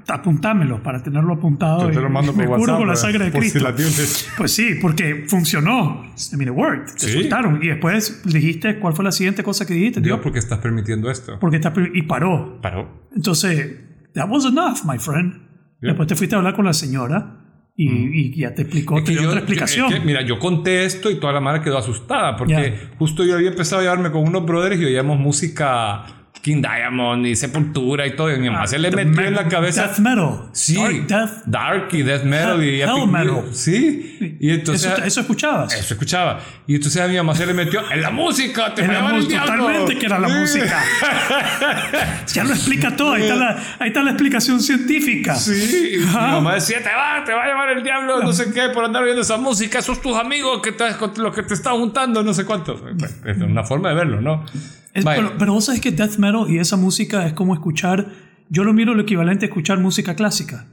apuntámelo 0.07 0.81
para 0.81 1.03
tenerlo 1.03 1.33
apuntado. 1.33 1.87
Yo 1.89 1.93
te 1.93 2.01
lo 2.01 2.09
mando 2.09 2.31
por 2.33 2.41
me 2.41 2.47
cubro 2.55 2.77
con 2.77 2.87
la 2.87 2.95
sangre 2.95 3.25
de 3.29 3.31
si 3.31 3.37
Cristo. 3.37 3.67
Pues 4.37 4.53
sí, 4.55 4.75
porque 4.81 5.25
funcionó. 5.27 6.03
I 6.31 6.37
mean, 6.37 6.53
it 6.53 6.57
worked. 6.57 6.93
Te 6.93 7.07
Sí. 7.07 7.11
soltaron. 7.19 7.59
Y 7.61 7.67
después 7.67 8.21
dijiste, 8.23 8.79
¿cuál 8.79 8.93
fue 8.95 9.03
la 9.03 9.11
siguiente 9.11 9.43
cosa 9.43 9.65
que 9.65 9.73
dijiste? 9.73 9.99
Dios, 9.99 10.15
Dios, 10.17 10.23
¿por 10.23 10.31
qué 10.31 10.39
estás 10.39 10.59
permitiendo 10.59 11.11
esto? 11.11 11.37
porque 11.39 11.57
está... 11.57 11.73
Y 11.93 12.03
paró. 12.03 12.61
Paró. 12.61 13.07
Entonces, 13.13 13.75
that 14.13 14.29
was 14.29 14.45
enough, 14.45 14.85
my 14.85 14.97
friend. 14.97 15.33
Yeah. 15.81 15.89
Después 15.91 16.07
te 16.07 16.15
fuiste 16.15 16.35
a 16.35 16.37
hablar 16.37 16.55
con 16.55 16.63
la 16.63 16.73
señora 16.73 17.38
y, 17.81 18.19
y 18.19 18.33
ya 18.35 18.53
te 18.53 18.63
explicó, 18.63 18.97
Es 18.97 19.05
te 19.05 19.11
dio 19.11 19.21
yo- 19.21 19.27
otra 19.29 19.39
explicación. 19.39 19.87
es 19.93 19.99
que, 19.99 20.05
mira, 20.05 20.21
yo 20.21 20.37
conté 20.37 20.83
esto 20.85 21.09
y 21.09 21.15
toda 21.15 21.31
la 21.33 21.39
madre 21.39 21.61
quedó 21.61 21.77
asustada 21.77 22.35
porque 22.35 22.73
justo 22.97 23.23
yo 23.23 23.35
había 23.35 23.49
empezado 23.49 23.79
a 23.79 23.83
llevarme 23.83 24.11
con 24.11 24.23
unos 24.27 24.45
brothers 24.45 24.79
y 24.81 24.85
oíamos 24.85 25.17
música 25.17 26.05
King 26.41 26.61
Diamond 26.61 27.25
y 27.25 27.35
Sepultura 27.35 28.07
y 28.07 28.15
todo. 28.15 28.33
Y 28.33 28.39
mi 28.39 28.49
mamá 28.49 28.65
se 28.65 28.79
le 28.79 28.87
Ah, 28.87 28.91
metió 28.95 29.11
me- 29.21 29.27
en 29.27 29.35
la 29.35 29.47
cabeza. 29.47 29.87
Death 29.87 29.99
metal. 29.99 30.49
Sí, 30.53 30.75
Dark 30.75 31.07
death. 31.07 31.29
Dark 31.45 31.87
y 31.91 32.01
Death 32.01 32.23
Metal 32.23 32.63
y 32.63 32.81
Hell 32.81 33.07
metal. 33.07 33.43
Sí. 33.51 34.37
Y 34.39 34.51
entonces. 34.51 34.91
eso, 34.93 35.03
eso 35.03 35.21
escuchabas. 35.21 35.73
Eso 35.73 35.93
escuchaba. 35.93 36.39
Y 36.65 36.75
entonces 36.75 37.01
a 37.01 37.07
mi 37.07 37.17
mamá 37.17 37.35
se 37.35 37.45
le 37.45 37.53
metió 37.53 37.81
en 37.91 38.01
la 38.01 38.09
música, 38.11 38.73
te 38.73 38.83
En 38.83 38.93
la 38.93 39.11
diablo. 39.19 39.27
totalmente 39.27 39.97
que 39.97 40.05
era 40.05 40.17
la 40.19 40.27
música. 40.29 40.81
ya 42.33 42.43
lo 42.43 42.51
explica 42.53 42.95
todo. 42.95 43.13
Ahí 43.13 43.23
está 43.23 43.35
la, 43.35 43.63
ahí 43.79 43.87
está 43.89 44.01
la 44.03 44.11
explicación 44.11 44.61
científica. 44.61 45.35
Sí, 45.35 45.95
y 45.95 45.97
mi 45.97 46.05
mamá 46.05 46.55
decía, 46.55 46.77
te 46.81 46.89
va, 46.89 47.23
te 47.25 47.33
va 47.33 47.43
a 47.43 47.47
llevar 47.47 47.69
el 47.69 47.83
diablo, 47.83 48.21
no 48.23 48.31
sé 48.33 48.51
qué, 48.53 48.69
por 48.73 48.85
andar 48.85 49.03
oyendo 49.03 49.21
esa 49.21 49.37
música, 49.37 49.79
esos 49.79 50.01
tus 50.01 50.17
amigos 50.17 50.61
que 50.61 50.71
te, 50.71 50.85
los 51.17 51.35
que 51.35 51.43
te 51.43 51.53
están 51.53 51.75
juntando, 51.77 52.23
no 52.23 52.33
sé 52.33 52.45
cuánto. 52.45 52.79
Es 53.25 53.37
una 53.37 53.63
forma 53.63 53.89
de 53.89 53.95
verlo, 53.95 54.21
¿no? 54.21 54.45
Es- 54.93 55.05
pero, 55.05 55.33
pero 55.37 55.53
vos 55.53 55.65
sabés 55.65 55.81
que 55.81 55.91
death 55.91 56.17
metal 56.17 56.45
y 56.49 56.57
esa 56.57 56.77
música 56.77 57.25
es 57.27 57.33
como 57.33 57.53
escuchar. 57.53 58.07
Yo 58.49 58.63
lo 58.63 58.73
miro 58.73 58.93
lo 58.95 59.03
equivalente 59.03 59.45
a 59.45 59.47
escuchar 59.49 59.79
música 59.79 60.15
clásica. 60.15 60.65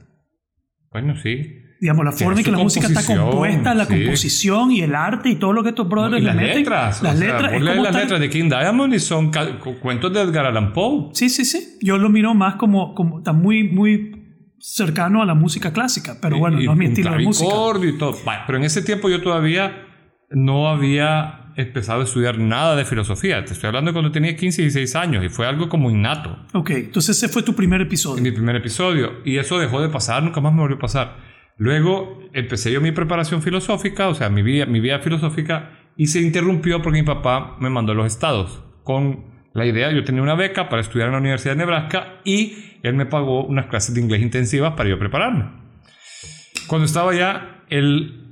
Bueno, 0.91 1.15
sí. 1.21 1.63
Digamos, 1.79 2.05
la 2.05 2.11
forma 2.11 2.39
en 2.39 2.43
que 2.43 2.49
la 2.51 2.57
música 2.57 2.87
está 2.87 3.05
compuesta, 3.05 3.75
la 3.75 3.85
sí. 3.85 3.93
composición 3.93 4.71
y 4.71 4.81
el 4.81 4.95
arte 4.95 5.29
y 5.29 5.35
todo 5.35 5.53
lo 5.53 5.61
que 5.61 5.69
estos 5.69 5.87
brothers 5.87 6.17
y 6.21 6.25
le 6.25 6.27
las 6.27 6.35
meten. 6.35 6.57
letras. 6.57 7.03
Las 7.03 7.13
o 7.15 7.17
sea, 7.19 7.27
letras. 7.27 7.51
vos 7.51 7.51
es 7.53 7.61
lees 7.61 7.75
como 7.77 7.83
las 7.85 7.95
letras 7.95 8.19
de 8.19 8.29
King 8.31 8.49
Diamond 8.49 8.93
y 8.95 8.99
son 8.99 9.31
cuentos 9.79 10.11
de 10.11 10.21
Edgar 10.21 10.47
Allan 10.47 10.73
Poe. 10.73 11.09
Sí, 11.13 11.29
sí, 11.29 11.45
sí. 11.45 11.77
Yo 11.83 11.99
lo 11.99 12.09
miro 12.09 12.33
más 12.33 12.55
como, 12.55 12.95
como 12.95 13.19
está 13.19 13.31
muy, 13.31 13.63
muy 13.69 14.11
cercano 14.57 15.21
a 15.21 15.25
la 15.27 15.35
música 15.35 15.71
clásica. 15.71 16.17
Pero 16.19 16.39
bueno, 16.39 16.59
Y- 16.59 16.65
no 16.65 16.71
es 16.71 16.77
mi 16.79 16.85
estilo 16.87 17.11
de 17.11 17.19
música. 17.23 17.47
y 17.83 17.97
todo. 17.99 18.15
Pero 18.47 18.57
en 18.57 18.63
ese 18.63 18.81
tiempo 18.81 19.07
yo 19.07 19.21
todavía 19.21 19.83
no 20.31 20.67
había 20.69 21.36
empezado 21.57 22.01
a 22.01 22.03
estudiar 22.03 22.37
nada 22.37 22.75
de 22.75 22.85
filosofía. 22.85 23.43
Te 23.43 23.53
estoy 23.53 23.67
hablando 23.67 23.91
cuando 23.91 24.11
tenía 24.11 24.35
15 24.35 24.61
y 24.61 24.65
16 24.65 24.95
años 24.95 25.25
y 25.25 25.29
fue 25.29 25.47
algo 25.47 25.67
como 25.67 25.89
innato. 25.89 26.37
Ok, 26.53 26.69
entonces 26.69 27.17
ese 27.17 27.27
fue 27.27 27.43
tu 27.43 27.55
primer 27.55 27.81
episodio. 27.81 28.23
mi 28.23 28.31
primer 28.31 28.55
episodio. 28.55 29.21
Y 29.25 29.37
eso 29.37 29.59
dejó 29.59 29.81
de 29.81 29.89
pasar, 29.89 30.23
nunca 30.23 30.39
más 30.39 30.53
me 30.53 30.61
volvió 30.61 30.77
a 30.77 30.79
pasar. 30.79 31.17
Luego 31.57 32.19
empecé 32.33 32.71
yo 32.71 32.79
mi 32.79 32.91
preparación 32.91 33.41
filosófica, 33.41 34.07
o 34.07 34.13
sea, 34.13 34.29
mi 34.29 34.43
vida, 34.43 34.67
mi 34.67 34.79
vida 34.79 34.99
filosófica, 34.99 35.71
y 35.97 36.07
se 36.07 36.21
interrumpió 36.21 36.81
porque 36.81 36.99
mi 36.99 37.05
papá 37.05 37.57
me 37.59 37.71
mandó 37.71 37.93
a 37.93 37.95
los 37.95 38.05
estados 38.05 38.63
con 38.83 39.25
la 39.53 39.65
idea, 39.65 39.91
yo 39.91 40.03
tenía 40.03 40.21
una 40.21 40.35
beca 40.35 40.69
para 40.69 40.83
estudiar 40.83 41.07
en 41.07 41.13
la 41.13 41.19
Universidad 41.19 41.53
de 41.53 41.57
Nebraska 41.57 42.19
y 42.23 42.77
él 42.83 42.93
me 42.93 43.07
pagó 43.07 43.43
unas 43.43 43.65
clases 43.65 43.95
de 43.95 44.01
inglés 44.01 44.21
intensivas 44.21 44.73
para 44.73 44.87
yo 44.87 44.99
prepararme. 44.99 45.45
Cuando 46.67 46.85
estaba 46.85 47.11
allá, 47.11 47.63
el 47.69 48.26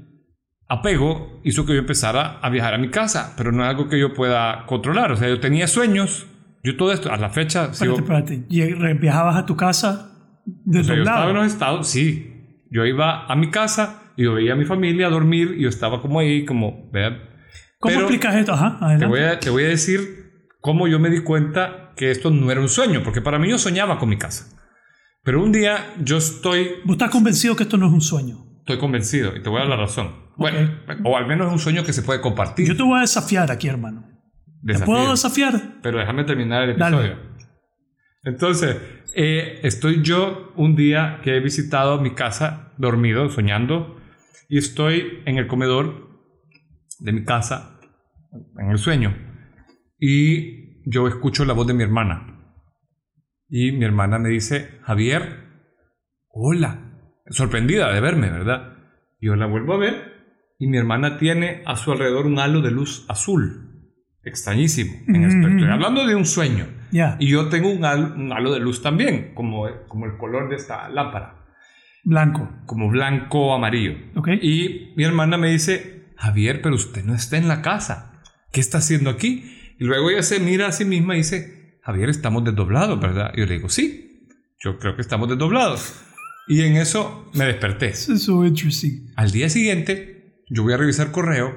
apego 0.68 1.42
hizo 1.44 1.66
que 1.66 1.74
yo 1.74 1.80
empezara 1.80 2.40
a 2.42 2.50
viajar 2.50 2.74
a 2.74 2.78
mi 2.78 2.90
casa, 2.90 3.34
pero 3.38 3.52
no 3.52 3.64
es 3.64 3.70
algo 3.70 3.88
que 3.88 4.00
yo 4.00 4.14
pueda 4.14 4.66
controlar. 4.66 5.12
O 5.12 5.18
sea, 5.18 5.30
yo 5.30 5.40
tenía 5.40 5.68
sueños, 5.68 6.28
yo 6.64 6.76
todo 6.78 6.92
esto, 6.92 7.12
a 7.12 7.18
la 7.18 7.30
fecha, 7.30 7.74
sigo, 7.74 7.98
Espérate, 7.98 8.34
espérate. 8.34 8.54
Y 8.56 8.74
re- 8.74 8.94
viajabas 8.96 9.36
a 9.36 9.46
tu 9.46 9.56
casa 9.56 10.12
o 10.48 10.84
sea, 10.84 10.96
yo 10.96 11.02
estaba 11.02 11.30
en 11.30 11.36
los 11.36 11.48
estados, 11.48 11.88
sí. 11.88 12.62
Yo 12.70 12.86
iba 12.86 13.26
a 13.26 13.36
mi 13.36 13.50
casa 13.50 14.02
y 14.16 14.24
yo 14.24 14.34
veía 14.34 14.54
a 14.54 14.56
mi 14.56 14.66
familia 14.66 15.08
a 15.08 15.10
dormir 15.10 15.56
y 15.58 15.64
yo 15.64 15.70
estaba 15.70 16.02
como 16.02 16.20
ahí, 16.20 16.46
como, 16.46 16.90
vean. 16.92 17.20
¿Cómo 17.80 17.94
Pero 17.94 18.02
explicas 18.02 18.36
esto? 18.36 18.54
Ajá, 18.54 18.98
te 18.98 19.06
voy, 19.06 19.20
a, 19.22 19.40
te 19.40 19.50
voy 19.50 19.64
a 19.64 19.68
decir 19.68 20.50
cómo 20.62 20.88
yo 20.88 21.00
me 21.00 21.10
di 21.10 21.22
cuenta 21.22 21.94
que 21.96 22.12
esto 22.12 22.32
no 22.32 22.52
era 22.52 22.62
un 22.62 22.70
sueño, 22.70 23.02
porque 23.04 23.22
para 23.22 23.40
mí 23.40 23.50
yo 23.50 23.58
soñaba 23.58 23.98
con 23.98 24.10
mi 24.10 24.18
casa. 24.18 24.48
Pero 25.24 25.44
un 25.44 25.52
día 25.52 25.94
yo 26.04 26.18
estoy, 26.18 26.70
Vos 26.84 26.96
estás 26.96 27.10
convencido 27.10 27.56
que 27.56 27.64
esto 27.64 27.78
no 27.78 27.88
es 27.88 27.94
un 27.94 28.02
sueño. 28.02 28.45
Estoy 28.66 28.80
convencido 28.80 29.36
y 29.36 29.44
te 29.44 29.50
voy 29.50 29.58
a 29.58 29.62
dar 29.62 29.70
la 29.70 29.78
razón. 29.78 30.10
Bueno, 30.38 30.58
o 31.04 31.16
al 31.16 31.28
menos 31.28 31.48
es 31.48 31.54
un 31.54 31.60
sueño 31.60 31.84
que 31.84 31.94
se 31.94 32.02
puede 32.02 32.20
compartir. 32.20 32.68
Yo 32.68 32.76
te 32.76 32.82
voy 32.82 32.98
a 32.98 33.02
desafiar 33.02 33.52
aquí, 33.52 33.68
hermano. 33.68 34.02
¿Te 34.66 34.74
Desafío. 34.74 34.86
puedo 34.94 35.12
desafiar? 35.12 35.54
Pero 35.84 36.00
déjame 36.00 36.24
terminar 36.24 36.64
el 36.68 36.76
Dale. 36.76 36.98
episodio. 36.98 37.36
Entonces, 38.24 38.78
eh, 39.16 39.60
estoy 39.62 40.02
yo 40.02 40.52
un 40.56 40.76
día 40.76 41.20
que 41.24 41.38
he 41.38 41.40
visitado 41.42 42.02
mi 42.02 42.16
casa 42.16 42.74
dormido, 42.80 43.30
soñando, 43.30 44.02
y 44.50 44.58
estoy 44.58 45.22
en 45.28 45.38
el 45.38 45.46
comedor 45.46 46.10
de 46.98 47.12
mi 47.14 47.24
casa, 47.24 47.80
en 48.58 48.72
el 48.72 48.80
sueño, 48.80 49.16
y 50.00 50.82
yo 50.90 51.08
escucho 51.08 51.46
la 51.46 51.54
voz 51.54 51.68
de 51.68 51.76
mi 51.76 51.84
hermana. 51.84 52.52
Y 53.48 53.74
mi 53.74 53.86
hermana 53.86 54.18
me 54.18 54.30
dice, 54.30 54.80
Javier, 54.82 55.50
hola, 56.30 56.95
sorprendida 57.30 57.92
de 57.94 58.02
verme, 58.02 58.30
¿verdad? 58.30 58.74
Yo 59.20 59.36
la 59.36 59.46
vuelvo 59.46 59.74
a 59.74 59.78
ver 59.78 60.14
y 60.60 60.68
mi 60.68 60.78
hermana 60.78 61.18
tiene 61.18 61.64
a 61.66 61.76
su 61.76 61.92
alrededor 61.92 62.26
un 62.26 62.40
halo 62.40 62.62
de 62.62 62.72
luz 62.72 63.06
azul. 63.10 63.62
Extrañísimo. 64.24 64.92
En 65.08 65.22
Mm. 65.22 65.26
aspecto. 65.26 65.48
Estoy 65.50 65.70
hablando 65.70 66.06
de 66.08 66.16
un 66.16 66.26
sueño. 66.26 66.68
Ya, 66.92 67.18
Y 67.20 67.28
yo 67.30 67.50
tengo 67.50 67.70
un, 67.70 67.84
hal- 67.84 68.14
un 68.16 68.32
halo 68.32 68.54
de 68.54 68.60
luz 68.60 68.82
también, 68.82 69.34
como, 69.36 69.68
como 69.88 70.06
el 70.06 70.18
color 70.18 70.50
de 70.50 70.56
esta 70.56 70.88
lámpara, 70.90 71.46
blanco. 72.04 72.50
como 72.66 72.90
blanco 72.90 73.54
amarillo. 73.54 73.96
¿Ok? 74.16 74.30
Y 74.42 74.94
mi 74.96 75.04
hermana 75.04 75.38
me 75.38 75.50
dice, 75.50 76.14
Javier, 76.18 76.62
pero 76.62 76.76
usted 76.76 77.04
no 77.04 77.14
está 77.14 77.38
en 77.38 77.48
la 77.48 77.62
casa. 77.62 78.22
¿Qué 78.52 78.62
está 78.62 78.78
haciendo 78.78 79.10
aquí? 79.10 79.52
Y 79.78 79.84
luego 79.84 80.10
ella 80.10 80.24
se 80.24 80.40
mira 80.40 80.68
a 80.68 80.72
sí 80.72 80.86
misma 80.86 81.16
y 81.16 81.18
dice, 81.18 81.80
Javier, 81.84 82.10
estamos 82.10 82.44
desdoblados, 82.46 83.00
¿verdad? 83.00 83.32
Y 83.36 83.42
yo 83.42 83.46
le 83.46 83.56
digo, 83.56 83.70
sí, 83.70 84.28
yo 84.64 84.80
creo 84.80 84.96
que 84.96 85.02
estamos 85.02 85.28
desdoblados. 85.28 86.02
Y 86.48 86.62
en 86.62 86.76
eso 86.78 87.30
me 87.34 87.46
desperté. 87.46 87.90
Is 87.90 88.24
so 88.24 88.46
interesting. 88.46 89.12
Al 89.16 89.32
día 89.32 89.50
siguiente, 89.50 90.42
yo 90.50 90.64
voy 90.64 90.74
a 90.74 90.78
revisar 90.78 91.12
correo 91.12 91.56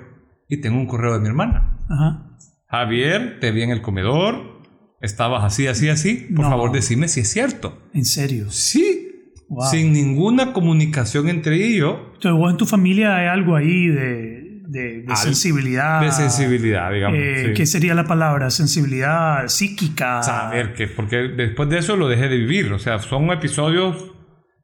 y 0.48 0.61
tengo 0.61 0.79
un 0.79 0.87
correo 0.87 1.14
de 1.14 1.20
mi 1.20 1.27
hermana. 1.29 1.79
Ajá. 1.90 2.24
Javier, 2.70 3.38
te 3.40 3.51
vi 3.51 3.62
en 3.62 3.70
el 3.70 3.83
comedor, 3.83 4.62
estabas 5.01 5.44
así, 5.44 5.66
así, 5.66 5.88
así. 5.88 6.29
Por 6.35 6.44
No. 6.44 6.51
favor, 6.51 6.72
decime 6.72 7.09
si 7.09 7.20
es 7.20 7.29
cierto. 7.29 7.83
En 7.94 8.05
serio. 8.05 8.51
Sí, 8.51 9.05
Wow. 9.48 9.70
sin 9.70 9.92
ninguna 9.94 10.53
comunicación 10.53 11.29
entre 11.31 11.57
ella 11.57 11.66
y 11.66 11.79
yo, 11.79 12.11
Entonces, 12.16 12.33
vos 12.38 12.51
en 12.51 12.57
tu 12.59 12.66
familia 12.66 13.16
hay 13.16 13.29
algo 13.29 13.57
ahí 13.57 13.87
de, 13.88 14.61
de, 14.68 15.03
de 15.03 15.05
Al- 15.09 15.16
sensibilidad. 15.16 16.03
de 16.03 16.12
sensibilidad, 16.12 16.92
digamos. 16.92 17.18
Eh, 17.18 17.44
sí. 17.46 17.55
¿Qué 17.55 17.64
sería 17.64 17.94
la 17.94 18.05
palabra? 18.05 18.51
Sensibilidad 18.51 19.48
psíquica. 19.48 20.22
Saber 20.22 20.74
que, 20.74 20.87
porque 20.88 21.16
después 21.29 21.70
de 21.70 21.79
eso 21.79 21.96
lo 21.96 22.09
dejé 22.09 22.29
de 22.29 22.37
vivir. 22.37 22.70
O 22.74 22.79
sea, 22.79 22.98
son 22.98 23.31
episodios 23.31 24.12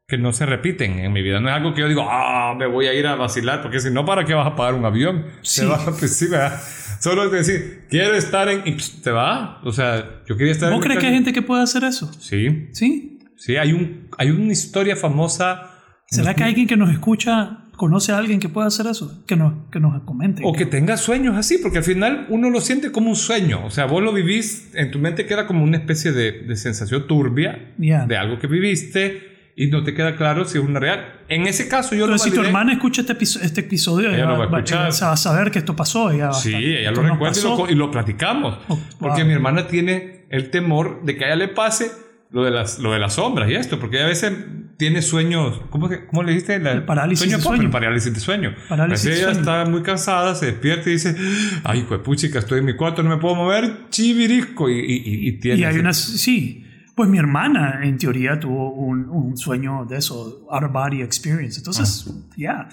que 0.07 0.17
no 0.19 0.33
se 0.33 0.45
repiten 0.45 0.99
en 0.99 1.11
mi 1.11 1.21
vida. 1.23 1.39
No 1.39 1.49
es 1.49 1.55
algo 1.55 1.73
que 1.73 1.81
yo 1.81 1.87
digo, 1.87 2.05
ah, 2.07 2.53
me 2.57 2.67
voy 2.67 2.85
a 2.87 2.93
ir 2.93 3.07
a 3.07 3.15
vacilar, 3.15 3.61
porque 3.63 3.79
si 3.79 3.89
no, 3.89 4.05
¿para 4.05 4.23
qué 4.23 4.33
vas 4.35 4.45
a 4.45 4.55
pagar 4.55 4.75
un 4.75 4.85
avión? 4.85 5.25
Sí. 5.41 5.61
Te 5.61 5.67
vas 5.67 5.87
a, 5.87 5.91
pues 5.97 6.15
sí, 6.15 6.27
¿verdad? 6.27 6.61
Solo 6.99 7.25
es 7.25 7.31
decir, 7.31 7.85
quiero 7.89 8.13
estar 8.13 8.47
en. 8.49 8.61
y 8.65 8.71
pss, 8.73 9.01
te 9.01 9.11
va. 9.11 9.59
O 9.63 9.71
sea, 9.71 10.21
yo 10.27 10.37
quería 10.37 10.51
estar 10.53 10.69
en. 10.69 10.75
¿Vos 10.75 10.81
mi 10.81 10.85
crees 10.87 10.99
que 10.99 11.07
hay 11.07 11.13
gente 11.13 11.33
que 11.33 11.41
puede 11.41 11.63
hacer 11.63 11.83
eso? 11.83 12.11
Sí, 12.19 12.69
¿Sí? 12.71 13.19
sí, 13.35 13.57
hay, 13.57 13.73
un, 13.73 14.09
hay 14.17 14.29
una 14.29 14.51
historia 14.53 14.95
famosa. 14.95 15.71
¿Será 16.07 16.35
que 16.35 16.43
alguien 16.43 16.67
que 16.67 16.77
nos 16.77 16.91
escucha 16.91 17.63
conoce 17.75 18.11
a 18.11 18.19
alguien 18.19 18.39
que 18.39 18.47
pueda 18.47 18.67
hacer 18.67 18.85
eso? 18.85 19.23
Que 19.25 19.35
nos, 19.35 19.69
que 19.71 19.79
nos 19.79 20.01
comente. 20.03 20.43
O 20.45 20.53
que 20.53 20.67
tenga 20.67 20.97
sueños 20.97 21.35
así, 21.35 21.57
porque 21.57 21.79
al 21.79 21.83
final 21.83 22.27
uno 22.29 22.51
lo 22.51 22.61
siente 22.61 22.91
como 22.91 23.09
un 23.09 23.15
sueño. 23.15 23.65
O 23.65 23.71
sea, 23.71 23.85
vos 23.85 24.03
lo 24.03 24.13
vivís, 24.13 24.69
en 24.75 24.91
tu 24.91 24.99
mente 24.99 25.25
queda 25.25 25.47
como 25.47 25.63
una 25.63 25.77
especie 25.77 26.11
de, 26.11 26.43
de 26.43 26.55
sensación 26.55 27.07
turbia 27.07 27.73
Ya. 27.79 28.05
de 28.05 28.17
algo 28.17 28.37
que 28.37 28.45
viviste 28.45 29.34
y 29.55 29.67
no 29.67 29.83
te 29.83 29.93
queda 29.93 30.15
claro 30.17 30.45
si 30.45 30.57
es 30.57 30.63
una 30.63 30.79
real. 30.79 31.21
En 31.29 31.47
ese 31.47 31.67
caso 31.69 31.95
yo 31.95 32.05
Pero 32.05 32.13
lo 32.13 32.17
si 32.17 32.29
tu 32.29 32.35
validé. 32.37 32.47
hermana 32.49 32.73
escucha 32.73 33.01
este, 33.01 33.13
episo- 33.17 33.39
este 33.41 33.61
episodio, 33.61 34.09
Ella 34.09 34.17
ella, 34.17 34.25
lo 34.27 34.37
va 34.37 34.43
a 34.43 34.47
escuchar. 34.59 34.89
ella 34.89 35.05
va 35.07 35.13
a 35.13 35.17
saber 35.17 35.51
que 35.51 35.59
esto 35.59 35.75
pasó. 35.75 36.11
Ella 36.11 36.33
Sí, 36.33 36.49
estar- 36.49 36.61
ella 36.63 36.91
lo 36.91 37.01
recuerda 37.03 37.39
y 37.39 37.43
lo, 37.43 37.69
y 37.69 37.75
lo 37.75 37.91
platicamos. 37.91 38.57
Oh, 38.67 38.79
Porque 38.99 39.21
wow. 39.21 39.27
mi 39.27 39.33
hermana 39.33 39.67
tiene 39.67 40.25
el 40.29 40.49
temor 40.49 41.03
de 41.05 41.15
que 41.15 41.23
a 41.23 41.27
ella 41.27 41.35
le 41.37 41.47
pase 41.49 41.89
lo 42.31 42.43
de 42.43 42.51
las, 42.51 42.79
lo 42.79 42.91
de 42.91 42.99
las 42.99 43.13
sombras 43.13 43.49
y 43.49 43.53
esto, 43.53 43.79
porque 43.79 43.95
ella 43.97 44.05
a 44.07 44.09
veces 44.09 44.33
tiene 44.77 45.01
sueños, 45.01 45.61
¿cómo, 45.69 45.89
cómo 46.09 46.23
le 46.23 46.31
dijiste? 46.33 46.59
La, 46.59 46.73
El 46.73 46.83
parálisis 46.83 47.19
sueño 47.19 47.37
de 47.37 47.43
pop, 47.43 47.51
sueño. 47.53 47.63
el 47.63 47.69
parálisis 47.71 48.13
de 48.13 48.19
sueño. 48.19 48.55
Parálisis 48.67 49.05
A 49.05 49.09
veces 49.09 49.23
de 49.23 49.31
ella 49.31 49.41
sueño. 49.41 49.51
está 49.61 49.71
muy 49.71 49.83
cansada, 49.83 50.35
se 50.35 50.47
despierta 50.47 50.89
y 50.89 50.93
dice, 50.93 51.15
ay, 51.63 51.85
pues 51.87 52.01
puchica, 52.01 52.39
estoy 52.39 52.59
en 52.59 52.65
mi 52.65 52.75
cuarto, 52.75 53.01
no 53.03 53.09
me 53.09 53.17
puedo 53.17 53.35
mover, 53.35 53.87
chivirisco, 53.89 54.69
y, 54.69 54.73
y, 54.79 54.95
y- 54.95 55.27
y 55.29 55.31
tiene... 55.39 55.59
Y 55.59 55.63
hay 55.63 55.71
ese- 55.71 55.79
una, 55.79 55.93
sí, 55.93 56.64
pues 56.95 57.09
mi 57.09 57.17
hermana 57.17 57.81
en 57.83 57.97
teoría 57.97 58.39
tuvo 58.39 58.71
un, 58.73 59.09
un 59.09 59.35
sueño 59.37 59.85
de 59.85 59.97
eso, 59.97 60.47
out 60.49 60.63
of 60.63 60.71
body 60.71 61.01
experience. 61.01 61.57
Entonces, 61.59 62.05
Ah. 62.09 62.33
ya, 62.37 62.67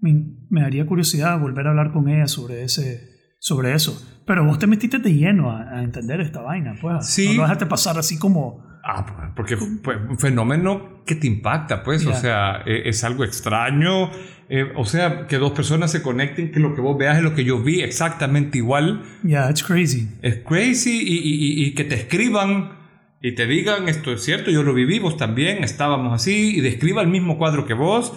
me, 0.00 0.14
me 0.50 0.60
daría 0.62 0.86
curiosidad 0.86 1.38
volver 1.40 1.66
a 1.66 1.70
hablar 1.70 1.92
con 1.92 2.08
ella 2.08 2.26
sobre, 2.28 2.62
ese, 2.64 3.00
sobre 3.40 3.74
eso. 3.74 4.00
Pero 4.26 4.44
vos 4.44 4.58
te 4.58 4.66
metiste 4.66 4.98
de 4.98 5.12
lleno 5.14 5.50
a, 5.50 5.78
a 5.78 5.82
entender 5.82 6.20
esta 6.20 6.40
vaina, 6.40 6.74
pues. 6.80 7.06
Sí. 7.06 7.28
No 7.28 7.34
lo 7.34 7.42
dejaste 7.42 7.66
pasar 7.66 7.98
así 7.98 8.18
como... 8.18 8.62
Ah, 8.86 9.04
pues, 9.06 9.28
porque 9.34 9.56
fue 9.56 9.96
un 9.96 10.18
fenómeno 10.18 11.02
que 11.06 11.14
te 11.14 11.26
impacta, 11.26 11.82
pues, 11.82 12.04
o 12.06 12.10
Ya. 12.10 12.16
sea, 12.16 12.62
e- 12.66 12.86
es, 12.88 13.02
algo 13.02 13.24
extraño, 13.24 14.10
eh, 14.50 14.64
o 14.76 14.84
sea, 14.84 15.26
que 15.26 15.38
dos 15.38 15.52
personas 15.52 15.90
se 15.90 16.02
conecten, 16.02 16.52
que 16.52 16.60
lo 16.60 16.74
que 16.74 16.82
vos 16.82 16.96
veas 16.98 17.16
es 17.16 17.22
lo 17.22 17.34
que 17.34 17.44
yo 17.44 17.62
vi 17.62 17.80
exactamente 17.80 18.58
igual, 18.58 19.02
Yeah, 19.22 19.48
it's 19.50 19.62
crazy. 19.64 20.08
es 20.20 20.40
crazy 20.46 21.00
y, 21.02 21.14
y- 21.16 21.62
y- 21.62 21.66
y 21.68 21.74
que 21.74 21.84
te 21.84 21.94
escriban 21.94 22.83
y 23.26 23.32
te 23.34 23.46
digan 23.46 23.88
esto 23.88 24.12
es 24.12 24.22
cierto, 24.22 24.50
yo 24.50 24.62
lo 24.62 24.74
viví, 24.74 24.98
vos 24.98 25.16
también, 25.16 25.64
estábamos 25.64 26.12
así, 26.12 26.56
y 26.56 26.60
describa 26.60 27.00
el 27.02 27.08
mismo 27.08 27.38
cuadro 27.38 27.64
que 27.66 27.72
vos. 27.74 28.12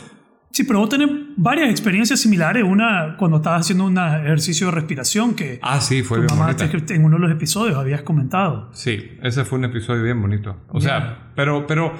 Sí, 0.51 0.63
pero 0.63 0.79
vos 0.79 0.89
tenés 0.89 1.09
varias 1.35 1.69
experiencias 1.69 2.19
similares. 2.19 2.63
Una 2.63 3.15
cuando 3.17 3.37
estabas 3.37 3.61
haciendo 3.61 3.85
un 3.85 3.97
ejercicio 3.97 4.67
de 4.67 4.71
respiración 4.71 5.35
que 5.35 5.59
Ah, 5.61 5.79
sí, 5.81 6.01
fue 6.03 6.17
bien 6.19 6.27
mamá 6.31 6.53
bonita. 6.53 6.93
en 6.95 7.05
uno 7.05 7.17
de 7.17 7.21
los 7.21 7.31
episodios 7.31 7.77
habías 7.77 8.01
comentado. 8.01 8.69
Sí, 8.73 9.17
ese 9.21 9.45
fue 9.45 9.59
un 9.59 9.65
episodio 9.65 10.03
bien 10.03 10.21
bonito. 10.21 10.57
O 10.69 10.79
Ya. 10.79 10.87
sea, 10.89 11.31
pero, 11.35 11.67
pero 11.67 11.93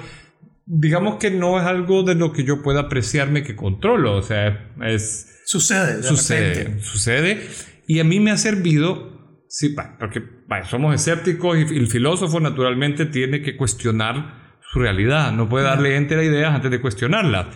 digamos 0.66 1.16
que 1.16 1.30
no 1.30 1.58
es 1.60 1.66
algo 1.66 2.02
de 2.02 2.14
lo 2.14 2.32
que 2.32 2.44
yo 2.44 2.62
pueda 2.62 2.80
apreciarme 2.80 3.42
que 3.42 3.54
controlo. 3.56 4.16
O 4.16 4.22
sea, 4.22 4.70
es, 4.84 5.40
Sucede, 5.46 5.96
de 5.98 6.02
sucede, 6.02 6.80
sucede. 6.80 7.46
Y 7.86 8.00
a 8.00 8.04
mí 8.04 8.18
me 8.20 8.32
ha 8.32 8.36
servido, 8.36 9.17
sí, 9.48 9.74
porque 9.98 10.22
somos 10.68 10.94
escépticos 10.94 11.58
y 11.58 11.76
el 11.76 11.88
filósofo 11.88 12.40
naturalmente 12.40 13.06
tiene 13.06 13.42
que 13.42 13.56
cuestionar 13.56 14.58
su 14.70 14.80
realidad, 14.80 15.32
no 15.32 15.48
puede 15.48 15.64
darle 15.64 15.96
enter 15.96 16.18
a 16.18 16.24
ideas 16.24 16.54
antes 16.54 16.70
de 16.70 16.80
cuestionarlas. 16.80 17.46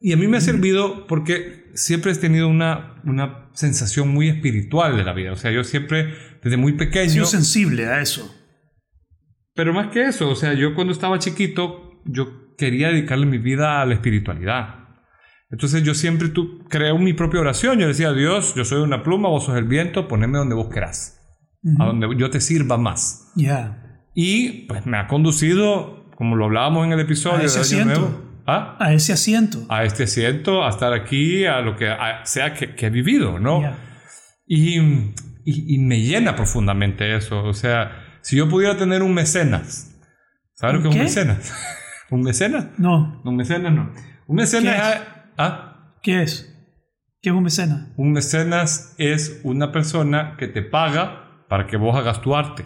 Y 0.00 0.12
a 0.12 0.16
mí 0.16 0.28
me 0.28 0.36
ha 0.36 0.40
servido 0.40 1.06
porque 1.06 1.70
siempre 1.74 2.12
he 2.12 2.14
tenido 2.14 2.48
una, 2.48 3.00
una 3.04 3.50
sensación 3.54 4.08
muy 4.08 4.28
espiritual 4.28 4.96
de 4.96 5.04
la 5.04 5.12
vida. 5.12 5.32
O 5.32 5.36
sea, 5.36 5.50
yo 5.50 5.64
siempre, 5.64 6.14
desde 6.42 6.56
muy 6.56 6.72
He 6.72 6.76
pequeño... 6.76 7.10
sido 7.10 7.26
sensible 7.26 7.86
a 7.86 8.00
eso. 8.00 8.32
Pero 9.54 9.72
más 9.72 9.88
que 9.88 10.02
eso, 10.02 10.28
o 10.28 10.36
sea, 10.36 10.52
yo 10.52 10.74
cuando 10.74 10.92
estaba 10.92 11.18
chiquito, 11.18 12.02
yo 12.04 12.54
quería 12.56 12.88
dedicarle 12.88 13.26
mi 13.26 13.38
vida 13.38 13.80
a 13.80 13.86
la 13.86 13.94
espiritualidad. 13.94 14.86
Entonces 15.50 15.82
yo 15.82 15.94
siempre 15.94 16.28
tu, 16.28 16.64
creé 16.68 16.92
mi 16.98 17.12
propia 17.14 17.40
oración. 17.40 17.78
Yo 17.78 17.88
decía, 17.88 18.12
Dios, 18.12 18.54
yo 18.54 18.64
soy 18.64 18.82
una 18.82 19.02
pluma, 19.02 19.28
vos 19.28 19.44
sos 19.44 19.56
el 19.56 19.64
viento, 19.64 20.08
poneme 20.08 20.38
donde 20.38 20.54
vos 20.54 20.68
querás. 20.72 21.15
A 21.78 21.84
donde 21.86 22.08
yo 22.16 22.30
te 22.30 22.40
sirva 22.40 22.76
más. 22.78 23.32
Ya. 23.34 24.00
Y 24.14 24.66
pues 24.66 24.86
me 24.86 24.98
ha 24.98 25.06
conducido, 25.08 26.10
como 26.16 26.36
lo 26.36 26.44
hablábamos 26.46 26.86
en 26.86 26.92
el 26.92 27.00
episodio 27.00 27.38
de 27.48 27.76
Año. 27.76 27.84
Nuevo, 27.84 28.42
¿ah? 28.46 28.76
A 28.78 28.92
ese 28.92 29.12
asiento. 29.12 29.64
a 29.68 29.84
este 29.84 30.04
asiento, 30.04 30.64
a 30.64 30.70
estar 30.70 30.92
aquí, 30.92 31.44
a 31.44 31.60
lo 31.60 31.76
que 31.76 31.88
a- 31.88 32.24
sea 32.24 32.54
que, 32.54 32.74
que 32.74 32.86
he 32.86 32.90
vivido, 32.90 33.38
¿no? 33.38 33.62
Ya. 33.62 33.76
Y, 34.46 34.78
y- 34.78 35.74
y 35.74 35.78
me 35.78 36.00
llena 36.00 36.36
profundamente 36.36 37.16
eso. 37.16 37.42
O 37.44 37.52
sea, 37.52 37.90
si 38.22 38.36
yo 38.36 38.48
pudiera 38.48 38.76
tener 38.76 39.02
un 39.02 39.12
mecenas, 39.12 39.92
¿sabes 40.54 40.76
lo 40.76 40.82
que 40.82 40.88
es 40.90 40.94
un 40.94 41.02
mecenas? 41.02 41.52
¿Un 42.10 42.22
mecenas? 42.22 42.66
No. 42.78 43.20
Un 43.24 43.34
mecenas 43.36 43.72
no. 43.72 43.92
Un 44.28 44.36
mecenas 44.36 44.74
¿Qué 44.74 44.92
es? 44.92 45.02
¿ah? 45.38 45.92
¿Qué 46.02 46.22
es? 46.22 46.52
¿Qué 47.20 47.30
es 47.30 47.34
un 47.34 47.42
mecena? 47.42 47.92
Un 47.96 48.12
mecenas 48.12 48.94
es 48.98 49.40
una 49.42 49.72
persona 49.72 50.36
que 50.38 50.46
te 50.46 50.62
paga 50.62 51.25
para 51.48 51.66
que 51.66 51.76
vos 51.76 51.96
hagas 51.96 52.20
tu 52.20 52.34
arte. 52.34 52.64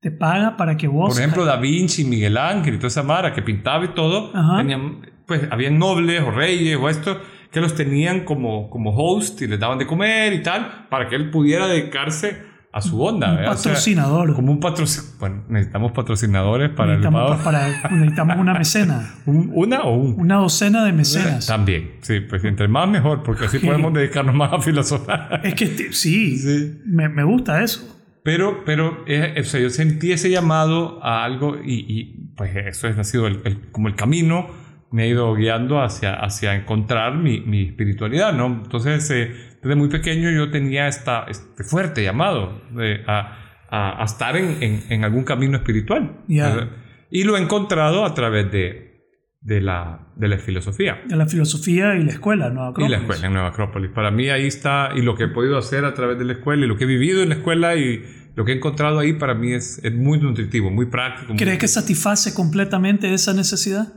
Te 0.00 0.10
paga 0.10 0.56
para 0.56 0.76
que 0.76 0.88
vos. 0.88 1.14
Por 1.14 1.20
ejemplo, 1.20 1.44
Da 1.44 1.56
Vinci, 1.56 2.04
Miguel 2.04 2.36
Ángel 2.36 2.74
y 2.74 2.76
toda 2.78 2.88
esa 2.88 3.02
mara 3.02 3.32
que 3.32 3.42
pintaba 3.42 3.84
y 3.84 3.88
todo, 3.88 4.30
tenían, 4.56 5.00
pues 5.26 5.48
habían 5.50 5.78
nobles 5.78 6.22
o 6.22 6.30
reyes 6.30 6.76
o 6.80 6.88
esto 6.88 7.20
que 7.50 7.60
los 7.60 7.74
tenían 7.74 8.24
como, 8.24 8.68
como 8.68 8.90
host 8.90 9.40
y 9.42 9.46
les 9.46 9.58
daban 9.58 9.78
de 9.78 9.86
comer 9.86 10.32
y 10.34 10.42
tal, 10.42 10.86
para 10.90 11.08
que 11.08 11.16
él 11.16 11.30
pudiera 11.30 11.66
dedicarse 11.66 12.55
a 12.76 12.80
su 12.82 13.00
onda. 13.02 13.30
un 13.30 13.36
¿verdad? 13.36 13.52
O 13.52 13.56
sea, 13.56 13.72
patrocinador. 13.72 14.34
como 14.34 14.52
un 14.52 14.60
patrocinador. 14.60 15.18
Bueno, 15.18 15.42
necesitamos 15.48 15.92
patrocinadores 15.92 16.70
para 16.70 16.92
el 16.94 17.00
necesitamos, 17.00 17.30
pago. 17.30 17.44
para- 17.44 17.90
necesitamos 17.90 18.36
una 18.38 18.54
mecena. 18.54 19.14
Un- 19.26 19.50
¿Una 19.54 19.80
o 19.82 19.94
un? 19.96 20.20
Una 20.20 20.36
docena 20.36 20.84
de 20.84 20.92
mecenas. 20.92 21.46
También, 21.48 21.92
sí, 22.02 22.20
pues 22.20 22.44
entre 22.44 22.68
más 22.68 22.88
mejor, 22.88 23.22
porque 23.22 23.46
así 23.46 23.58
podemos 23.58 23.92
dedicarnos 23.94 24.34
más 24.34 24.52
a 24.52 24.60
filosofar. 24.60 25.40
Es 25.42 25.54
que 25.54 25.66
sí, 25.92 26.36
Sí. 26.38 26.80
Me, 26.84 27.08
me 27.08 27.24
gusta 27.24 27.62
eso. 27.62 27.92
Pero, 28.22 28.64
pero 28.64 29.04
eh, 29.06 29.36
o 29.40 29.44
sea, 29.44 29.60
yo 29.60 29.70
sentí 29.70 30.10
ese 30.12 30.30
llamado 30.30 30.98
a 31.02 31.22
algo 31.24 31.56
y, 31.64 31.74
y, 31.88 32.32
pues 32.36 32.54
eso 32.56 32.88
ha 32.88 33.04
sido 33.04 33.26
el- 33.28 33.40
el- 33.44 33.60
como 33.70 33.86
el 33.88 33.94
camino, 33.94 34.48
me 34.90 35.04
ha 35.04 35.06
ido 35.06 35.32
guiando 35.34 35.80
hacia, 35.82 36.14
hacia 36.14 36.54
encontrar 36.54 37.16
mi, 37.16 37.40
mi 37.40 37.62
espiritualidad, 37.66 38.32
¿no? 38.32 38.46
Entonces, 38.46 39.08
eh, 39.10 39.32
desde 39.66 39.76
muy 39.76 39.88
pequeño 39.88 40.30
yo 40.30 40.50
tenía 40.50 40.88
esta, 40.88 41.24
este 41.28 41.64
fuerte 41.64 42.02
llamado 42.02 42.62
de- 42.72 43.02
a, 43.06 43.38
a- 43.70 44.02
a 44.02 44.04
estar 44.04 44.36
en, 44.36 44.62
en- 44.62 44.82
en 44.90 45.04
algún 45.04 45.24
camino 45.24 45.56
espiritual. 45.56 46.20
¿verdad? 46.50 46.68
Y 47.10 47.24
lo 47.24 47.36
he 47.36 47.40
encontrado 47.40 48.04
a 48.04 48.14
través 48.14 48.50
de, 48.52 49.02
de, 49.40 49.60
la, 49.60 50.08
de 50.16 50.28
la 50.28 50.38
filosofía. 50.38 51.02
De 51.06 51.16
la 51.16 51.26
filosofía 51.26 51.94
y 51.96 52.02
la 52.04 52.12
escuela, 52.12 52.50
¿no? 52.50 52.72
Y 52.78 52.88
la 52.88 52.96
escuela 52.98 53.26
en 53.26 53.32
Nueva 53.32 53.48
Acrópolis. 53.48 53.90
Para 53.92 54.10
mí 54.10 54.28
ahí 54.28 54.46
está, 54.46 54.90
y 54.94 55.02
lo 55.02 55.14
que 55.14 55.24
he 55.24 55.28
podido 55.28 55.56
hacer 55.58 55.84
a 55.84 55.94
través 55.94 56.18
de 56.18 56.24
la 56.24 56.32
escuela, 56.34 56.64
y 56.64 56.68
lo 56.68 56.76
que 56.76 56.84
he 56.84 56.86
vivido 56.88 57.22
en 57.22 57.28
la 57.28 57.36
escuela, 57.36 57.76
y 57.76 58.02
lo 58.34 58.44
que 58.44 58.52
he 58.52 58.56
encontrado 58.56 58.98
ahí, 58.98 59.12
para 59.14 59.34
mí 59.34 59.52
es, 59.52 59.80
es 59.84 59.94
muy 59.94 60.18
nutritivo, 60.20 60.70
muy 60.70 60.86
práctico. 60.86 61.28
muy- 61.32 61.38
¿Crees 61.38 61.58
que 61.58 61.68
satisface 61.68 62.34
completamente 62.34 63.12
esa 63.14 63.32
necesidad? 63.34 63.92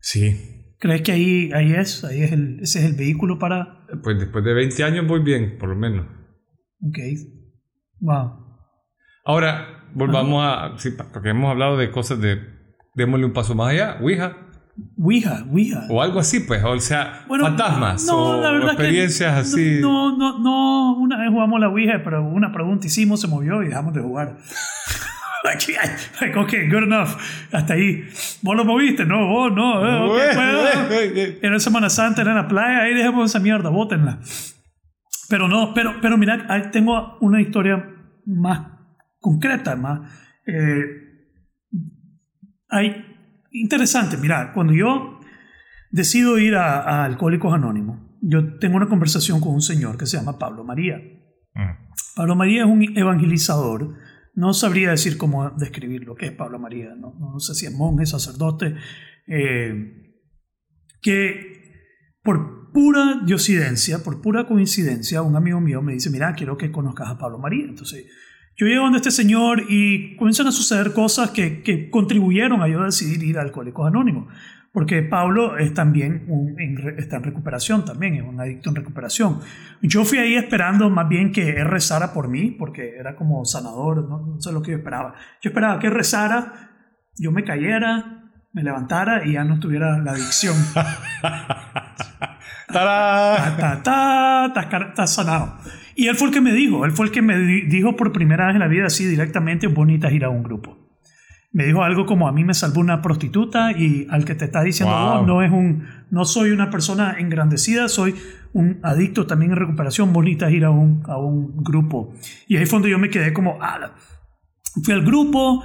Sí. 0.00 0.51
¿Crees 0.82 1.02
que 1.02 1.12
ahí, 1.12 1.52
ahí 1.54 1.72
es? 1.74 2.02
Ahí 2.02 2.24
es 2.24 2.32
el, 2.32 2.58
ese 2.60 2.80
es 2.80 2.86
el 2.86 2.94
vehículo 2.94 3.38
para... 3.38 3.86
Pues 4.02 4.18
después 4.18 4.42
de 4.44 4.52
20 4.52 4.82
años 4.82 5.06
voy 5.06 5.22
bien, 5.22 5.56
por 5.56 5.68
lo 5.68 5.76
menos. 5.76 6.06
Ok. 6.80 6.98
Wow. 8.00 8.32
Ahora, 9.24 9.84
volvamos 9.94 10.44
a... 10.44 10.76
Sí, 10.78 10.90
porque 10.90 11.28
hemos 11.28 11.52
hablado 11.52 11.76
de 11.76 11.92
cosas 11.92 12.20
de... 12.20 12.40
Démosle 12.96 13.26
un 13.26 13.32
paso 13.32 13.54
más 13.54 13.70
allá, 13.70 13.98
Ouija, 14.00 14.36
Ouija, 14.98 15.44
Ouija. 15.48 15.86
o 15.88 16.02
algo 16.02 16.18
así, 16.18 16.40
pues, 16.40 16.64
o 16.64 16.78
sea, 16.80 17.26
Bueno, 17.28 17.44
fantasmas, 17.44 18.04
no, 18.06 18.16
o, 18.16 18.40
la 18.42 18.50
verdad 18.50 18.70
o 18.70 18.72
experiencias 18.72 19.32
que 19.34 19.40
así. 19.40 19.78
No, 19.80 20.16
no, 20.16 20.40
no. 20.40 20.98
Una 20.98 21.16
vez 21.16 21.30
jugamos 21.30 21.60
la 21.60 21.68
Ouija, 21.68 22.02
pero 22.02 22.24
una 22.24 22.52
pregunta 22.52 22.88
hicimos, 22.88 23.20
se 23.20 23.28
movió 23.28 23.62
y 23.62 23.68
dejamos 23.68 23.94
de 23.94 24.00
jugar. 24.00 24.36
like, 25.44 25.72
like, 26.20 26.38
ok, 26.38 26.52
good 26.70 26.84
enough. 26.84 27.10
Hasta 27.52 27.74
ahí. 27.74 28.04
¿Vos 28.42 28.56
lo 28.56 28.64
moviste? 28.64 29.04
No, 29.04 29.26
vos 29.28 29.52
no. 29.52 29.84
eh, 29.86 30.02
ok, 30.02 30.08
Güey, 30.12 30.34
bueno. 30.36 30.86
güey, 30.88 31.10
güey. 31.10 31.38
Era 31.42 31.58
Semana 31.58 31.90
Santa, 31.90 32.22
era 32.22 32.30
en 32.32 32.36
la 32.36 32.48
playa, 32.48 32.82
ahí 32.82 32.94
dejemos 32.94 33.30
esa 33.30 33.40
mierda, 33.40 33.70
bótenla. 33.70 34.18
Pero 35.28 35.48
no, 35.48 35.72
pero, 35.74 35.94
pero 36.00 36.16
mira, 36.18 36.46
ahí 36.48 36.70
tengo 36.70 37.16
una 37.20 37.40
historia 37.40 37.84
más 38.26 38.68
concreta, 39.18 39.76
más... 39.76 40.00
eh, 40.46 40.84
hay, 42.68 43.04
interesante, 43.50 44.16
mira, 44.16 44.52
cuando 44.52 44.72
yo 44.72 45.20
decido 45.90 46.38
ir 46.38 46.54
a, 46.56 46.80
a 46.80 47.04
Alcohólicos 47.04 47.52
Anónimos, 47.54 47.98
yo 48.22 48.58
tengo 48.58 48.76
una 48.76 48.88
conversación 48.88 49.40
con 49.40 49.52
un 49.54 49.60
señor 49.62 49.96
que 49.98 50.06
se 50.06 50.16
llama 50.16 50.38
Pablo 50.38 50.64
María. 50.64 50.98
Mm. 51.54 51.88
Pablo 52.16 52.34
María 52.36 52.62
es 52.62 52.68
un 52.68 52.96
evangelizador. 52.96 53.94
No 54.34 54.54
sabría 54.54 54.90
decir 54.90 55.18
cómo 55.18 55.50
describir 55.50 56.04
lo 56.04 56.14
que 56.14 56.26
es 56.26 56.32
Pablo 56.32 56.58
María. 56.58 56.94
No, 56.94 57.14
no 57.18 57.38
sé 57.38 57.54
si 57.54 57.66
es 57.66 57.72
monje, 57.72 58.06
sacerdote. 58.06 58.76
eh, 59.26 59.98
que 61.02 61.62
por 62.22 62.70
pura 62.72 63.20
diosidencia, 63.26 64.02
por 64.02 64.22
pura 64.22 64.46
coincidencia, 64.46 65.22
un 65.22 65.36
amigo 65.36 65.60
mío 65.60 65.82
me 65.82 65.92
dice, 65.92 66.10
mira, 66.10 66.32
quiero 66.34 66.56
que 66.56 66.70
conozcas 66.70 67.08
a 67.08 67.18
Pablo 67.18 67.38
María. 67.38 67.66
Entonces, 67.66 68.06
yo 68.56 68.66
llego 68.66 68.84
donde 68.84 68.98
este 68.98 69.10
señor 69.10 69.64
y 69.68 70.16
comienzan 70.16 70.46
a 70.46 70.52
suceder 70.52 70.92
cosas 70.92 71.30
que, 71.30 71.62
que 71.62 71.90
contribuyeron 71.90 72.62
a 72.62 72.68
yo 72.68 72.82
decidir 72.84 73.22
ir 73.22 73.38
a 73.38 73.42
Alcohólicos 73.42 73.86
Anónimos. 73.86 74.32
Porque 74.72 75.02
Pablo 75.02 75.58
es 75.58 75.74
también 75.74 76.24
un, 76.28 76.58
en 76.58 76.76
re- 76.78 76.94
está 76.98 77.16
en 77.18 77.24
recuperación 77.24 77.84
también, 77.84 78.14
es 78.14 78.22
un 78.22 78.40
adicto 78.40 78.70
en 78.70 78.76
recuperación. 78.76 79.40
Yo 79.82 80.04
fui 80.04 80.16
ahí 80.18 80.34
esperando 80.34 80.88
más 80.88 81.08
bien 81.08 81.30
que 81.30 81.50
él 81.60 81.66
rezara 81.66 82.14
por 82.14 82.28
mí, 82.28 82.50
porque 82.58 82.96
era 82.96 83.14
como 83.14 83.44
sanador, 83.44 84.08
no, 84.08 84.24
no 84.34 84.40
sé 84.40 84.50
lo 84.50 84.62
que 84.62 84.70
yo 84.70 84.78
esperaba. 84.78 85.14
Yo 85.42 85.50
esperaba 85.50 85.78
que 85.78 85.88
él 85.88 85.92
rezara, 85.94 86.70
yo 87.18 87.30
me 87.32 87.44
cayera, 87.44 88.30
me 88.54 88.62
levantara 88.62 89.26
y 89.26 89.32
ya 89.34 89.44
no 89.44 89.60
tuviera 89.60 89.98
la 89.98 90.12
adicción. 90.12 90.56
¡Tarán! 92.72 93.56
ta, 93.58 93.82
ta, 93.82 94.52
ta, 94.54 94.68
ta, 94.68 94.94
ta 94.94 95.06
sanado. 95.06 95.58
Y 95.94 96.06
él 96.08 96.16
fue 96.16 96.28
el 96.28 96.34
que 96.34 96.40
me 96.40 96.52
dijo, 96.52 96.84
él 96.86 96.92
fue 96.92 97.06
el 97.06 97.12
que 97.12 97.20
me 97.20 97.36
di- 97.38 97.66
dijo 97.66 97.96
por 97.96 98.12
primera 98.12 98.46
vez 98.46 98.54
en 98.54 98.60
la 98.60 98.68
vida 98.68 98.86
así 98.86 99.04
directamente, 99.06 99.66
bonita 99.66 100.10
ir 100.10 100.24
a 100.24 100.30
un 100.30 100.42
grupo. 100.42 100.81
Me 101.52 101.64
dijo 101.64 101.82
algo 101.82 102.06
como 102.06 102.28
a 102.28 102.32
mí 102.32 102.44
me 102.44 102.54
salvó 102.54 102.80
una 102.80 103.02
prostituta 103.02 103.72
y 103.72 104.06
al 104.10 104.24
que 104.24 104.34
te 104.34 104.46
está 104.46 104.62
diciendo 104.62 104.94
Wow. 104.94 105.18
vos 105.18 105.26
no 105.26 105.42
es 105.42 105.52
un, 105.52 105.84
no 106.10 106.24
soy 106.24 106.50
una 106.50 106.70
persona 106.70 107.16
engrandecida, 107.18 107.88
soy 107.88 108.14
un 108.54 108.80
adicto 108.82 109.26
también 109.26 109.52
en 109.52 109.58
recuperación, 109.58 110.12
bonita 110.12 110.50
ir 110.50 110.64
a 110.64 110.70
un, 110.70 111.02
a 111.06 111.18
un 111.18 111.62
grupo. 111.62 112.14
Y 112.48 112.56
ahí 112.56 112.64
fue 112.64 112.78
donde 112.78 112.90
yo 112.90 112.98
me 112.98 113.10
quedé 113.10 113.34
como, 113.34 113.58
ah, 113.60 113.92
fui 114.82 114.94
al 114.94 115.04
grupo, 115.04 115.62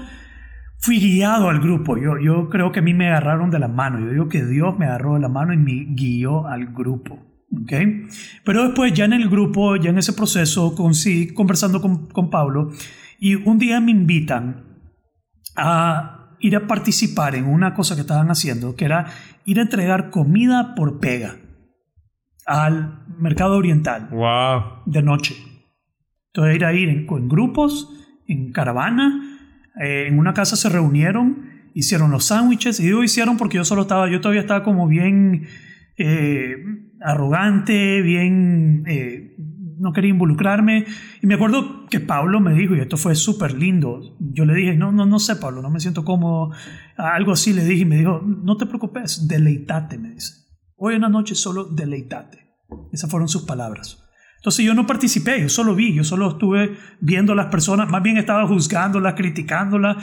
fui 0.80 1.00
guiado 1.00 1.50
al 1.50 1.62
grupo. 1.62 1.98
Yo, 1.98 2.20
yo 2.20 2.50
creo 2.50 2.72
que 2.74 2.80
a 2.80 2.84
mí 2.84 2.94
me 2.94 3.08
agarraron 3.08 3.50
de 3.50 3.60
la 3.60 3.70
mano. 3.70 4.00
Yo 4.00 4.12
digo 4.12 4.30
que 4.30 4.46
Dios 4.46 4.78
me 4.78 4.86
agarró 4.86 5.14
de 5.14 5.22
la 5.22 5.30
mano 5.30 5.54
y 5.54 5.58
me 5.58 5.86
guió 5.96 6.48
al 6.48 6.74
grupo. 6.74 7.14
¿ok? 7.52 7.74
Pero 8.44 8.64
después, 8.64 8.94
ya 8.94 9.06
en 9.06 9.14
el 9.14 9.30
grupo, 9.30 9.78
ya 9.78 9.90
en 9.90 9.98
ese 9.98 10.14
proceso, 10.14 10.76
con, 10.76 10.94
sí, 10.94 11.34
conversando 11.34 11.82
con, 11.82 12.08
con 12.08 12.30
Pablo, 12.30 12.72
y 13.20 13.36
un 13.36 13.58
día 13.58 13.80
me 13.80 13.92
invitan 13.92 14.67
a 15.58 16.36
ir 16.40 16.56
a 16.56 16.68
participar 16.68 17.36
en 17.36 17.46
una 17.46 17.74
cosa 17.74 17.96
que 17.96 18.02
estaban 18.02 18.30
haciendo, 18.30 18.76
que 18.76 18.86
era 18.86 19.08
ir 19.44 19.60
a 19.60 19.64
entregar 19.64 20.12
comida 20.12 20.76
por 20.76 21.00
pega 21.00 21.36
al 22.46 23.04
mercado 23.20 23.58
oriental 23.58 24.08
¡Wow! 24.12 24.84
de 24.86 25.02
noche. 25.02 25.36
Entonces 26.28 26.56
era 26.56 26.74
ir 26.74 26.90
en, 26.90 27.08
en 27.10 27.28
grupos, 27.28 27.90
en 28.28 28.52
caravana, 28.52 29.34
Eh, 29.80 30.08
en 30.08 30.18
una 30.18 30.34
casa 30.34 30.56
se 30.56 30.70
reunieron, 30.70 31.70
hicieron 31.76 32.10
los 32.10 32.26
sándwiches, 32.26 32.80
y 32.80 32.86
digo 32.86 33.04
hicieron 33.04 33.38
porque 33.38 33.58
yo 33.58 33.64
solo 33.64 33.84
estaba, 33.84 34.10
yo 34.10 34.22
todavía 34.22 34.42
estaba 34.42 34.64
como 34.64 34.88
bien 34.88 35.46
eh, 35.98 36.56
arrogante, 37.00 38.02
bien... 38.02 38.84
Eh, 38.88 39.36
no 39.80 39.94
quería 39.94 40.12
involucrarme. 40.12 40.86
Y 41.22 41.28
me 41.28 41.36
acuerdo 41.36 41.86
que 41.90 42.00
Pablo 42.00 42.40
me 42.40 42.54
dijo, 42.54 42.76
y 42.76 42.80
esto 42.80 42.98
fue 42.98 43.16
súper 43.16 43.54
lindo, 43.54 44.18
yo 44.20 44.46
le 44.46 44.56
dije, 44.56 44.76
no, 44.76 44.92
no, 44.92 45.06
no 45.06 45.20
sé, 45.20 45.36
Pablo, 45.36 45.62
no 45.62 45.70
me 45.70 45.80
siento 45.80 46.04
cómodo. 46.04 46.52
Algo 46.98 47.34
así 47.34 47.54
le 47.54 47.64
dije 47.64 47.82
y 47.82 47.86
me 47.86 47.98
dijo, 47.98 48.22
no 48.22 48.58
te 48.58 48.66
preocupes, 48.66 49.28
deleitate, 49.28 49.98
me 49.98 50.12
dice. 50.12 50.34
Hoy 50.76 50.96
en 50.96 51.02
la 51.02 51.10
noche 51.10 51.36
solo 51.36 51.66
deleitate. 51.66 52.56
Esas 52.92 53.10
fueron 53.10 53.30
sus 53.30 53.44
palabras. 53.44 54.04
Entonces 54.38 54.64
yo 54.66 54.74
no 54.74 54.86
participé, 54.86 55.42
yo 55.42 55.50
solo 55.50 55.76
vi, 55.76 55.94
yo 55.94 56.04
solo 56.04 56.30
estuve 56.30 56.78
viendo 57.02 57.34
a 57.34 57.36
las 57.36 57.48
personas, 57.48 57.90
más 57.90 58.04
bien 58.04 58.18
estaba 58.18 58.48
juzgándolas, 58.48 59.16
criticándolas, 59.16 59.98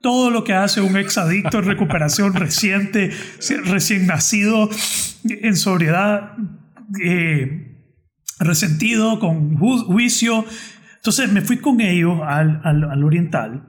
todo 0.00 0.30
lo 0.30 0.44
que 0.44 0.52
hace 0.52 0.80
un 0.80 0.96
exadicto 0.96 1.58
en 1.58 1.64
recuperación 1.64 2.34
reciente, 2.34 3.10
recién 3.64 4.06
nacido, 4.06 4.68
en 5.24 5.56
sobriedad, 5.56 6.32
eh, 7.02 7.65
resentido, 8.38 9.18
con 9.18 9.56
juicio. 9.56 10.44
Entonces 10.96 11.32
me 11.32 11.40
fui 11.40 11.58
con 11.58 11.80
ellos 11.80 12.20
al, 12.24 12.60
al, 12.64 13.04
oriental 13.04 13.66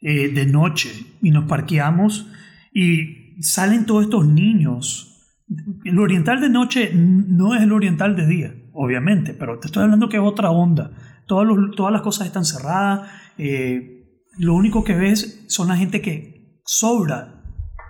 eh, 0.00 0.28
de 0.28 0.46
noche 0.46 0.90
y 1.22 1.30
nos 1.30 1.44
parqueamos 1.44 2.26
y 2.72 3.40
salen 3.42 3.86
todos 3.86 4.04
estos 4.04 4.26
niños. 4.26 5.08
El 5.84 5.98
oriental 5.98 6.40
de 6.40 6.48
noche 6.48 6.92
no 6.94 7.54
es 7.54 7.62
el 7.62 7.72
oriental 7.72 8.16
de 8.16 8.26
día, 8.26 8.54
obviamente, 8.72 9.34
pero 9.34 9.58
te 9.58 9.66
estoy 9.66 9.84
hablando 9.84 10.08
que 10.08 10.16
es 10.16 10.22
otra 10.22 10.50
onda. 10.50 10.90
Todas, 11.26 11.46
todas 11.76 11.92
las 11.92 12.02
cosas 12.02 12.26
están 12.26 12.44
cerradas. 12.44 13.08
Eh, 13.38 14.20
lo 14.38 14.54
único 14.54 14.82
que 14.82 14.94
ves 14.94 15.44
son 15.48 15.68
la 15.68 15.76
gente 15.76 16.00
que 16.00 16.60
sobra 16.64 17.42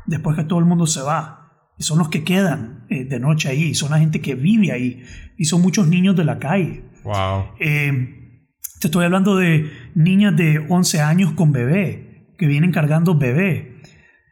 después 0.06 0.36
que 0.36 0.44
todo 0.44 0.58
el 0.58 0.64
mundo 0.64 0.86
se 0.86 1.00
va. 1.00 1.41
Y 1.78 1.82
son 1.82 1.98
los 1.98 2.08
que 2.08 2.24
quedan 2.24 2.86
eh, 2.90 3.04
de 3.04 3.18
noche 3.18 3.48
ahí, 3.48 3.74
son 3.74 3.90
la 3.90 3.98
gente 3.98 4.20
que 4.20 4.34
vive 4.34 4.72
ahí. 4.72 5.04
Y 5.36 5.46
son 5.46 5.62
muchos 5.62 5.88
niños 5.88 6.16
de 6.16 6.24
la 6.24 6.38
calle. 6.38 6.84
Wow. 7.04 7.54
Eh, 7.58 8.38
te 8.80 8.88
estoy 8.88 9.04
hablando 9.04 9.36
de 9.36 9.70
niñas 9.94 10.36
de 10.36 10.58
11 10.68 11.00
años 11.00 11.32
con 11.32 11.52
bebé, 11.52 12.34
que 12.38 12.46
vienen 12.46 12.72
cargando 12.72 13.16
bebé. 13.16 13.80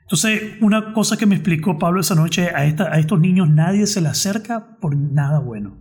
Entonces, 0.03 0.55
una 0.61 0.92
cosa 0.92 1.16
que 1.16 1.26
me 1.26 1.37
explicó 1.37 1.79
Pablo 1.79 2.00
esa 2.00 2.14
noche, 2.14 2.50
a, 2.55 2.64
esta, 2.64 2.92
a 2.92 2.98
estos 2.98 3.20
niños 3.20 3.48
nadie 3.48 3.87
se 3.87 4.00
les 4.00 4.11
acerca 4.11 4.76
por 4.81 4.96
nada 4.96 5.38
bueno. 5.38 5.79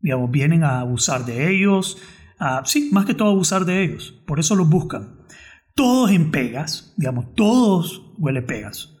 Digamos, 0.00 0.30
vienen 0.30 0.62
a 0.62 0.80
abusar 0.80 1.24
de 1.24 1.50
ellos, 1.50 1.98
a, 2.38 2.62
sí, 2.64 2.90
más 2.92 3.04
que 3.04 3.14
todo 3.14 3.30
abusar 3.30 3.64
de 3.64 3.82
ellos. 3.82 4.22
Por 4.26 4.38
eso 4.38 4.54
los 4.54 4.68
buscan 4.68 5.18
todos 5.78 6.10
en 6.10 6.32
pegas, 6.32 6.92
digamos, 6.96 7.32
todos 7.36 8.12
huele 8.18 8.42
pegas. 8.42 8.97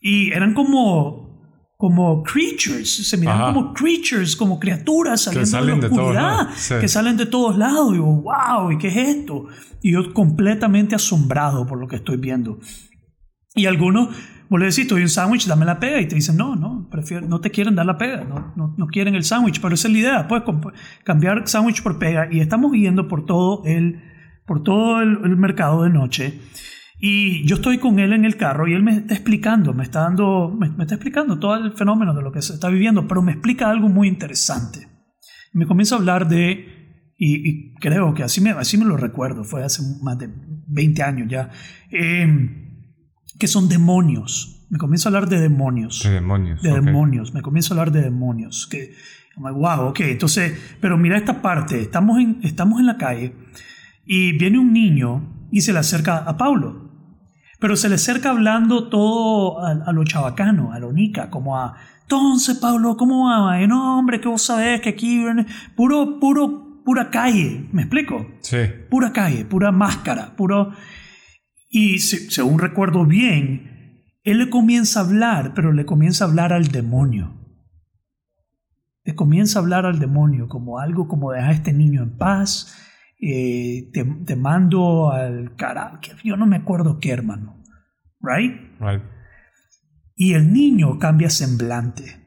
Y 0.00 0.30
eran 0.32 0.54
como, 0.54 1.72
como 1.76 2.22
creatures, 2.22 3.08
se 3.08 3.16
miraban 3.16 3.54
como 3.54 3.74
creatures, 3.74 4.36
como 4.36 4.58
criaturas 4.58 5.22
saliendo 5.22 5.58
de 5.58 5.76
la 5.76 5.86
oscuridad, 5.86 6.80
que 6.80 6.88
salen 6.88 7.16
de 7.16 7.26
todos 7.26 7.56
lados. 7.56 7.94
Y 7.94 7.96
yo, 7.96 8.04
wow, 8.04 8.70
¿y 8.72 8.78
qué 8.78 8.88
es 8.88 8.96
esto? 8.96 9.46
Y 9.82 9.92
yo 9.92 10.12
completamente 10.12 10.94
asombrado 10.94 11.66
por 11.66 11.78
lo 11.78 11.88
que 11.88 11.96
estoy 11.96 12.16
viendo. 12.16 12.58
Y 13.54 13.66
algunos, 13.66 14.08
vos 14.50 14.60
le 14.60 14.66
decís, 14.66 14.80
estoy 14.80 15.02
un 15.02 15.08
sándwich, 15.08 15.46
dame 15.46 15.64
la 15.64 15.80
pega. 15.80 16.00
Y 16.00 16.06
te 16.06 16.14
dicen, 16.14 16.36
no, 16.36 16.56
no, 16.56 16.88
prefiero, 16.90 17.26
no 17.26 17.40
te 17.40 17.50
quieren 17.50 17.74
dar 17.74 17.86
la 17.86 17.96
pega, 17.96 18.24
no, 18.24 18.52
no, 18.54 18.74
no 18.76 18.86
quieren 18.86 19.14
el 19.14 19.24
sándwich. 19.24 19.60
Pero 19.60 19.74
esa 19.74 19.88
es 19.88 19.92
la 19.92 19.98
idea, 19.98 20.28
pues 20.28 20.42
cambiar 21.04 21.48
sándwich 21.48 21.82
por 21.82 21.98
pega. 21.98 22.28
Y 22.30 22.40
estamos 22.40 22.72
yendo 22.72 23.08
por 23.08 23.24
todo 23.24 23.62
el 23.64 24.02
por 24.46 24.62
todo 24.62 25.02
el, 25.02 25.36
mercado 25.36 25.82
de 25.82 25.90
noche. 25.90 26.40
Y 26.98 27.46
yo 27.46 27.56
estoy 27.56 27.78
con 27.78 27.98
él 27.98 28.12
en 28.12 28.24
el 28.24 28.36
carro 28.36 28.66
y 28.66 28.72
él 28.72 28.82
me 28.82 28.96
está 28.96 29.14
explicando, 29.14 29.74
me 29.74 29.82
está 29.82 30.00
dando, 30.00 30.56
me, 30.58 30.68
está 30.82 30.94
explicando 30.94 31.38
todo 31.38 31.56
el 31.56 31.72
fenómeno 31.72 32.14
de 32.14 32.22
lo 32.22 32.32
que 32.32 32.40
se 32.40 32.54
está 32.54 32.68
viviendo, 32.68 33.06
pero 33.06 33.20
me 33.20 33.32
explica 33.32 33.70
algo 33.70 33.88
muy 33.88 34.08
interesante. 34.08 34.88
Me 35.52 35.66
comienza 35.66 35.94
a 35.94 35.98
hablar 35.98 36.26
de, 36.28 37.12
y, 37.18 37.74
creo 37.74 38.14
que 38.14 38.22
así 38.22 38.40
me, 38.40 38.50
así 38.50 38.78
me 38.78 38.86
lo 38.86 38.96
recuerdo, 38.96 39.44
fue 39.44 39.62
hace 39.62 39.82
más 40.02 40.18
de 40.18 40.30
20 40.68 41.02
años 41.02 41.28
ya, 41.30 41.50
em, 41.90 42.84
que 43.38 43.46
son 43.46 43.68
demonios. 43.68 44.66
Me 44.70 44.78
comienza 44.78 45.08
a 45.08 45.10
hablar 45.10 45.28
de 45.28 45.40
demonios. 45.40 46.02
De 46.02 46.10
demonios. 46.10 46.62
De 46.62 46.72
demonios. 46.72 47.34
Me 47.34 47.42
comienza 47.42 47.72
a 47.72 47.78
hablar 47.78 47.92
de 47.92 48.02
demonios. 48.02 48.66
Que, 48.66 48.94
wow, 49.36 49.88
ok, 49.88 50.00
entonces, 50.00 50.58
pero 50.80 50.96
mira 50.96 51.18
esta 51.18 51.42
parte, 51.42 51.80
estamos 51.80 52.18
en, 52.18 52.40
estamos 52.42 52.80
en 52.80 52.86
la 52.86 52.96
calle 52.96 53.34
y 54.06 54.36
viene 54.38 54.58
un 54.58 54.72
niño 54.72 55.48
y 55.52 55.60
se 55.60 55.72
le 55.72 55.78
acerca 55.78 56.18
a 56.18 56.36
Paulo. 56.36 56.85
Pero 57.66 57.74
se 57.74 57.88
le 57.88 57.96
acerca 57.96 58.30
hablando 58.30 58.88
todo 58.88 59.58
a, 59.60 59.92
lo 59.92 60.04
chabacano, 60.04 60.72
a 60.72 60.78
lo 60.78 60.92
nica, 60.92 61.30
como 61.30 61.58
a, 61.58 61.74
entonces 62.02 62.58
Pablo, 62.58 62.96
¿cómo 62.96 63.26
va? 63.26 63.58
No, 63.66 63.98
hombre, 63.98 64.20
que 64.20 64.28
vos 64.28 64.40
sabés 64.42 64.80
que 64.80 64.90
aquí 64.90 65.24
puro, 65.74 66.20
puro, 66.20 66.80
pura 66.84 67.10
calle, 67.10 67.66
¿me 67.72 67.82
explico? 67.82 68.24
Sí. 68.38 68.58
Pura 68.88 69.12
calle, 69.12 69.44
pura 69.44 69.72
máscara, 69.72 70.36
puro... 70.36 70.74
Y 71.68 71.98
según 71.98 72.60
recuerdo 72.60 73.04
bien, 73.04 74.04
él 74.22 74.38
le 74.38 74.48
comienza 74.48 75.00
a 75.00 75.02
hablar, 75.02 75.52
pero 75.52 75.72
le 75.72 75.84
comienza 75.84 76.24
a 76.24 76.28
hablar 76.28 76.52
al 76.52 76.68
demonio. 76.68 77.34
Le 79.02 79.16
comienza 79.16 79.58
a 79.58 79.62
hablar 79.62 79.86
al 79.86 79.98
demonio 79.98 80.46
como 80.46 80.78
algo 80.78 81.08
como 81.08 81.32
deja 81.32 81.48
a 81.48 81.52
este 81.52 81.72
niño 81.72 82.04
en 82.04 82.16
paz, 82.16 82.76
eh, 83.20 83.90
te, 83.92 84.36
mando 84.36 85.10
al 85.10 85.56
carajo, 85.56 85.98
yo 86.22 86.36
no 86.36 86.46
me 86.46 86.56
acuerdo 86.56 86.98
qué 87.00 87.10
hermano, 87.10 87.62
right? 88.20 88.52
right? 88.80 89.02
Y 90.14 90.34
el 90.34 90.52
niño 90.52 90.98
cambia 90.98 91.30
semblante. 91.30 92.26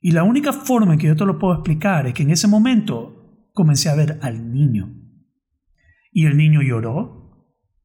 Y 0.00 0.12
la 0.12 0.22
única 0.22 0.52
forma 0.52 0.92
en 0.92 0.98
que 0.98 1.08
yo 1.08 1.16
te 1.16 1.24
lo 1.24 1.38
puedo 1.38 1.54
explicar 1.54 2.06
es 2.06 2.14
que 2.14 2.22
en 2.22 2.30
ese 2.30 2.48
momento 2.48 3.48
comencé 3.52 3.88
a 3.88 3.94
ver 3.94 4.18
al 4.22 4.52
niño. 4.52 4.94
Y 6.12 6.26
el 6.26 6.36
niño 6.36 6.62
lloró, 6.62 7.26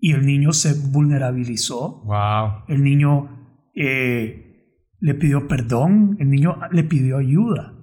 y 0.02 0.14
el 0.14 0.26
niño 0.26 0.52
se 0.52 0.74
vulnerabilizó. 0.90 2.02
Wow. 2.04 2.64
El 2.68 2.84
niño 2.84 3.70
eh, 3.76 4.90
le 5.00 5.14
pidió 5.14 5.48
perdón, 5.48 6.18
el 6.20 6.30
niño 6.30 6.58
le 6.72 6.84
pidió 6.84 7.18
ayuda. 7.18 7.78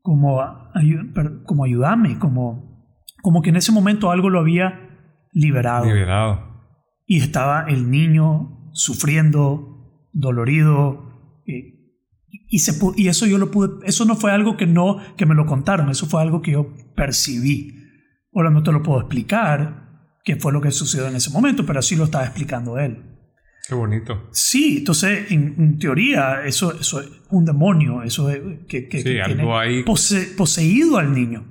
Como, 0.00 0.40
como 1.44 1.64
ayúdame, 1.64 2.18
como 2.18 2.69
como 3.22 3.42
que 3.42 3.50
en 3.50 3.56
ese 3.56 3.72
momento 3.72 4.10
algo 4.10 4.30
lo 4.30 4.40
había 4.40 4.90
liberado. 5.32 5.86
Liberado. 5.86 6.50
Y 7.06 7.18
estaba 7.18 7.64
el 7.68 7.90
niño 7.90 8.70
sufriendo, 8.72 10.08
dolorido. 10.12 11.42
Eh, 11.46 11.74
y, 12.48 12.60
se, 12.60 12.78
y 12.96 13.08
eso 13.08 13.26
yo 13.26 13.38
lo 13.38 13.50
pude, 13.50 13.84
eso 13.84 14.04
no 14.04 14.16
fue 14.16 14.32
algo 14.32 14.56
que 14.56 14.66
no, 14.66 14.98
que 15.16 15.26
me 15.26 15.34
lo 15.34 15.46
contaron, 15.46 15.90
eso 15.90 16.06
fue 16.06 16.22
algo 16.22 16.42
que 16.42 16.52
yo 16.52 16.74
percibí. 16.94 17.76
Ahora 18.32 18.50
no 18.50 18.62
te 18.62 18.72
lo 18.72 18.82
puedo 18.82 19.00
explicar 19.00 20.16
qué 20.24 20.36
fue 20.36 20.52
lo 20.52 20.60
que 20.60 20.70
sucedió 20.70 21.08
en 21.08 21.16
ese 21.16 21.30
momento, 21.30 21.66
pero 21.66 21.80
así 21.80 21.96
lo 21.96 22.04
estaba 22.04 22.24
explicando 22.24 22.78
él. 22.78 23.06
Qué 23.66 23.74
bonito. 23.74 24.28
Sí, 24.32 24.78
entonces 24.78 25.30
en, 25.30 25.78
teoría 25.78 26.44
eso, 26.44 26.78
eso, 26.78 27.00
es 27.00 27.08
un 27.30 27.44
demonio, 27.44 28.02
eso 28.02 28.30
es, 28.30 28.40
que, 28.68 28.88
que, 28.88 29.02
sí, 29.02 29.18
algo 29.18 29.56
ahí. 29.56 29.84
poseído 29.84 30.98
al 30.98 31.12
niño 31.12 31.44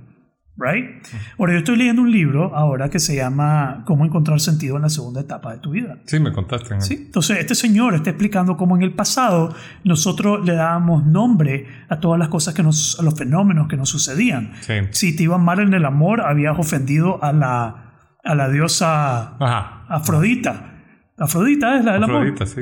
right? 0.60 1.06
Ahora, 1.38 1.54
yo 1.54 1.60
estoy 1.60 1.78
leyendo 1.78 2.02
un 2.02 2.12
libro 2.12 2.56
ahora 2.56 2.90
que 2.90 3.00
se 3.00 3.16
llama 3.16 3.84
Cómo 3.86 4.06
encontrar 4.06 4.40
sentido 4.40 4.76
en 4.76 4.84
la 4.84 4.90
segunda 4.90 5.22
etapa 5.22 5.54
de 5.54 5.60
tu 5.60 5.72
vida. 5.72 6.00
Sí, 6.06 6.20
me 6.20 6.32
contaste. 6.32 6.80
Sí, 6.82 7.06
entonces 7.06 7.38
este 7.40 7.56
señor 7.56 7.96
está 7.96 8.10
explicando 8.10 8.58
cómo 8.58 8.76
en 8.76 8.84
el 8.84 8.94
pasado 8.94 9.56
nosotros 9.84 10.46
le 10.46 10.54
dábamos 10.54 11.06
nombre 11.06 11.68
a 11.88 12.00
todas 12.00 12.20
las 12.20 12.28
cosas 12.28 12.54
que 12.54 12.64
nos, 12.64 13.00
a 13.00 13.04
los 13.04 13.18
fenómenos 13.18 13.68
que 13.68 13.78
nos 13.78 13.90
sucedían. 13.90 14.52
Sí. 14.62 14.74
Si 14.92 15.16
te 15.16 15.24
iban 15.24 15.42
mal 15.42 15.60
en 15.60 15.74
el 15.74 15.86
amor, 15.86 16.22
habías 16.22 16.58
ofendido 16.60 17.24
a 17.24 17.32
la, 17.32 18.16
a 18.24 18.36
la 18.36 18.50
diosa 18.50 19.38
Ajá. 19.38 19.86
Afrodita. 19.88 20.84
Afrodita 21.18 21.78
es 21.78 21.86
la 21.86 21.94
del 21.94 22.04
amor. 22.04 22.18
Afrodita, 22.18 22.46
sí. 22.46 22.62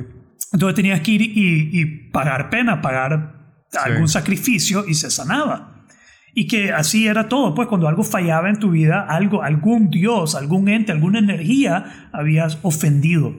Entonces 0.53 0.76
tenías 0.76 1.01
que 1.01 1.11
ir 1.11 1.22
y, 1.22 1.69
y 1.74 1.86
pagar 2.11 2.49
pena, 2.49 2.82
pagar 2.82 3.38
algún 3.84 4.07
sacrificio 4.07 4.86
y 4.88 4.93
se 4.93 5.11
sanaba. 5.11 5.76
Y 6.39 6.45
que 6.45 6.71
así 6.71 7.07
era 7.07 7.27
todo, 7.29 7.55
pues 7.55 7.67
cuando 7.67 7.88
algo 7.88 8.03
fallaba 8.03 8.47
en 8.47 8.59
tu 8.59 8.69
vida, 8.69 9.07
algo, 9.09 9.41
algún 9.41 9.89
dios, 9.89 10.35
algún 10.35 10.69
ente, 10.69 10.91
alguna 10.91 11.17
energía 11.17 12.09
habías 12.13 12.59
ofendido. 12.61 13.33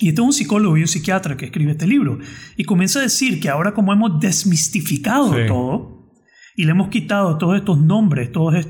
Y 0.00 0.08
este 0.08 0.20
es 0.20 0.26
un 0.26 0.32
psicólogo 0.32 0.76
y 0.76 0.80
un 0.80 0.88
psiquiatra 0.88 1.36
que 1.36 1.44
escribe 1.44 1.70
este 1.70 1.86
libro. 1.86 2.18
Y 2.56 2.64
comienza 2.64 2.98
a 2.98 3.02
decir 3.02 3.38
que 3.38 3.48
ahora 3.48 3.74
como 3.74 3.92
hemos 3.92 4.18
desmistificado 4.18 5.36
todo 5.46 6.10
y 6.56 6.64
le 6.64 6.72
hemos 6.72 6.88
quitado 6.88 7.38
todos 7.38 7.58
estos 7.58 7.78
nombres, 7.78 8.32
todas 8.32 8.66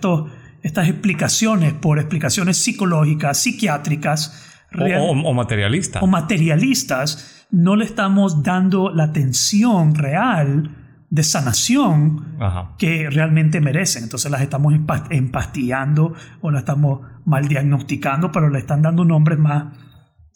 estas 0.62 0.86
explicaciones 0.86 1.72
por 1.72 1.98
explicaciones 1.98 2.58
psicológicas, 2.58 3.38
psiquiátricas, 3.38 4.68
o, 4.74 5.32
materialistas. 5.32 6.02
O 6.02 6.06
materialistas, 6.06 7.46
no 7.50 7.74
le 7.74 7.86
estamos 7.86 8.42
dando 8.42 8.90
la 8.90 9.04
atención 9.04 9.94
real 9.94 10.83
de 11.14 11.22
sanación 11.22 12.36
Ajá. 12.40 12.74
que 12.78 13.08
realmente 13.08 13.60
merecen. 13.60 14.02
Entonces 14.04 14.30
las 14.30 14.42
estamos 14.42 14.74
empa- 14.74 15.06
empastillando 15.10 16.12
o 16.40 16.50
las 16.50 16.60
estamos 16.62 17.00
mal 17.24 17.46
diagnosticando, 17.46 18.32
pero 18.32 18.48
le 18.50 18.58
están 18.58 18.82
dando 18.82 19.04
nombres 19.04 19.38
más, 19.38 19.76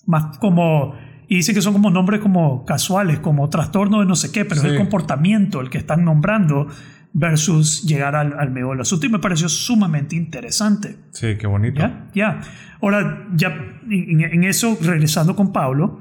más 0.07 0.39
como... 0.39 0.95
Y 1.31 1.37
dicen 1.37 1.55
que 1.55 1.61
son 1.63 1.75
como 1.75 1.91
nombres 1.91 2.21
como 2.21 2.65
casuales, 2.65 3.19
como 3.19 3.49
trastorno 3.51 4.01
de 4.01 4.07
no 4.07 4.15
sé 4.15 4.33
qué, 4.33 4.45
pero 4.45 4.57
es 4.57 4.63
Sí. 4.63 4.69
el 4.69 4.79
comportamiento 4.79 5.61
el 5.61 5.69
que 5.69 5.77
están 5.79 6.05
nombrando 6.05 6.69
versus 7.13 7.83
llegar 7.83 8.15
al, 8.15 8.39
al 8.39 8.51
meollo 8.51 8.71
del 8.73 8.81
asunto. 8.83 9.05
Y 9.07 9.11
me 9.11 9.19
pareció 9.19 9.49
sumamente 9.49 10.17
interesante. 10.17 10.97
Sí, 11.13 11.37
qué 11.39 11.47
bonito. 11.47 11.81
¿Ya? 11.81 12.09
Ya. 12.15 12.41
Ahora, 12.81 13.27
ya 13.35 13.49
en, 13.91 14.21
en 14.23 14.45
eso, 14.45 14.79
regresando 14.81 15.35
con 15.37 15.53
Pablo, 15.53 16.01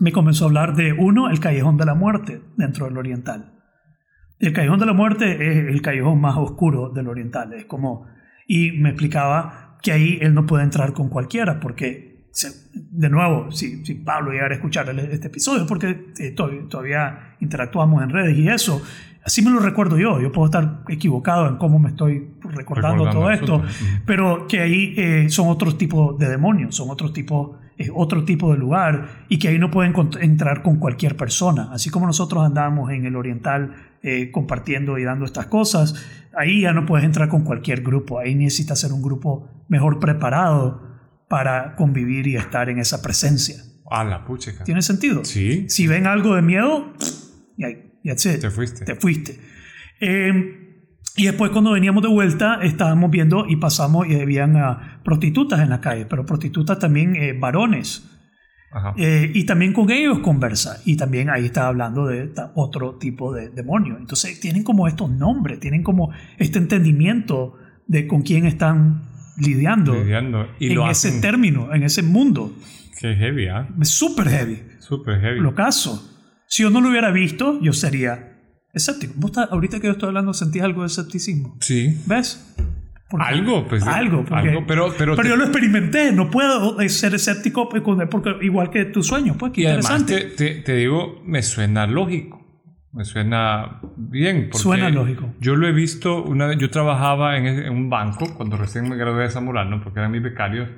me 0.00 0.10
comenzó 0.10 0.44
a 0.44 0.48
hablar 0.48 0.74
de 0.74 0.94
uno, 0.94 1.28
el 1.30 1.38
Callejón 1.38 1.76
de 1.76 1.84
la 1.84 1.94
Muerte 1.94 2.42
dentro 2.56 2.86
del 2.86 2.96
Oriental. 2.98 3.59
El 4.40 4.52
Callejón 4.52 4.80
de 4.80 4.86
la 4.86 4.92
Muerte 4.94 5.32
es 5.34 5.68
el 5.68 5.80
callejón 5.82 6.20
más 6.20 6.36
oscuro 6.36 6.88
del 6.88 7.06
Oriental. 7.08 7.52
Es 7.52 7.66
como. 7.66 8.06
Y 8.46 8.72
me 8.72 8.88
explicaba 8.88 9.76
que 9.82 9.92
ahí 9.92 10.18
él 10.20 10.34
no 10.34 10.44
puede 10.46 10.64
entrar 10.64 10.92
con 10.92 11.08
cualquiera, 11.08 11.60
porque, 11.60 12.24
de 12.72 13.08
nuevo, 13.10 13.50
si, 13.52 13.84
si 13.84 13.94
Pablo 13.94 14.32
llegara 14.32 14.50
a 14.52 14.56
escuchar 14.56 14.88
este 14.98 15.28
episodio, 15.28 15.66
porque 15.66 16.12
eh, 16.18 16.30
to- 16.32 16.50
todavía 16.68 17.36
interactuamos 17.40 18.02
en 18.02 18.10
redes 18.10 18.36
y 18.36 18.48
eso, 18.48 18.82
así 19.24 19.42
me 19.42 19.50
lo 19.50 19.60
recuerdo 19.60 19.98
yo. 19.98 20.20
Yo 20.20 20.32
puedo 20.32 20.46
estar 20.46 20.82
equivocado 20.88 21.48
en 21.48 21.56
cómo 21.56 21.78
me 21.78 21.90
estoy 21.90 22.30
recordando, 22.42 23.04
Recordando 23.04 23.10
todo 23.10 23.30
esto, 23.30 23.62
pero 24.06 24.46
que 24.48 24.60
ahí 24.60 24.94
eh, 24.96 25.26
son 25.28 25.48
otros 25.48 25.76
tipos 25.78 26.18
de 26.18 26.28
demonios, 26.28 26.74
son 26.74 26.90
otros 26.90 27.12
tipos, 27.12 27.56
eh, 27.80 27.88
otro 27.94 28.24
tipo 28.24 28.52
de 28.52 28.58
lugar 28.58 29.24
y 29.30 29.38
que 29.38 29.48
ahí 29.48 29.58
no 29.58 29.70
pueden 29.70 29.94
entrar 30.20 30.62
con 30.62 30.76
cualquier 30.76 31.16
persona. 31.16 31.70
Así 31.72 31.88
como 31.88 32.06
nosotros 32.06 32.44
andamos 32.44 32.90
en 32.90 33.06
el 33.06 33.16
oriental 33.16 33.74
eh, 34.02 34.30
compartiendo 34.30 34.98
y 34.98 35.04
dando 35.04 35.24
estas 35.24 35.46
cosas, 35.46 35.94
ahí 36.36 36.60
ya 36.62 36.72
no 36.72 36.84
puedes 36.84 37.06
entrar 37.06 37.28
con 37.30 37.42
cualquier 37.42 37.80
grupo, 37.82 38.18
ahí 38.18 38.34
necesitas 38.34 38.78
ser 38.78 38.92
un 38.92 39.00
grupo 39.00 39.48
mejor 39.68 39.98
preparado 39.98 40.82
para 41.28 41.74
convivir 41.76 42.26
y 42.26 42.36
estar 42.36 42.68
en 42.68 42.78
esa 42.80 43.00
presencia. 43.00 43.56
A 43.90 44.04
la 44.04 44.24
puchica. 44.26 44.62
¿Tiene 44.64 44.82
sentido? 44.82 45.24
Sí, 45.24 45.64
Si 45.70 45.86
ven 45.86 46.06
algo 46.06 46.34
de 46.34 46.42
miedo, 46.42 46.92
ya, 47.56 47.68
that's 48.04 48.26
it. 48.26 48.40
te 48.40 48.50
fuiste. 48.50 48.84
Te 48.84 48.94
fuiste. 48.94 49.40
Eh, 50.00 50.69
y 51.16 51.26
después 51.26 51.50
cuando 51.50 51.72
veníamos 51.72 52.02
de 52.02 52.08
vuelta 52.08 52.60
estábamos 52.62 53.10
viendo 53.10 53.46
y 53.48 53.56
pasamos 53.56 54.06
y 54.08 54.20
habían 54.20 54.56
ah, 54.56 55.00
prostitutas 55.04 55.60
en 55.60 55.70
la 55.70 55.80
calle, 55.80 56.06
pero 56.06 56.24
prostitutas 56.24 56.78
también 56.78 57.16
eh, 57.16 57.32
varones. 57.32 58.06
Ajá. 58.72 58.94
Eh, 58.96 59.30
y 59.34 59.44
también 59.44 59.72
con 59.72 59.90
ellos 59.90 60.20
conversa. 60.20 60.80
Y 60.84 60.96
también 60.96 61.28
ahí 61.28 61.46
está 61.46 61.66
hablando 61.66 62.06
de 62.06 62.30
otro 62.54 62.94
tipo 62.94 63.34
de 63.34 63.48
demonio. 63.48 63.96
Entonces 63.98 64.38
tienen 64.38 64.62
como 64.62 64.86
estos 64.86 65.10
nombres, 65.10 65.58
tienen 65.58 65.82
como 65.82 66.10
este 66.38 66.58
entendimiento 66.58 67.56
de 67.88 68.06
con 68.06 68.22
quién 68.22 68.46
están 68.46 69.02
lidiando, 69.36 69.94
Lidiando. 69.94 70.46
Y 70.60 70.68
en 70.68 70.74
lo 70.76 70.88
ese 70.88 71.08
hacen. 71.08 71.20
término, 71.20 71.74
en 71.74 71.82
ese 71.82 72.02
mundo. 72.02 72.54
Qué 73.00 73.16
heavy, 73.16 73.48
¿ah? 73.48 73.68
Es 73.80 73.88
súper 73.88 74.28
heavy. 74.28 74.62
Súper 74.78 75.20
heavy. 75.20 75.40
Lo 75.40 75.54
caso. 75.54 76.06
Si 76.46 76.62
yo 76.62 76.70
no 76.70 76.80
lo 76.80 76.90
hubiera 76.90 77.10
visto, 77.10 77.60
yo 77.60 77.72
sería 77.72 78.29
escéptico. 78.74 79.14
¿Vos 79.16 79.30
estás- 79.30 79.48
ahorita 79.50 79.80
que 79.80 79.86
yo 79.86 79.92
estoy 79.92 80.08
hablando, 80.08 80.32
sentís 80.34 80.62
algo 80.62 80.82
de 80.82 80.86
escepticismo? 80.88 81.56
Sí. 81.60 82.00
¿Ves? 82.06 82.54
Porque- 83.08 83.26
Algo, 83.26 83.66
pues. 83.66 83.84
Algo, 83.86 84.24
porque- 84.24 84.48
algo, 84.50 84.64
pero, 84.68 84.94
pero, 84.96 85.16
Pero 85.16 85.22
te- 85.22 85.28
yo 85.30 85.36
lo 85.36 85.44
experimenté, 85.44 86.12
no 86.12 86.30
puedo 86.30 86.80
eh, 86.80 86.88
ser 86.88 87.14
escéptico 87.14 87.68
con- 87.82 88.08
porque 88.08 88.36
igual 88.42 88.70
que 88.70 88.84
tu 88.84 89.02
sueño, 89.02 89.34
pues 89.36 89.52
qué 89.52 89.62
y 89.62 89.66
además 89.66 90.00
interesante. 90.02 90.36
te, 90.36 90.54
te, 90.54 90.62
te 90.62 90.74
digo, 90.76 91.20
me 91.24 91.42
suena 91.42 91.86
lógico. 91.88 92.38
Me 92.92 93.04
suena 93.04 93.80
bien. 93.96 94.48
porque 94.50 94.58
Suena 94.62 94.90
lógico. 94.90 95.32
Yo 95.40 95.54
lo 95.56 95.68
he 95.68 95.72
visto 95.72 96.22
una 96.24 96.46
vez. 96.46 96.58
Yo 96.58 96.70
trabajaba 96.70 97.36
en, 97.36 97.46
en 97.46 97.72
un 97.72 97.88
banco 97.88 98.34
cuando 98.36 98.56
recién 98.56 98.88
me 98.88 98.96
gradué 98.96 99.22
de 99.24 99.30
Zamorano, 99.30 99.80
porque 99.82 100.00
eran 100.00 100.10
mis 100.10 100.22
becarios. 100.22 100.68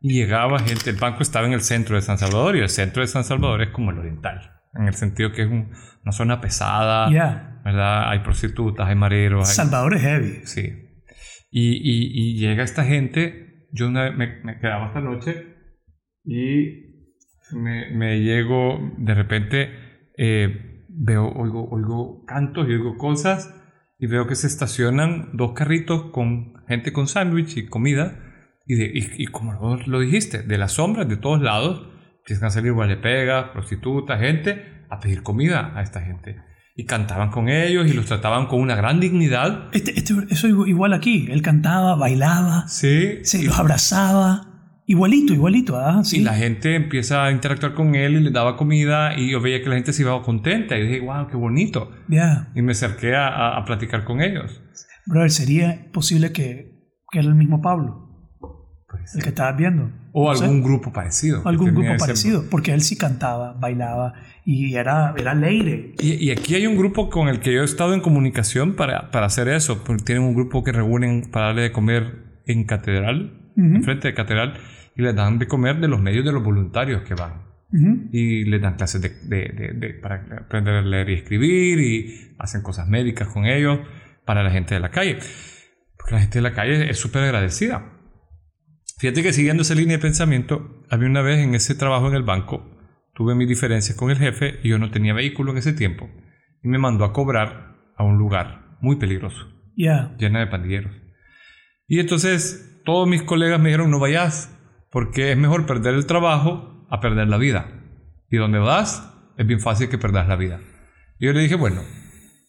Y 0.00 0.14
llegaba 0.14 0.58
gente. 0.60 0.90
El 0.90 0.96
banco 0.96 1.22
estaba 1.22 1.46
en 1.46 1.52
el 1.52 1.60
centro 1.60 1.94
de 1.94 2.02
San 2.02 2.18
Salvador 2.18 2.56
y 2.56 2.60
el 2.60 2.68
centro 2.68 3.02
de 3.02 3.06
San 3.08 3.22
Salvador 3.22 3.62
es 3.62 3.68
como 3.70 3.90
el 3.92 3.98
oriental. 3.98 4.50
En 4.74 4.86
el 4.88 4.94
sentido 4.94 5.30
que 5.32 5.42
es 5.42 5.48
un- 5.48 5.70
una 6.02 6.12
zona 6.12 6.40
pesada. 6.40 7.10
¿Verdad? 7.64 8.10
Hay 8.10 8.20
prostitutas, 8.20 8.88
hay 8.88 8.94
mareros. 8.94 9.48
hay- 9.48 9.54
Salvador 9.54 9.94
es 9.94 10.02
heavy. 10.02 10.40
Sí. 10.44 10.72
Y, 11.50 11.72
y, 11.72 12.12
y 12.14 12.38
llega 12.38 12.62
esta 12.62 12.84
gente, 12.84 13.66
yo 13.72 13.88
una 13.88 14.10
me, 14.12 14.40
me 14.44 14.58
quedaba 14.60 14.86
esta 14.88 15.00
noche 15.00 15.46
y 16.24 16.90
me, 17.52 17.90
me 17.90 18.20
llego, 18.20 18.78
de 18.98 19.14
repente 19.14 19.70
eh, 20.16 20.84
veo, 20.88 21.28
oigo, 21.32 21.68
oigo 21.70 22.24
cantos 22.24 22.68
y 22.68 22.72
oigo 22.72 22.96
cosas 22.96 23.54
y 23.98 24.06
veo 24.06 24.26
que 24.26 24.36
se 24.36 24.46
estacionan 24.46 25.30
dos 25.36 25.52
carritos 25.52 26.10
con 26.12 26.54
gente 26.68 26.92
con 26.92 27.06
sándwich 27.08 27.56
y 27.56 27.66
comida 27.66 28.18
y, 28.66 28.76
de, 28.76 28.84
y, 28.94 29.22
y 29.24 29.26
como 29.26 29.58
vos 29.58 29.86
lo 29.88 30.00
dijiste, 30.00 30.42
de 30.42 30.56
las 30.58 30.72
sombras 30.72 31.08
de 31.08 31.16
todos 31.16 31.42
lados 31.42 31.88
empiezan 32.20 32.46
a 32.46 32.50
salir 32.50 32.72
pegas, 33.02 33.50
prostitutas, 33.50 34.20
gente 34.20 34.79
a 34.90 35.00
pedir 35.00 35.22
comida 35.22 35.72
a 35.74 35.82
esta 35.82 36.00
gente. 36.00 36.36
Y 36.76 36.84
cantaban 36.84 37.30
con 37.30 37.48
ellos 37.48 37.86
y 37.86 37.92
los 37.92 38.06
trataban 38.06 38.46
con 38.46 38.60
una 38.60 38.74
gran 38.74 39.00
dignidad. 39.00 39.68
Este, 39.72 39.98
este- 39.98 40.14
eso 40.30 40.46
es 40.46 40.68
igual 40.68 40.92
aquí. 40.94 41.26
Él 41.30 41.42
cantaba, 41.42 41.94
bailaba, 41.96 42.66
Sí. 42.68 43.18
se 43.22 43.42
y, 43.42 43.44
los 43.46 43.58
abrazaba. 43.58 44.46
Igualito, 44.86 45.32
igualito. 45.34 45.78
Ah, 45.78 46.02
sí. 46.02 46.18
y 46.18 46.20
la 46.22 46.34
gente 46.34 46.74
empieza 46.74 47.24
a 47.24 47.30
interactuar 47.30 47.74
con 47.74 47.94
él 47.94 48.14
y 48.16 48.20
le 48.20 48.30
daba 48.30 48.56
comida 48.56 49.16
y 49.16 49.30
yo 49.30 49.40
veía 49.40 49.62
que 49.62 49.68
la 49.68 49.76
gente 49.76 49.92
se 49.92 50.02
iba 50.02 50.20
contenta 50.22 50.76
y 50.76 50.82
dije, 50.86 51.00
wow, 51.00 51.28
qué 51.28 51.36
bonito. 51.36 51.92
Ya. 52.08 52.48
Y 52.56 52.62
me 52.62 52.72
acerqué 52.72 53.14
a, 53.14 53.28
a- 53.28 53.58
a 53.58 53.64
platicar 53.64 54.04
con 54.04 54.20
ellos. 54.20 54.60
Brother, 55.06 55.30
sería 55.30 55.86
posible 55.92 56.32
que, 56.32 56.72
que 57.12 57.18
era 57.20 57.28
el 57.28 57.34
mismo 57.36 57.60
Pablo, 57.60 58.09
Pues, 59.00 59.14
el 59.16 59.22
que 59.22 59.28
estabas 59.30 59.56
viendo. 59.56 59.90
o 60.12 60.30
No 60.30 60.36
sé. 60.36 60.44
algún 60.44 60.62
grupo 60.62 60.92
parecido. 60.92 61.42
algún 61.46 61.74
grupo 61.74 61.90
parecido, 61.98 62.44
porque 62.50 62.72
él 62.72 62.80
sí 62.82 62.96
cantaba, 62.96 63.52
bailaba 63.54 64.14
y 64.44 64.74
era, 64.74 65.14
era 65.16 65.32
alegre. 65.32 65.94
Y, 65.98 66.14
y 66.14 66.30
aquí 66.30 66.54
hay 66.54 66.66
un 66.66 66.76
grupo 66.76 67.10
con 67.10 67.28
el 67.28 67.40
que 67.40 67.52
yo 67.52 67.62
he 67.62 67.64
estado 67.64 67.94
en 67.94 68.00
comunicación 68.00 68.74
para, 68.74 69.10
para 69.10 69.26
hacer 69.26 69.48
eso. 69.48 69.84
Porque 69.84 70.02
tienen 70.04 70.24
un 70.24 70.34
grupo 70.34 70.62
que 70.64 70.72
reúnen 70.72 71.30
para 71.30 71.46
darle 71.46 71.62
de 71.62 71.72
comer 71.72 72.40
en 72.46 72.64
catedral, 72.64 73.50
Ujú. 73.56 73.76
enfrente 73.76 74.08
de 74.08 74.14
catedral, 74.14 74.54
y 74.96 75.02
les 75.02 75.14
dan 75.14 75.38
de 75.38 75.46
comer 75.46 75.78
de 75.80 75.88
los 75.88 76.00
medios 76.00 76.24
de 76.24 76.32
los 76.32 76.42
voluntarios 76.42 77.02
que 77.02 77.14
van. 77.14 77.48
Ujú. 77.72 78.08
y 78.10 78.44
les 78.46 78.60
dan 78.60 78.74
clases 78.74 79.00
de- 79.00 79.10
de- 79.28 79.72
de- 79.76 79.94
para 79.94 80.16
aprender 80.40 80.74
a 80.74 80.82
leer 80.82 81.08
y 81.10 81.14
escribir 81.14 81.78
y 81.78 82.34
hacen 82.36 82.62
cosas 82.62 82.88
médicas 82.88 83.28
con 83.28 83.46
ellos 83.46 83.78
para 84.24 84.42
la 84.42 84.50
gente 84.50 84.74
de 84.74 84.80
la 84.80 84.90
calle. 84.90 85.18
Porque 85.96 86.14
la 86.16 86.20
gente 86.20 86.38
de 86.40 86.42
la 86.42 86.52
calle 86.52 86.90
es 86.90 86.98
súper 86.98 87.22
agradecida. 87.22 87.84
Fíjate 89.00 89.22
que 89.22 89.32
siguiendo 89.32 89.62
esa 89.62 89.74
línea 89.74 89.96
de 89.96 90.02
pensamiento, 90.02 90.84
había 90.90 91.08
una 91.08 91.22
vez 91.22 91.38
en 91.38 91.54
ese 91.54 91.74
trabajo 91.74 92.08
en 92.08 92.14
el 92.14 92.22
banco, 92.22 92.68
tuve 93.14 93.34
mis 93.34 93.48
diferencias 93.48 93.96
con 93.96 94.10
el 94.10 94.18
jefe 94.18 94.60
y 94.62 94.68
yo 94.68 94.78
no 94.78 94.90
tenía 94.90 95.14
vehículo 95.14 95.52
en 95.52 95.56
ese 95.56 95.72
tiempo 95.72 96.10
y 96.62 96.68
me 96.68 96.76
mandó 96.76 97.06
a 97.06 97.14
cobrar 97.14 97.76
a 97.96 98.04
un 98.04 98.18
lugar 98.18 98.76
muy 98.82 98.96
peligroso, 98.96 99.48
Ya. 99.74 100.14
llena 100.18 100.40
de 100.40 100.48
pandilleros. 100.48 100.92
Y 101.86 101.98
entonces 101.98 102.82
todos 102.84 103.08
mis 103.08 103.22
colegas 103.22 103.58
me 103.58 103.70
dijeron, 103.70 103.90
no 103.90 103.98
vayas, 103.98 104.54
porque 104.90 105.32
es 105.32 105.38
mejor 105.38 105.64
perder 105.64 105.94
el 105.94 106.04
trabajo 106.04 106.86
a 106.90 107.00
perder 107.00 107.28
la 107.28 107.38
vida. 107.38 107.72
Y 108.30 108.36
donde 108.36 108.58
vas, 108.58 109.14
es 109.38 109.46
bien 109.46 109.60
fácil 109.60 109.88
que 109.88 109.96
perdas 109.96 110.28
la 110.28 110.36
vida. 110.36 110.60
Y 111.18 111.24
yo 111.24 111.32
le 111.32 111.40
dije, 111.40 111.54
bueno, 111.54 111.80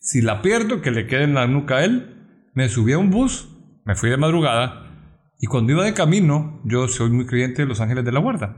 si 0.01 0.21
la 0.21 0.41
pierdo, 0.41 0.81
que 0.81 0.91
le 0.91 1.07
quede 1.07 1.23
en 1.23 1.33
la 1.33 1.47
nuca 1.47 1.77
a 1.77 1.85
él, 1.85 2.49
me 2.53 2.67
subí 2.67 2.91
a 2.91 2.97
un 2.97 3.09
bus, 3.09 3.47
me 3.85 3.95
fui 3.95 4.09
de 4.09 4.17
madrugada, 4.17 4.90
y 5.41 5.47
cuando 5.47 5.73
iba 5.73 5.83
de 5.83 5.93
camino, 5.93 6.61
yo 6.63 6.87
soy 6.87 7.09
muy 7.09 7.25
creyente 7.25 7.63
de 7.63 7.67
los 7.67 7.81
ángeles 7.81 8.05
de 8.05 8.11
la 8.13 8.19
guarda, 8.19 8.55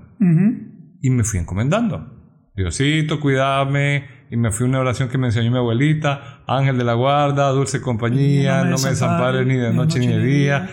y 1.02 1.10
me 1.10 1.24
fui 1.24 1.40
encomendando. 1.40 2.20
Diosito, 2.56 3.20
cuídame. 3.20 4.22
Y 4.30 4.38
me 4.38 4.52
fui 4.52 4.66
a 4.66 4.70
una 4.70 4.80
oración 4.80 5.10
que 5.10 5.18
me 5.18 5.28
enseñó 5.28 5.52
mi 5.52 5.58
abuelita. 5.58 6.44
Ángel 6.48 6.78
de 6.78 6.84
la 6.84 6.94
guarda, 6.94 7.50
dulce 7.50 7.82
compañía, 7.82 8.64
no 8.64 8.78
me, 8.78 8.90
desampares 8.90 9.46
ni 9.46 9.56
de 9.56 9.74
noche 9.74 10.00
ni 10.00 10.08
de 10.08 10.24
día. 10.24 10.70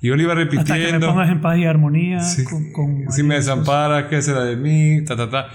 Y 0.00 0.08
yo 0.08 0.16
le 0.16 0.22
iba 0.22 0.32
Hasta 0.34 0.48
que 0.48 0.56
me 0.56 0.62
repitiendo. 0.64 1.06
pongas 1.08 1.30
en 1.30 1.40
paz 1.40 1.58
y 1.58 1.64
armonía. 1.64 2.20
Sí, 2.20 2.44
con, 2.44 2.72
con- 2.72 3.10
si 3.10 3.22
me 3.22 3.34
desamparas, 3.36 4.04
¿qué 4.04 4.20
será 4.22 4.44
de 4.44 4.56
mí? 4.56 5.04
Ta, 5.04 5.16
ta, 5.16 5.28
ta. 5.30 5.46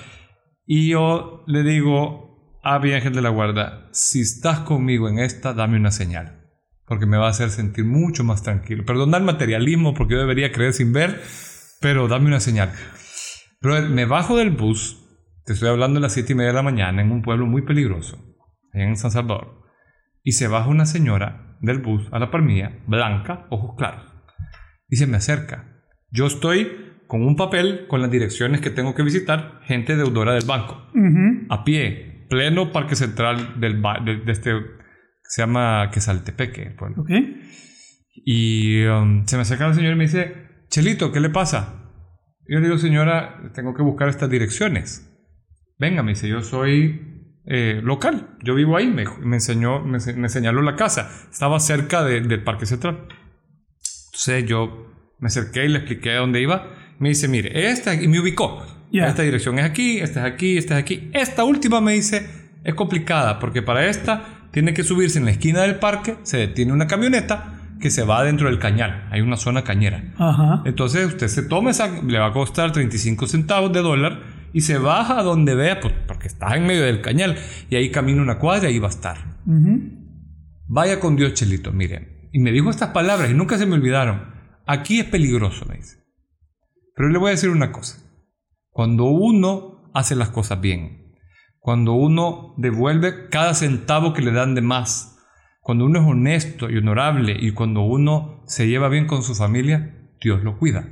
Y 0.65 0.89
yo 0.89 1.43
le 1.47 1.63
digo 1.63 2.59
a 2.63 2.77
mi 2.79 2.91
ángel 2.93 3.13
de 3.13 3.21
la 3.21 3.29
guarda, 3.29 3.87
si 3.91 4.21
estás 4.21 4.59
conmigo 4.59 5.07
en 5.09 5.19
esta, 5.19 5.53
dame 5.53 5.77
una 5.77 5.91
señal. 5.91 6.38
Porque 6.89 7.05
me 7.05 7.17
va 7.17 7.27
a 7.27 7.29
hacer 7.29 7.49
sentir 7.51 7.85
mucho 7.85 8.25
más 8.25 8.43
tranquilo. 8.43 8.83
Perdona 8.83 9.17
el 9.17 9.23
materialismo, 9.23 9.93
porque 9.93 10.15
yo 10.15 10.19
debería 10.19 10.51
creer 10.51 10.73
sin 10.73 10.91
ver, 10.91 11.21
pero 11.79 12.09
dame 12.09 12.27
una 12.27 12.41
señal. 12.41 12.73
Pero 13.61 13.81
me 13.89 14.05
bajo 14.05 14.35
del 14.35 14.49
bus, 14.49 15.01
te 15.45 15.53
estoy 15.53 15.69
hablando 15.69 15.99
a 15.99 16.01
las 16.01 16.13
siete 16.13 16.33
y 16.33 16.35
media 16.35 16.49
de 16.49 16.55
la 16.55 16.63
mañana, 16.63 17.01
en 17.01 17.11
un 17.11 17.21
pueblo 17.21 17.45
muy 17.45 17.61
peligroso, 17.61 18.17
allá 18.73 18.83
en 18.83 18.97
San 18.97 19.11
Salvador. 19.11 19.61
Y 20.23 20.33
se 20.33 20.47
baja 20.47 20.67
una 20.67 20.85
señora 20.85 21.57
del 21.61 21.77
bus 21.77 22.07
a 22.11 22.19
la 22.19 22.31
par 22.31 22.41
mía, 22.41 22.83
blanca, 22.87 23.47
ojos 23.49 23.75
claros 23.77 24.09
y 24.89 24.95
se 24.95 25.07
me 25.07 25.17
acerca. 25.17 25.83
Yo 26.11 26.25
estoy 26.25 26.67
con 27.07 27.25
un 27.25 27.35
papel 27.35 27.85
con 27.87 28.01
las 28.01 28.11
direcciones 28.11 28.61
que 28.61 28.69
tengo 28.69 28.95
que 28.95 29.03
visitar, 29.03 29.61
gente 29.63 29.95
deudora 29.95 30.33
del 30.33 30.45
banco, 30.45 30.87
a 31.49 31.63
pie. 31.63 32.25
pleno 32.29 32.71
parque 32.71 32.95
central 32.95 33.59
del, 33.59 33.81
de, 34.05 34.17
de 34.17 34.31
este, 34.31 34.51
se 35.30 35.41
llama 35.43 35.89
Quesaltepeque. 35.93 36.63
el 36.63 36.75
pueblo. 36.75 37.03
¿Ok? 37.03 37.09
Y 38.25 38.84
um, 38.86 39.25
se 39.25 39.36
me 39.38 39.43
acerca 39.43 39.67
la 39.67 39.73
señora 39.73 39.93
y 39.95 39.97
me 39.97 40.03
dice, 40.05 40.36
Chelito, 40.69 41.11
¿qué 41.11 41.19
le 41.19 41.30
pasa? 41.30 41.86
Y 42.47 42.53
yo 42.53 42.59
le 42.59 42.65
digo, 42.67 42.77
señora, 42.77 43.51
tengo 43.53 43.73
que 43.73 43.82
buscar 43.84 44.09
estas 44.09 44.30
direcciones. 44.30 45.05
Venga, 45.77 46.03
me 46.03 46.11
dice, 46.11 46.27
yo 46.27 46.41
soy 46.41 47.38
eh, 47.45 47.80
local, 47.84 48.38
yo 48.43 48.55
vivo 48.55 48.75
ahí. 48.75 48.88
Me, 48.88 49.05
me 49.21 49.38
enseñó, 49.38 49.80
me, 49.86 49.99
me 50.15 50.30
señaló 50.30 50.61
la 50.61 50.75
casa. 50.75 51.09
Estaba 51.32 51.59
cerca 51.59 52.03
de- 52.03 52.21
del 52.21 52.43
Parque 52.43 52.65
Central. 52.65 53.07
Entonces 54.07 54.45
yo 54.45 54.88
me 55.19 55.27
acerqué 55.27 55.65
y 55.65 55.69
le 55.69 55.77
expliqué 55.77 56.11
a 56.11 56.17
dónde 56.19 56.41
iba. 56.41 56.75
Me 56.99 57.09
dice, 57.09 57.27
mire, 57.27 57.69
esta, 57.69 57.93
y 57.93 58.07
me 58.07 58.19
ubicó. 58.19 58.65
Ya. 58.91 59.07
Esta 59.07 59.21
dirección 59.21 59.59
es 59.59 59.65
aquí, 59.65 59.99
esta 59.99 60.27
es 60.27 60.34
aquí, 60.34 60.57
esta 60.57 60.77
es 60.77 60.84
aquí. 60.84 61.11
Esta 61.13 61.43
última 61.43 61.80
me 61.80 61.93
dice, 61.93 62.27
es 62.63 62.73
complicada, 62.73 63.39
porque 63.39 63.61
para 63.61 63.86
esta 63.88 64.38
tiene 64.51 64.73
que 64.73 64.83
subirse 64.83 65.19
en 65.19 65.25
la 65.25 65.31
esquina 65.31 65.61
del 65.61 65.75
parque, 65.75 66.17
se 66.23 66.37
detiene 66.37 66.73
una 66.73 66.87
camioneta 66.87 67.59
que 67.79 67.89
se 67.89 68.03
va 68.03 68.23
dentro 68.23 68.47
del 68.47 68.59
cañal. 68.59 69.07
Hay 69.11 69.21
una 69.21 69.37
zona 69.37 69.63
cañera. 69.63 70.03
Ajá. 70.17 70.63
Entonces 70.65 71.07
usted 71.07 71.27
se 71.27 71.43
toma 71.43 71.71
esa, 71.71 72.01
le 72.01 72.19
va 72.19 72.27
a 72.27 72.33
costar 72.33 72.71
35 72.71 73.27
centavos 73.27 73.71
de 73.71 73.81
dólar 73.81 74.21
y 74.53 74.61
se 74.61 74.77
baja 74.77 75.19
a 75.19 75.23
donde 75.23 75.55
vea, 75.55 75.79
pues, 75.79 75.93
porque 76.07 76.27
está 76.27 76.55
en 76.55 76.65
medio 76.65 76.83
del 76.83 77.01
cañal 77.01 77.37
y 77.69 77.75
ahí 77.75 77.91
camina 77.91 78.21
una 78.21 78.39
cuadra 78.39 78.69
y 78.69 78.73
ahí 78.73 78.79
va 78.79 78.87
a 78.87 78.91
estar. 78.91 79.17
Vaya 80.67 80.99
con 80.99 81.15
Dios, 81.15 81.33
Chelito, 81.33 81.71
mire. 81.71 82.29
Y 82.31 82.39
me 82.39 82.51
dijo 82.51 82.69
estas 82.69 82.89
palabras 82.89 83.31
y 83.31 83.33
nunca 83.33 83.57
se 83.57 83.65
me 83.65 83.75
olvidaron. 83.75 84.21
Aquí 84.67 84.99
es 84.99 85.05
peligroso, 85.05 85.65
me 85.65 85.77
dice. 85.77 85.97
Pero 86.95 87.09
le 87.09 87.17
voy 87.17 87.29
a 87.29 87.31
decir 87.31 87.49
una 87.49 87.71
cosa. 87.71 87.97
Cuando 88.69 89.05
uno 89.05 89.89
hace 89.93 90.15
las 90.15 90.29
cosas 90.29 90.61
bien, 90.61 90.98
cuando 91.60 91.93
uno 91.93 92.53
devuelve 92.57 93.30
cada 93.30 93.53
centavo 93.53 94.14
que 94.14 94.22
le 94.22 94.32
dan 94.32 94.55
de 94.55 94.62
más, 94.62 95.18
cuando 95.62 95.86
uno 95.86 95.99
es 95.99 96.05
honesto 96.07 96.70
y 96.70 96.78
honorable 96.78 97.36
y 97.39 97.51
cuando 97.51 97.82
uno 97.82 98.43
se 98.47 98.68
lleva 98.68 98.89
bien 98.89 99.05
con 99.07 99.24
su 99.24 99.36
familia, 99.36 100.10
Dios 100.22 100.43
lo 100.43 100.57
cuida. 100.57 100.88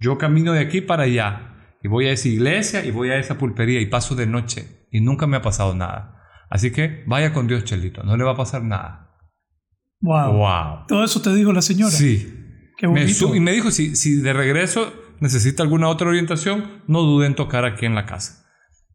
Yo 0.00 0.18
camino 0.18 0.52
de 0.52 0.60
aquí 0.60 0.80
para 0.80 1.04
allá 1.04 1.48
y 1.82 1.88
voy 1.88 2.06
a 2.06 2.12
esa 2.12 2.28
iglesia 2.28 2.84
y 2.84 2.90
voy 2.90 3.10
a 3.10 3.18
esa 3.18 3.38
pulpería 3.38 3.80
y 3.80 3.86
paso 3.86 4.14
de 4.14 4.26
noche 4.26 4.86
y 4.90 5.00
nunca 5.00 5.26
me 5.26 5.36
ha 5.36 5.42
pasado 5.42 5.74
nada. 5.74 6.18
Así 6.48 6.70
que 6.70 7.02
vaya 7.06 7.32
con 7.32 7.46
Dios, 7.46 7.64
Chelito, 7.64 8.02
no 8.02 8.16
le 8.16 8.24
va 8.24 8.32
a 8.32 8.36
pasar 8.36 8.62
nada. 8.62 9.10
Wow. 10.00 10.32
Wow. 10.36 10.86
Todo 10.88 11.04
eso 11.04 11.22
te 11.22 11.34
dijo 11.34 11.52
la 11.52 11.62
señora. 11.62 11.90
Sí. 11.92 12.28
Qué 12.76 12.86
Me 12.88 13.00
bonito. 13.00 13.14
su- 13.28 13.34
y 13.36 13.40
me 13.40 13.52
dijo, 13.52 13.70
si, 13.70 13.94
si 13.96 14.16
de 14.20 14.32
regreso 14.32 14.92
necesita 15.20 15.62
alguna 15.62 15.88
otra 15.88 16.08
orientación, 16.08 16.82
no 16.88 17.02
duden 17.02 17.28
en 17.32 17.36
tocar 17.36 17.64
aquí 17.64 17.86
en 17.86 17.94
la 17.94 18.06
casa. 18.06 18.41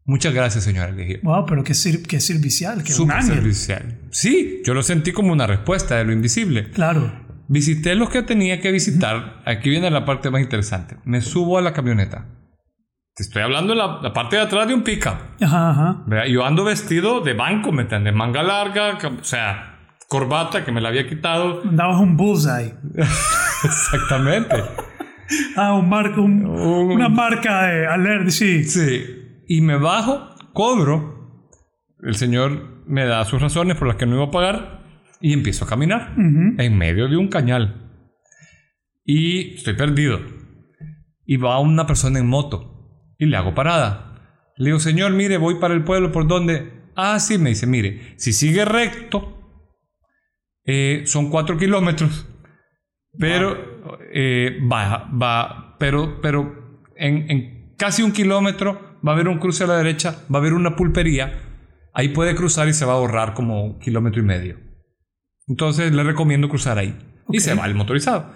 Muchas 0.07 0.33
gracias, 0.33 0.63
señora. 0.63 0.89
Le 0.91 1.03
dije, 1.03 1.19
Wow, 1.21 1.45
pero 1.45 1.63
qué, 1.63 1.73
sir- 1.73 2.01
qué 2.07 2.19
servicial, 2.19 2.81
qué 2.83 2.93
ángel. 2.93 3.35
servicial. 3.35 3.99
Sí, 4.09 4.61
yo 4.65 4.73
lo 4.73 4.81
sentí 4.81 5.11
como 5.11 5.31
una 5.33 5.45
respuesta 5.45 5.95
de 5.97 6.05
lo 6.05 6.13
invisible. 6.13 6.71
Claro. 6.71 7.11
Visité 7.49 7.93
los 7.95 8.09
que 8.09 8.23
tenía 8.23 8.59
que 8.61 8.71
visitar. 8.71 9.41
Aquí 9.45 9.69
viene 9.69 9.91
la 9.91 10.05
parte 10.05 10.29
más 10.31 10.41
interesante. 10.41 10.97
Me 11.05 11.21
subo 11.21 11.57
a 11.57 11.61
la 11.61 11.73
camioneta. 11.73 12.25
Te 13.15 13.23
estoy 13.23 13.41
hablando 13.41 13.73
de 13.73 13.79
la, 13.79 13.99
la 14.01 14.13
parte 14.13 14.35
de 14.37 14.43
atrás 14.43 14.67
de 14.67 14.73
un 14.75 14.83
pickup. 14.83 15.15
Ajá, 15.41 15.71
ajá. 15.71 16.03
¿verdad? 16.07 16.25
Yo 16.27 16.45
ando 16.45 16.63
vestido 16.63 17.19
de 17.21 17.33
banco, 17.33 17.71
¿me 17.71 17.81
entiendes? 17.83 18.13
Manga 18.13 18.43
larga, 18.43 18.97
o 19.03 19.23
sea, 19.23 19.89
corbata 20.07 20.63
que 20.63 20.71
me 20.71 20.79
la 20.81 20.89
había 20.89 21.07
quitado. 21.07 21.61
Dabas 21.63 21.99
un 21.99 22.15
bullseye. 22.15 22.75
Exactamente. 23.63 24.55
Ah, 25.55 25.73
un 25.73 25.89
marco, 25.89 26.21
un- 26.21 26.45
Un- 26.45 26.91
una 26.91 27.09
marca 27.09 27.67
de 27.67 27.87
alerta, 27.87 28.29
sí. 28.29 28.63
Sí. 28.63 29.16
Y 29.47 29.61
me 29.61 29.77
bajo, 29.77 30.35
cobro. 30.53 31.41
El 32.03 32.15
señor 32.15 32.83
me 32.85 33.05
da 33.05 33.23
sus 33.25 33.41
razones 33.41 33.77
por 33.77 33.87
las 33.87 33.97
que 33.97 34.05
no 34.05 34.15
iba 34.15 34.25
a 34.25 34.31
pagar 34.31 34.77
y 35.19 35.33
empiezo 35.33 35.65
a 35.65 35.67
caminar 35.67 36.13
en 36.17 36.77
medio 36.77 37.07
de 37.07 37.17
un 37.17 37.27
cañal. 37.27 37.89
Y 39.03 39.55
estoy 39.55 39.75
perdido. 39.75 40.19
Y 41.25 41.37
va 41.37 41.59
una 41.59 41.87
persona 41.87 42.19
en 42.19 42.27
moto 42.27 43.15
y 43.17 43.25
le 43.25 43.37
hago 43.37 43.55
parada. 43.55 44.51
Le 44.57 44.65
digo, 44.65 44.79
señor, 44.79 45.11
mire, 45.13 45.37
voy 45.37 45.55
para 45.55 45.73
el 45.73 45.83
pueblo, 45.83 46.11
¿por 46.11 46.27
dónde? 46.27 46.91
Ah, 46.95 47.19
sí, 47.19 47.37
me 47.37 47.49
dice, 47.49 47.67
mire, 47.67 48.13
si 48.17 48.33
sigue 48.33 48.65
recto, 48.65 49.37
eh, 50.65 51.03
son 51.05 51.29
cuatro 51.29 51.57
kilómetros. 51.57 52.27
Pero 53.17 53.89
eh, 54.13 54.59
va, 54.71 55.09
va, 55.09 55.77
pero, 55.79 56.19
pero 56.21 56.83
en, 56.95 57.31
en 57.31 57.75
casi 57.77 58.03
un 58.03 58.11
kilómetro 58.11 58.86
va 59.07 59.11
a 59.13 59.15
haber 59.15 59.27
un 59.29 59.39
cruce 59.39 59.63
a 59.63 59.67
la 59.67 59.77
derecha, 59.77 60.23
va 60.33 60.37
a 60.39 60.41
haber 60.41 60.53
una 60.53 60.75
pulpería. 60.75 61.39
Ahí 61.93 62.09
puede 62.09 62.35
cruzar 62.35 62.67
y 62.67 62.73
se 62.73 62.85
va 62.85 62.93
a 62.93 62.95
ahorrar 62.97 63.33
como 63.33 63.63
un 63.63 63.79
kilómetro 63.79 64.21
y 64.21 64.25
medio. 64.25 64.57
Entonces 65.47 65.91
le 65.93 66.03
recomiendo 66.03 66.49
cruzar 66.49 66.77
ahí. 66.77 66.95
Y 67.29 67.39
se 67.39 67.53
va 67.55 67.65
el 67.65 67.75
motorizado. 67.75 68.31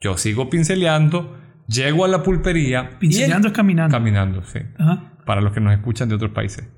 Yo 0.00 0.16
sigo 0.18 0.50
pinceleando, 0.50 1.38
llego 1.68 2.04
a 2.04 2.08
la 2.08 2.22
pulpería. 2.22 2.98
y 3.00 3.22
en- 3.22 3.44
es 3.46 3.52
caminando. 3.52 3.96
Caminando, 3.96 4.42
sí. 4.42 4.58
Ajá. 4.78 5.12
Para 5.24 5.40
los 5.40 5.52
que 5.52 5.60
nos 5.60 5.72
escuchan 5.74 6.08
de 6.08 6.14
otros 6.16 6.32
países. 6.32 6.68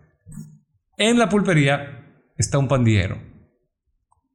En 0.97 1.19
la 1.19 1.29
pulpería 1.29 2.05
está 2.37 2.59
un 2.59 2.69
pandillero. 2.69 3.19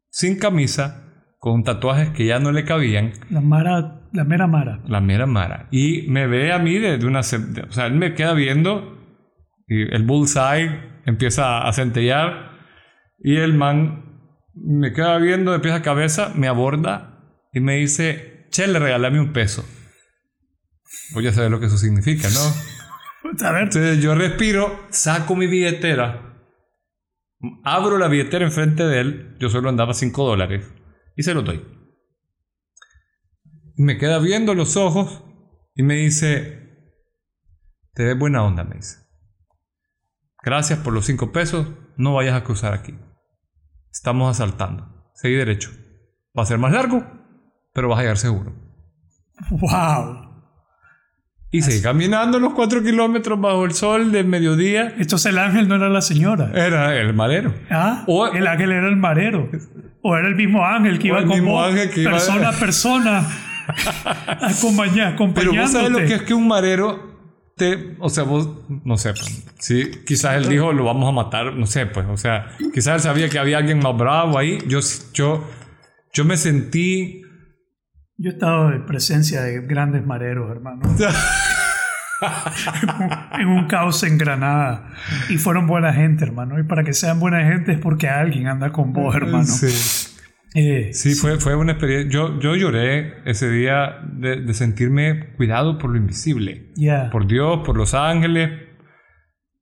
Sin 0.10 0.38
camisa, 0.38 1.04
con 1.40 1.64
tatuajes 1.64 2.10
que 2.12 2.26
ya 2.26 2.40
no 2.40 2.52
le 2.52 2.64
cabían. 2.66 3.14
La 3.30 3.42
mara, 3.42 4.02
la 4.14 4.24
mera 4.24 4.48
mara. 4.48 4.82
La 4.88 5.02
mera 5.02 5.26
mara. 5.26 5.68
Y 5.72 6.06
me 6.10 6.28
ve 6.28 6.54
a 6.54 6.60
mí 6.60 6.78
desde 6.78 7.06
una... 7.08 7.22
de- 7.22 7.64
O 7.64 7.72
sea, 7.72 7.88
él 7.88 7.94
me 7.96 8.14
queda 8.14 8.34
viendo 8.34 8.93
y 9.68 9.94
el 9.94 10.04
bullseye 10.04 11.02
empieza 11.06 11.68
a 11.68 11.74
centellar 11.74 12.52
y 13.20 13.38
el 13.38 13.54
man 13.54 14.14
me 14.54 14.94
queda 14.94 15.18
viendo 15.18 15.52
de 15.52 15.60
pies 15.60 15.74
a 15.74 15.82
cabeza, 15.82 16.32
me 16.36 16.48
aborda 16.48 17.14
y 17.54 17.60
me 17.60 17.76
dice, 17.76 18.48
che, 18.52 18.68
le 18.68 18.80
regálame 18.80 19.20
un 19.20 19.34
peso. 19.34 19.66
Pues 21.14 21.26
ya 21.26 21.32
sabes 21.32 21.50
lo 21.50 21.60
que 21.60 21.68
eso 21.68 21.78
significa, 21.78 22.30
¿no? 22.30 22.74
A 23.46 23.52
ver, 23.52 23.64
Entonces 23.64 24.00
yo 24.02 24.14
respiro, 24.16 24.86
saco 24.90 25.36
mi 25.36 25.48
billetera, 25.48 26.46
abro 27.64 27.98
la 27.98 28.08
billetera 28.08 28.46
enfrente 28.46 28.84
de 28.84 29.00
él, 29.00 29.38
yo 29.40 29.50
solo 29.50 29.70
andaba 29.70 29.94
5 29.94 30.26
dólares, 30.26 30.72
y 31.16 31.24
se 31.24 31.34
lo 31.34 31.42
doy. 31.42 31.66
Me 33.76 33.98
queda 33.98 34.20
viendo 34.20 34.54
los 34.54 34.78
ojos 34.78 35.24
y 35.74 35.84
me 35.84 35.96
dice, 35.96 36.64
te 37.94 38.04
ves 38.04 38.20
buena 38.20 38.44
onda, 38.44 38.64
me 38.64 38.76
dice. 38.76 39.03
Gracias 40.44 40.80
por 40.80 40.94
los 40.94 41.06
5 41.06 41.32
pesos, 41.32 41.68
no 41.98 42.14
vayas 42.14 42.36
a 42.36 42.44
cruzar 42.44 42.74
aquí. 42.74 42.94
Estamos 43.92 44.30
asaltando. 44.30 44.88
Seguí 45.16 45.36
derecho. 45.36 45.70
Va 46.38 46.44
a 46.44 46.46
ser 46.46 46.58
más 46.58 46.74
largo, 46.74 47.06
pero 47.74 47.88
vas 47.90 48.00
a 48.00 48.02
llegar 48.02 48.18
seguro. 48.18 48.54
wow. 49.50 50.32
Y 51.52 51.62
seguí 51.62 51.82
caminando 51.84 52.40
los 52.40 52.54
4 52.54 52.82
kilómetros 52.82 53.40
bajo 53.40 53.64
el 53.66 53.74
sol 53.74 54.12
del 54.12 54.26
mediodía. 54.26 54.96
Entonces 54.98 55.28
el 55.32 55.38
ángel 55.38 55.68
no 55.68 55.76
era 55.76 55.88
la 55.88 56.02
señora. 56.02 56.52
Era 56.56 56.96
el 57.00 57.14
madero. 57.14 57.54
Ah, 57.70 58.04
O- 58.08 58.26
el 58.28 58.48
ángel 58.48 58.72
era 58.72 58.88
el 58.90 58.96
marero. 58.96 59.50
O 60.02 60.16
era 60.18 60.28
el 60.28 60.36
mismo 60.36 60.66
ángel 60.66 60.98
que 60.98 61.08
iba 61.10 61.20
el 61.20 61.28
mismo 61.28 61.52
vos, 61.52 61.68
ángel 61.70 61.92
que 61.92 62.02
iba- 62.02 62.12
persona 62.12 62.50
a 62.50 62.54
persona, 62.60 63.28
acompaña- 64.42 65.16
Pero 65.36 65.54
vos 65.54 65.72
sabes 65.72 65.92
lo 65.92 66.00
acompañándote. 66.00 66.06
que 66.08 66.14
es 66.16 66.22
que 66.24 66.34
un 66.34 66.48
marero 66.48 67.54
te, 67.56 67.96
o 68.00 68.10
sea, 68.10 68.24
vos, 68.24 68.50
no 68.84 68.98
sé, 68.98 69.14
sí, 69.64 69.92
quizás 70.06 70.36
él 70.36 70.50
dijo 70.50 70.74
lo 70.74 70.84
vamos 70.84 71.08
a 71.08 71.12
matar, 71.14 71.54
no 71.56 71.66
sé, 71.66 71.86
pues, 71.86 72.06
o 72.08 72.18
sea, 72.18 72.50
quizás 72.74 72.96
él 72.96 73.00
sabía 73.00 73.30
que 73.30 73.40
había 73.40 73.58
alguien 73.58 73.80
más 73.80 73.96
bravo 73.98 74.38
ahí. 74.38 74.58
Yo, 74.68 74.80
yo, 75.14 75.50
yo 76.14 76.26
me 76.26 76.36
sentí, 76.36 77.22
Yo 78.18 78.30
he 78.30 78.34
estado 78.34 78.72
en 78.74 78.86
presencia 78.86 79.42
de 79.42 79.62
grandes 79.62 80.06
mareros, 80.06 80.52
hermano. 80.52 80.82
en 83.40 83.48
un 83.48 83.68
caos 83.68 84.04
en 84.04 84.18
Granada. 84.18 84.90
Y 85.30 85.38
fueron 85.38 85.68
buena 85.68 85.94
gente, 85.94 86.24
hermano. 86.24 86.60
Y 86.60 86.64
para 86.64 86.84
que 86.84 86.94
sean 86.94 87.20
buena 87.20 87.44
gente 87.44 87.74
es 87.74 87.80
porque 87.80 88.08
alguien 88.10 88.48
anda 88.48 88.72
con 88.72 88.94
vos, 88.94 89.16
hermano. 89.16 89.46
Sí, 89.46 90.10
Eh, 90.56 90.92
sí 90.94 91.16
fue, 91.16 91.40
fue 91.40 91.56
una 91.56 91.72
experiencia. 91.72 92.10
Yo, 92.12 92.40
yo 92.40 92.56
lloré 92.56 93.16
ese 93.26 93.50
día 93.50 94.00
de, 94.04 94.42
de 94.42 94.54
sentirme 94.54 95.34
cuidado 95.36 95.78
por 95.80 95.90
lo 95.90 95.98
invisible. 95.98 96.72
Por 97.12 97.26
Dios, 97.28 97.62
por 97.66 97.76
los 97.76 97.94
ángeles. 97.94 98.52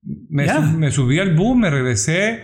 Me, 0.03 0.47
su- 0.49 0.61
me 0.77 0.91
subí 0.91 1.19
al 1.19 1.35
bus, 1.35 1.55
me 1.57 1.69
regresé 1.69 2.41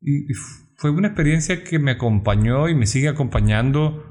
y, 0.00 0.30
y 0.30 0.34
fue 0.76 0.90
una 0.90 1.08
experiencia 1.08 1.64
que 1.64 1.78
me 1.78 1.92
acompañó 1.92 2.68
y 2.68 2.74
me 2.74 2.86
sigue 2.86 3.08
acompañando. 3.08 4.04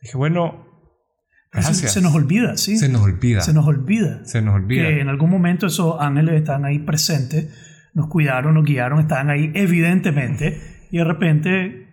Dije, 0.00 0.16
bueno, 0.16 0.66
se, 1.60 1.74
se 1.88 2.00
nos 2.00 2.14
olvida, 2.14 2.56
¿sí? 2.56 2.76
Se 2.76 2.88
nos 2.88 3.02
olvida. 3.02 3.40
Se 3.40 3.52
nos 3.52 3.66
olvida. 3.66 4.24
Se 4.24 4.42
nos 4.42 4.54
olvida. 4.54 4.82
Que 4.88 5.00
en 5.00 5.08
algún 5.08 5.30
momento 5.30 5.66
esos 5.66 5.96
ángeles 6.00 6.34
estaban 6.34 6.64
ahí 6.64 6.78
presentes, 6.80 7.54
nos 7.94 8.08
cuidaron, 8.08 8.54
nos 8.54 8.64
guiaron, 8.64 8.98
estaban 9.00 9.30
ahí 9.30 9.52
evidentemente, 9.54 10.60
y 10.90 10.98
de 10.98 11.04
repente 11.04 11.88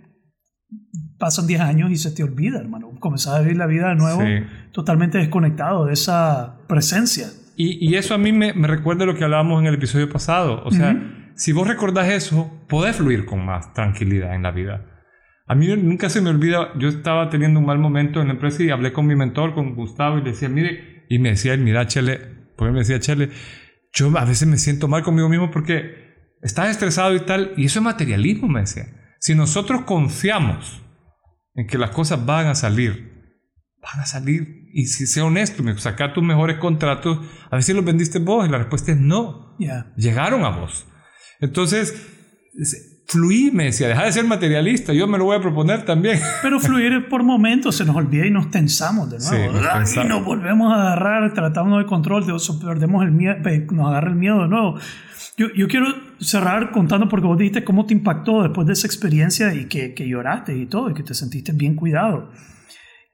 pasan 1.17 1.45
10 1.47 1.59
años 1.61 1.91
y 1.91 1.97
se 1.97 2.11
te 2.11 2.23
olvida, 2.23 2.59
hermano. 2.59 2.89
Comenzás 2.99 3.35
a 3.35 3.39
vivir 3.41 3.57
la 3.57 3.67
vida 3.67 3.89
de 3.89 3.95
nuevo 3.95 4.21
Sí. 4.21 4.43
totalmente 4.71 5.17
desconectado 5.17 5.85
de 5.85 5.93
esa 5.93 6.59
presencia. 6.67 7.27
Y, 7.61 7.89
y 7.89 7.95
eso 7.97 8.13
a 8.13 8.17
mí 8.17 8.31
me, 8.31 8.53
me 8.53 8.69
recuerda 8.69 9.05
lo 9.05 9.15
que 9.15 9.25
hablábamos 9.25 9.59
en 9.59 9.67
el 9.67 9.73
episodio 9.73 10.07
pasado. 10.07 10.63
O 10.63 10.71
sea, 10.71 10.95
si 11.35 11.51
vos 11.51 11.67
recordás 11.67 12.07
eso, 12.07 12.49
podés 12.69 12.95
fluir 12.95 13.25
con 13.25 13.45
más 13.45 13.73
tranquilidad 13.73 14.33
en 14.33 14.43
la 14.43 14.51
vida. 14.51 14.85
A 15.45 15.55
mí 15.55 15.67
nunca 15.67 16.09
se 16.09 16.21
me 16.21 16.29
olvida, 16.29 16.71
yo 16.77 16.87
estaba 16.87 17.29
teniendo 17.29 17.59
un 17.59 17.65
mal 17.65 17.77
momento 17.77 18.21
en 18.21 18.27
la 18.27 18.35
empresa 18.35 18.63
y 18.63 18.69
hablé 18.69 18.93
con 18.93 19.07
mi 19.07 19.15
mentor, 19.17 19.53
con 19.53 19.75
Gustavo, 19.75 20.17
y 20.17 20.21
le 20.21 20.29
decía, 20.29 20.47
mire, 20.47 21.03
y 21.09 21.19
me 21.19 21.31
decía, 21.31 21.57
mira, 21.57 21.85
Chele, 21.85 22.21
porque 22.55 22.71
me 22.71 22.79
decía, 22.79 23.01
Chele, 23.01 23.29
yo 23.91 24.17
a 24.17 24.23
veces 24.23 24.47
me 24.47 24.55
siento 24.55 24.87
mal 24.87 25.03
conmigo 25.03 25.27
mismo 25.27 25.51
porque 25.51 26.37
estás 26.41 26.69
estresado 26.69 27.13
y 27.13 27.19
tal, 27.19 27.51
y 27.57 27.65
eso 27.65 27.79
es 27.79 27.83
materialismo, 27.83 28.47
me 28.47 28.61
decía. 28.61 28.85
Si 29.19 29.35
nosotros 29.35 29.81
confiamos 29.81 30.81
en 31.55 31.67
que 31.67 31.77
las 31.77 31.89
cosas 31.89 32.25
van 32.25 32.47
a 32.47 32.55
salir, 32.55 33.18
van 33.81 34.01
a 34.01 34.05
salir. 34.05 34.69
Y 34.73 34.87
si 34.87 35.07
sea 35.07 35.25
honesto, 35.25 35.63
saca 35.77 36.13
tus 36.13 36.23
mejores 36.23 36.57
contratos, 36.57 37.19
a 37.49 37.55
ver 37.55 37.63
si 37.63 37.73
los 37.73 37.83
vendiste 37.83 38.19
vos, 38.19 38.47
y 38.47 38.51
la 38.51 38.57
respuesta 38.57 38.91
es 38.91 38.99
no. 38.99 39.55
Llegaron 39.95 40.43
a 40.43 40.49
vos. 40.49 40.85
Entonces, 41.39 41.93
fluir, 43.09 43.53
me 43.53 43.65
decía, 43.65 43.87
deja 43.87 44.05
de 44.05 44.11
ser 44.11 44.25
materialista, 44.25 44.93
yo 44.93 45.07
me 45.07 45.17
lo 45.17 45.25
voy 45.25 45.37
a 45.37 45.41
proponer 45.41 45.83
también. 45.83 46.19
Pero 46.41 46.59
fluir 46.59 47.07
por 47.09 47.23
momentos 47.23 47.75
se 47.75 47.85
nos 47.85 47.95
olvida 47.95 48.25
y 48.25 48.31
nos 48.31 48.51
tensamos 48.51 49.09
de 49.09 49.17
nuevo. 49.17 49.59
y 49.95 50.07
nos 50.07 50.23
volvemos 50.23 50.71
a 50.71 50.81
agarrar, 50.81 51.33
tratamos 51.33 51.79
de 51.79 51.85
control, 51.85 52.27
de, 52.27 52.33
perdemos 52.63 53.03
el 53.03 53.11
miedo, 53.11 53.37
nos 53.71 53.87
agarra 53.87 54.09
el 54.09 54.15
miedo 54.15 54.43
de 54.43 54.47
nuevo. 54.47 54.75
Yo, 55.37 55.47
yo, 55.55 55.67
quiero 55.69 55.87
cerrar 56.19 56.71
contando 56.71 57.07
porque 57.07 57.25
vos 57.25 57.37
dijiste 57.37 57.63
cómo 57.63 57.85
te 57.85 57.93
impactó 57.93 58.43
después 58.43 58.67
de 58.67 58.73
esa 58.73 58.87
experiencia 58.87 59.53
y 59.53 59.65
que, 59.65 59.93
que 59.93 60.07
lloraste 60.07 60.55
y 60.55 60.65
todo, 60.65 60.89
y 60.91 60.93
que 60.93 61.01
te 61.01 61.13
sentiste 61.13 61.53
bien 61.53 61.75
cuidado. 61.75 62.29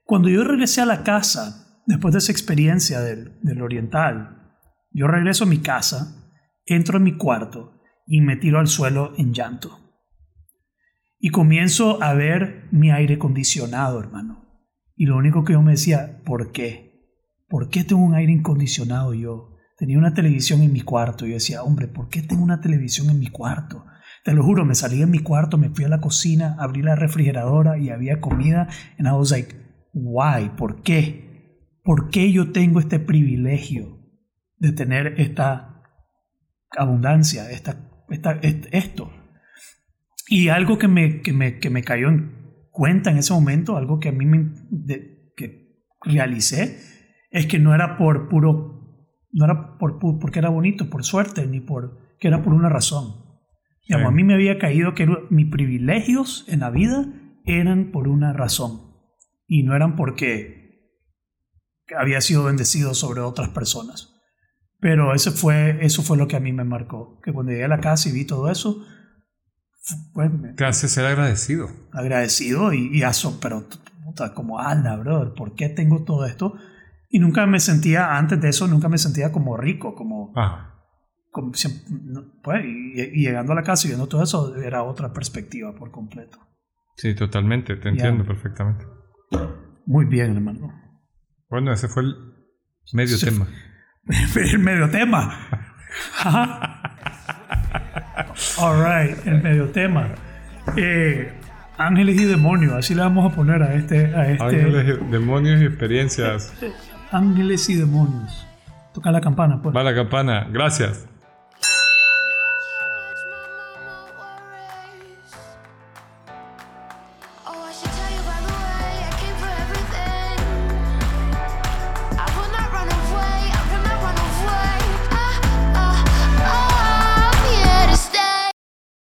Cuando 0.05 0.29
yo 0.29 0.43
regresé 0.43 0.81
a 0.81 0.85
la 0.85 1.03
casa, 1.03 1.81
después 1.87 2.13
de 2.13 2.19
esa 2.19 2.31
experiencia 2.31 3.01
del, 3.01 3.39
del 3.41 3.63
oriental, 3.63 4.53
yo 4.91 5.07
regreso 5.07 5.45
a 5.45 5.47
mi 5.47 5.57
casa, 5.57 6.31
entro 6.67 6.97
en 6.97 7.03
mi 7.03 7.17
cuarto 7.17 7.81
y 8.05 8.21
me 8.21 8.35
tiro 8.35 8.59
al 8.59 8.67
suelo 8.67 9.13
en 9.17 9.33
llanto. 9.33 9.79
Y 11.17 11.31
comienzo 11.31 12.03
a 12.03 12.13
ver 12.13 12.67
mi 12.71 12.91
aire 12.91 13.15
acondicionado, 13.15 13.99
hermano. 13.99 14.45
Y 14.95 15.07
lo 15.07 15.17
único 15.17 15.43
que 15.43 15.53
yo 15.53 15.63
me 15.63 15.71
decía, 15.71 16.21
¿por 16.23 16.51
qué? 16.51 17.09
¿Por 17.47 17.69
qué 17.69 17.83
tengo 17.83 18.03
un 18.03 18.13
aire 18.13 18.37
acondicionado 18.39 19.15
yo? 19.15 19.55
Tenía 19.75 19.97
una 19.97 20.13
televisión 20.13 20.61
en 20.61 20.71
mi 20.71 20.81
cuarto 20.81 21.25
yo 21.25 21.33
decía, 21.33 21.63
hombre, 21.63 21.87
¿por 21.87 22.09
qué 22.09 22.21
tengo 22.21 22.43
una 22.43 22.61
televisión 22.61 23.09
en 23.09 23.19
mi 23.19 23.27
cuarto? 23.27 23.85
Te 24.23 24.33
lo 24.33 24.43
juro, 24.43 24.65
me 24.65 24.75
salí 24.75 24.99
de 24.99 25.07
mi 25.07 25.19
cuarto, 25.19 25.57
me 25.57 25.69
fui 25.69 25.83
a 25.83 25.89
la 25.89 25.99
cocina, 25.99 26.55
abrí 26.59 26.83
la 26.83 26.95
refrigeradora 26.95 27.79
y 27.79 27.89
había 27.89 28.21
comida. 28.21 28.67
And 28.99 29.07
I 29.07 29.11
was 29.11 29.33
why? 29.95 30.49
¿Por 30.57 30.83
qué? 30.83 31.55
¿Por 31.83 32.09
qué 32.09 32.31
yo 32.31 32.51
tengo 32.51 32.79
este 32.79 32.99
privilegio 32.99 33.99
de 34.57 34.73
tener 34.73 35.15
esta 35.17 35.81
abundancia, 36.77 37.49
esta, 37.49 37.89
esta, 38.09 38.33
esto? 38.71 39.11
Y 40.27 40.49
algo 40.49 40.77
que 40.77 40.87
me, 40.87 41.21
que, 41.21 41.31
me, 41.31 41.59
que 41.59 41.69
me 41.69 41.83
cayó 41.83 42.09
en 42.09 42.67
cuenta 42.71 43.11
en 43.11 43.17
ese 43.17 43.33
momento, 43.33 43.77
algo 43.77 43.99
que 43.99 44.09
a 44.09 44.11
mí 44.11 44.25
me, 44.25 44.53
que 45.37 45.79
realicé, 46.01 46.77
es 47.31 47.45
que 47.47 47.59
no 47.59 47.73
era 47.73 47.97
por 47.97 48.29
puro 48.29 48.73
no 49.31 49.43
era 49.43 49.77
por, 49.77 49.99
porque 49.99 50.39
era 50.39 50.49
bonito, 50.49 50.89
por 50.89 51.03
suerte, 51.03 51.45
ni 51.45 51.59
por 51.59 52.15
que 52.19 52.29
era 52.29 52.41
por 52.41 52.53
una 52.53 52.69
razón. 52.69 53.15
a 53.91 54.11
mí 54.11 54.23
me 54.23 54.33
había 54.33 54.57
caído 54.57 54.93
que 54.93 55.07
mis 55.29 55.51
privilegios 55.51 56.45
en 56.47 56.61
la 56.61 56.69
vida 56.69 57.05
eran 57.45 57.91
por 57.91 58.07
una 58.07 58.31
razón 58.31 58.84
y 59.47 59.63
no 59.63 59.75
eran 59.75 59.95
porque 59.95 60.65
había 61.97 62.21
sido 62.21 62.45
bendecido 62.45 62.93
sobre 62.93 63.21
otras 63.21 63.49
personas. 63.49 64.13
Pero 64.79 65.13
eso 65.13 65.31
fue, 65.31 65.83
eso 65.85 66.03
fue 66.03 66.17
lo 66.17 66.27
que 66.27 66.35
a 66.35 66.39
mí 66.39 66.51
me 66.53 66.63
marcó, 66.63 67.19
que 67.21 67.33
cuando 67.33 67.51
llegué 67.51 67.65
a 67.65 67.69
la 67.69 67.79
casa 67.79 68.09
y 68.09 68.11
vi 68.11 68.25
todo 68.25 68.51
eso, 68.51 68.85
pues 70.13 70.31
hace 70.61 70.87
ser 70.87 71.05
agradecido. 71.05 71.69
Agradecido 71.91 72.73
y, 72.73 72.89
y 72.97 73.03
eso, 73.03 73.39
pero 73.41 73.67
como, 74.33 74.59
anda, 74.59 74.95
brother, 74.95 75.33
¿por 75.33 75.55
qué 75.55 75.69
tengo 75.69 76.03
todo 76.03 76.25
esto? 76.25 76.55
Y 77.09 77.19
nunca 77.19 77.45
me 77.45 77.59
sentía, 77.59 78.17
antes 78.17 78.39
de 78.41 78.49
eso, 78.49 78.67
nunca 78.67 78.89
me 78.89 78.97
sentía 78.97 79.31
como 79.31 79.57
rico, 79.57 79.95
como... 79.95 80.33
pues, 82.43 82.65
y, 82.65 83.21
llegando 83.21 83.53
a 83.53 83.55
la 83.55 83.63
casa 83.63 83.87
y 83.87 83.89
viendo 83.89 84.07
todo 84.07 84.23
eso, 84.23 84.55
era 84.55 84.83
otra 84.83 85.13
perspectiva 85.13 85.73
por 85.75 85.91
completo. 85.91 86.39
Sí, 86.97 87.13
totalmente, 87.13 87.75
te 87.75 87.89
entiendo 87.89 88.25
perfectamente. 88.25 88.85
Muy 89.85 90.05
bien, 90.05 90.35
hermano. 90.35 90.73
Bueno, 91.49 91.71
ese 91.71 91.87
fue 91.87 92.03
el 92.03 92.15
medio 92.93 93.17
tema. 93.19 93.47
el 94.35 94.59
medio 94.59 94.89
tema. 94.89 95.37
All 98.59 98.83
right, 98.83 99.27
el 99.27 99.41
medio 99.41 99.69
tema. 99.69 100.09
Eh, 100.75 101.31
ángeles 101.77 102.19
y 102.19 102.25
demonios, 102.25 102.73
así 102.73 102.95
le 102.95 103.01
vamos 103.01 103.31
a 103.31 103.35
poner 103.35 103.61
a 103.63 103.75
este. 103.75 104.13
A 104.15 104.31
este 104.31 104.43
ángeles, 104.43 105.11
demonios 105.11 105.61
y 105.61 105.65
experiencias. 105.65 106.53
ángeles 107.11 107.69
y 107.69 107.75
demonios. 107.75 108.47
Toca 108.93 109.11
la 109.11 109.21
campana, 109.21 109.61
pues. 109.61 109.75
Va 109.75 109.83
la 109.83 109.93
campana, 109.93 110.47
gracias. 110.51 111.07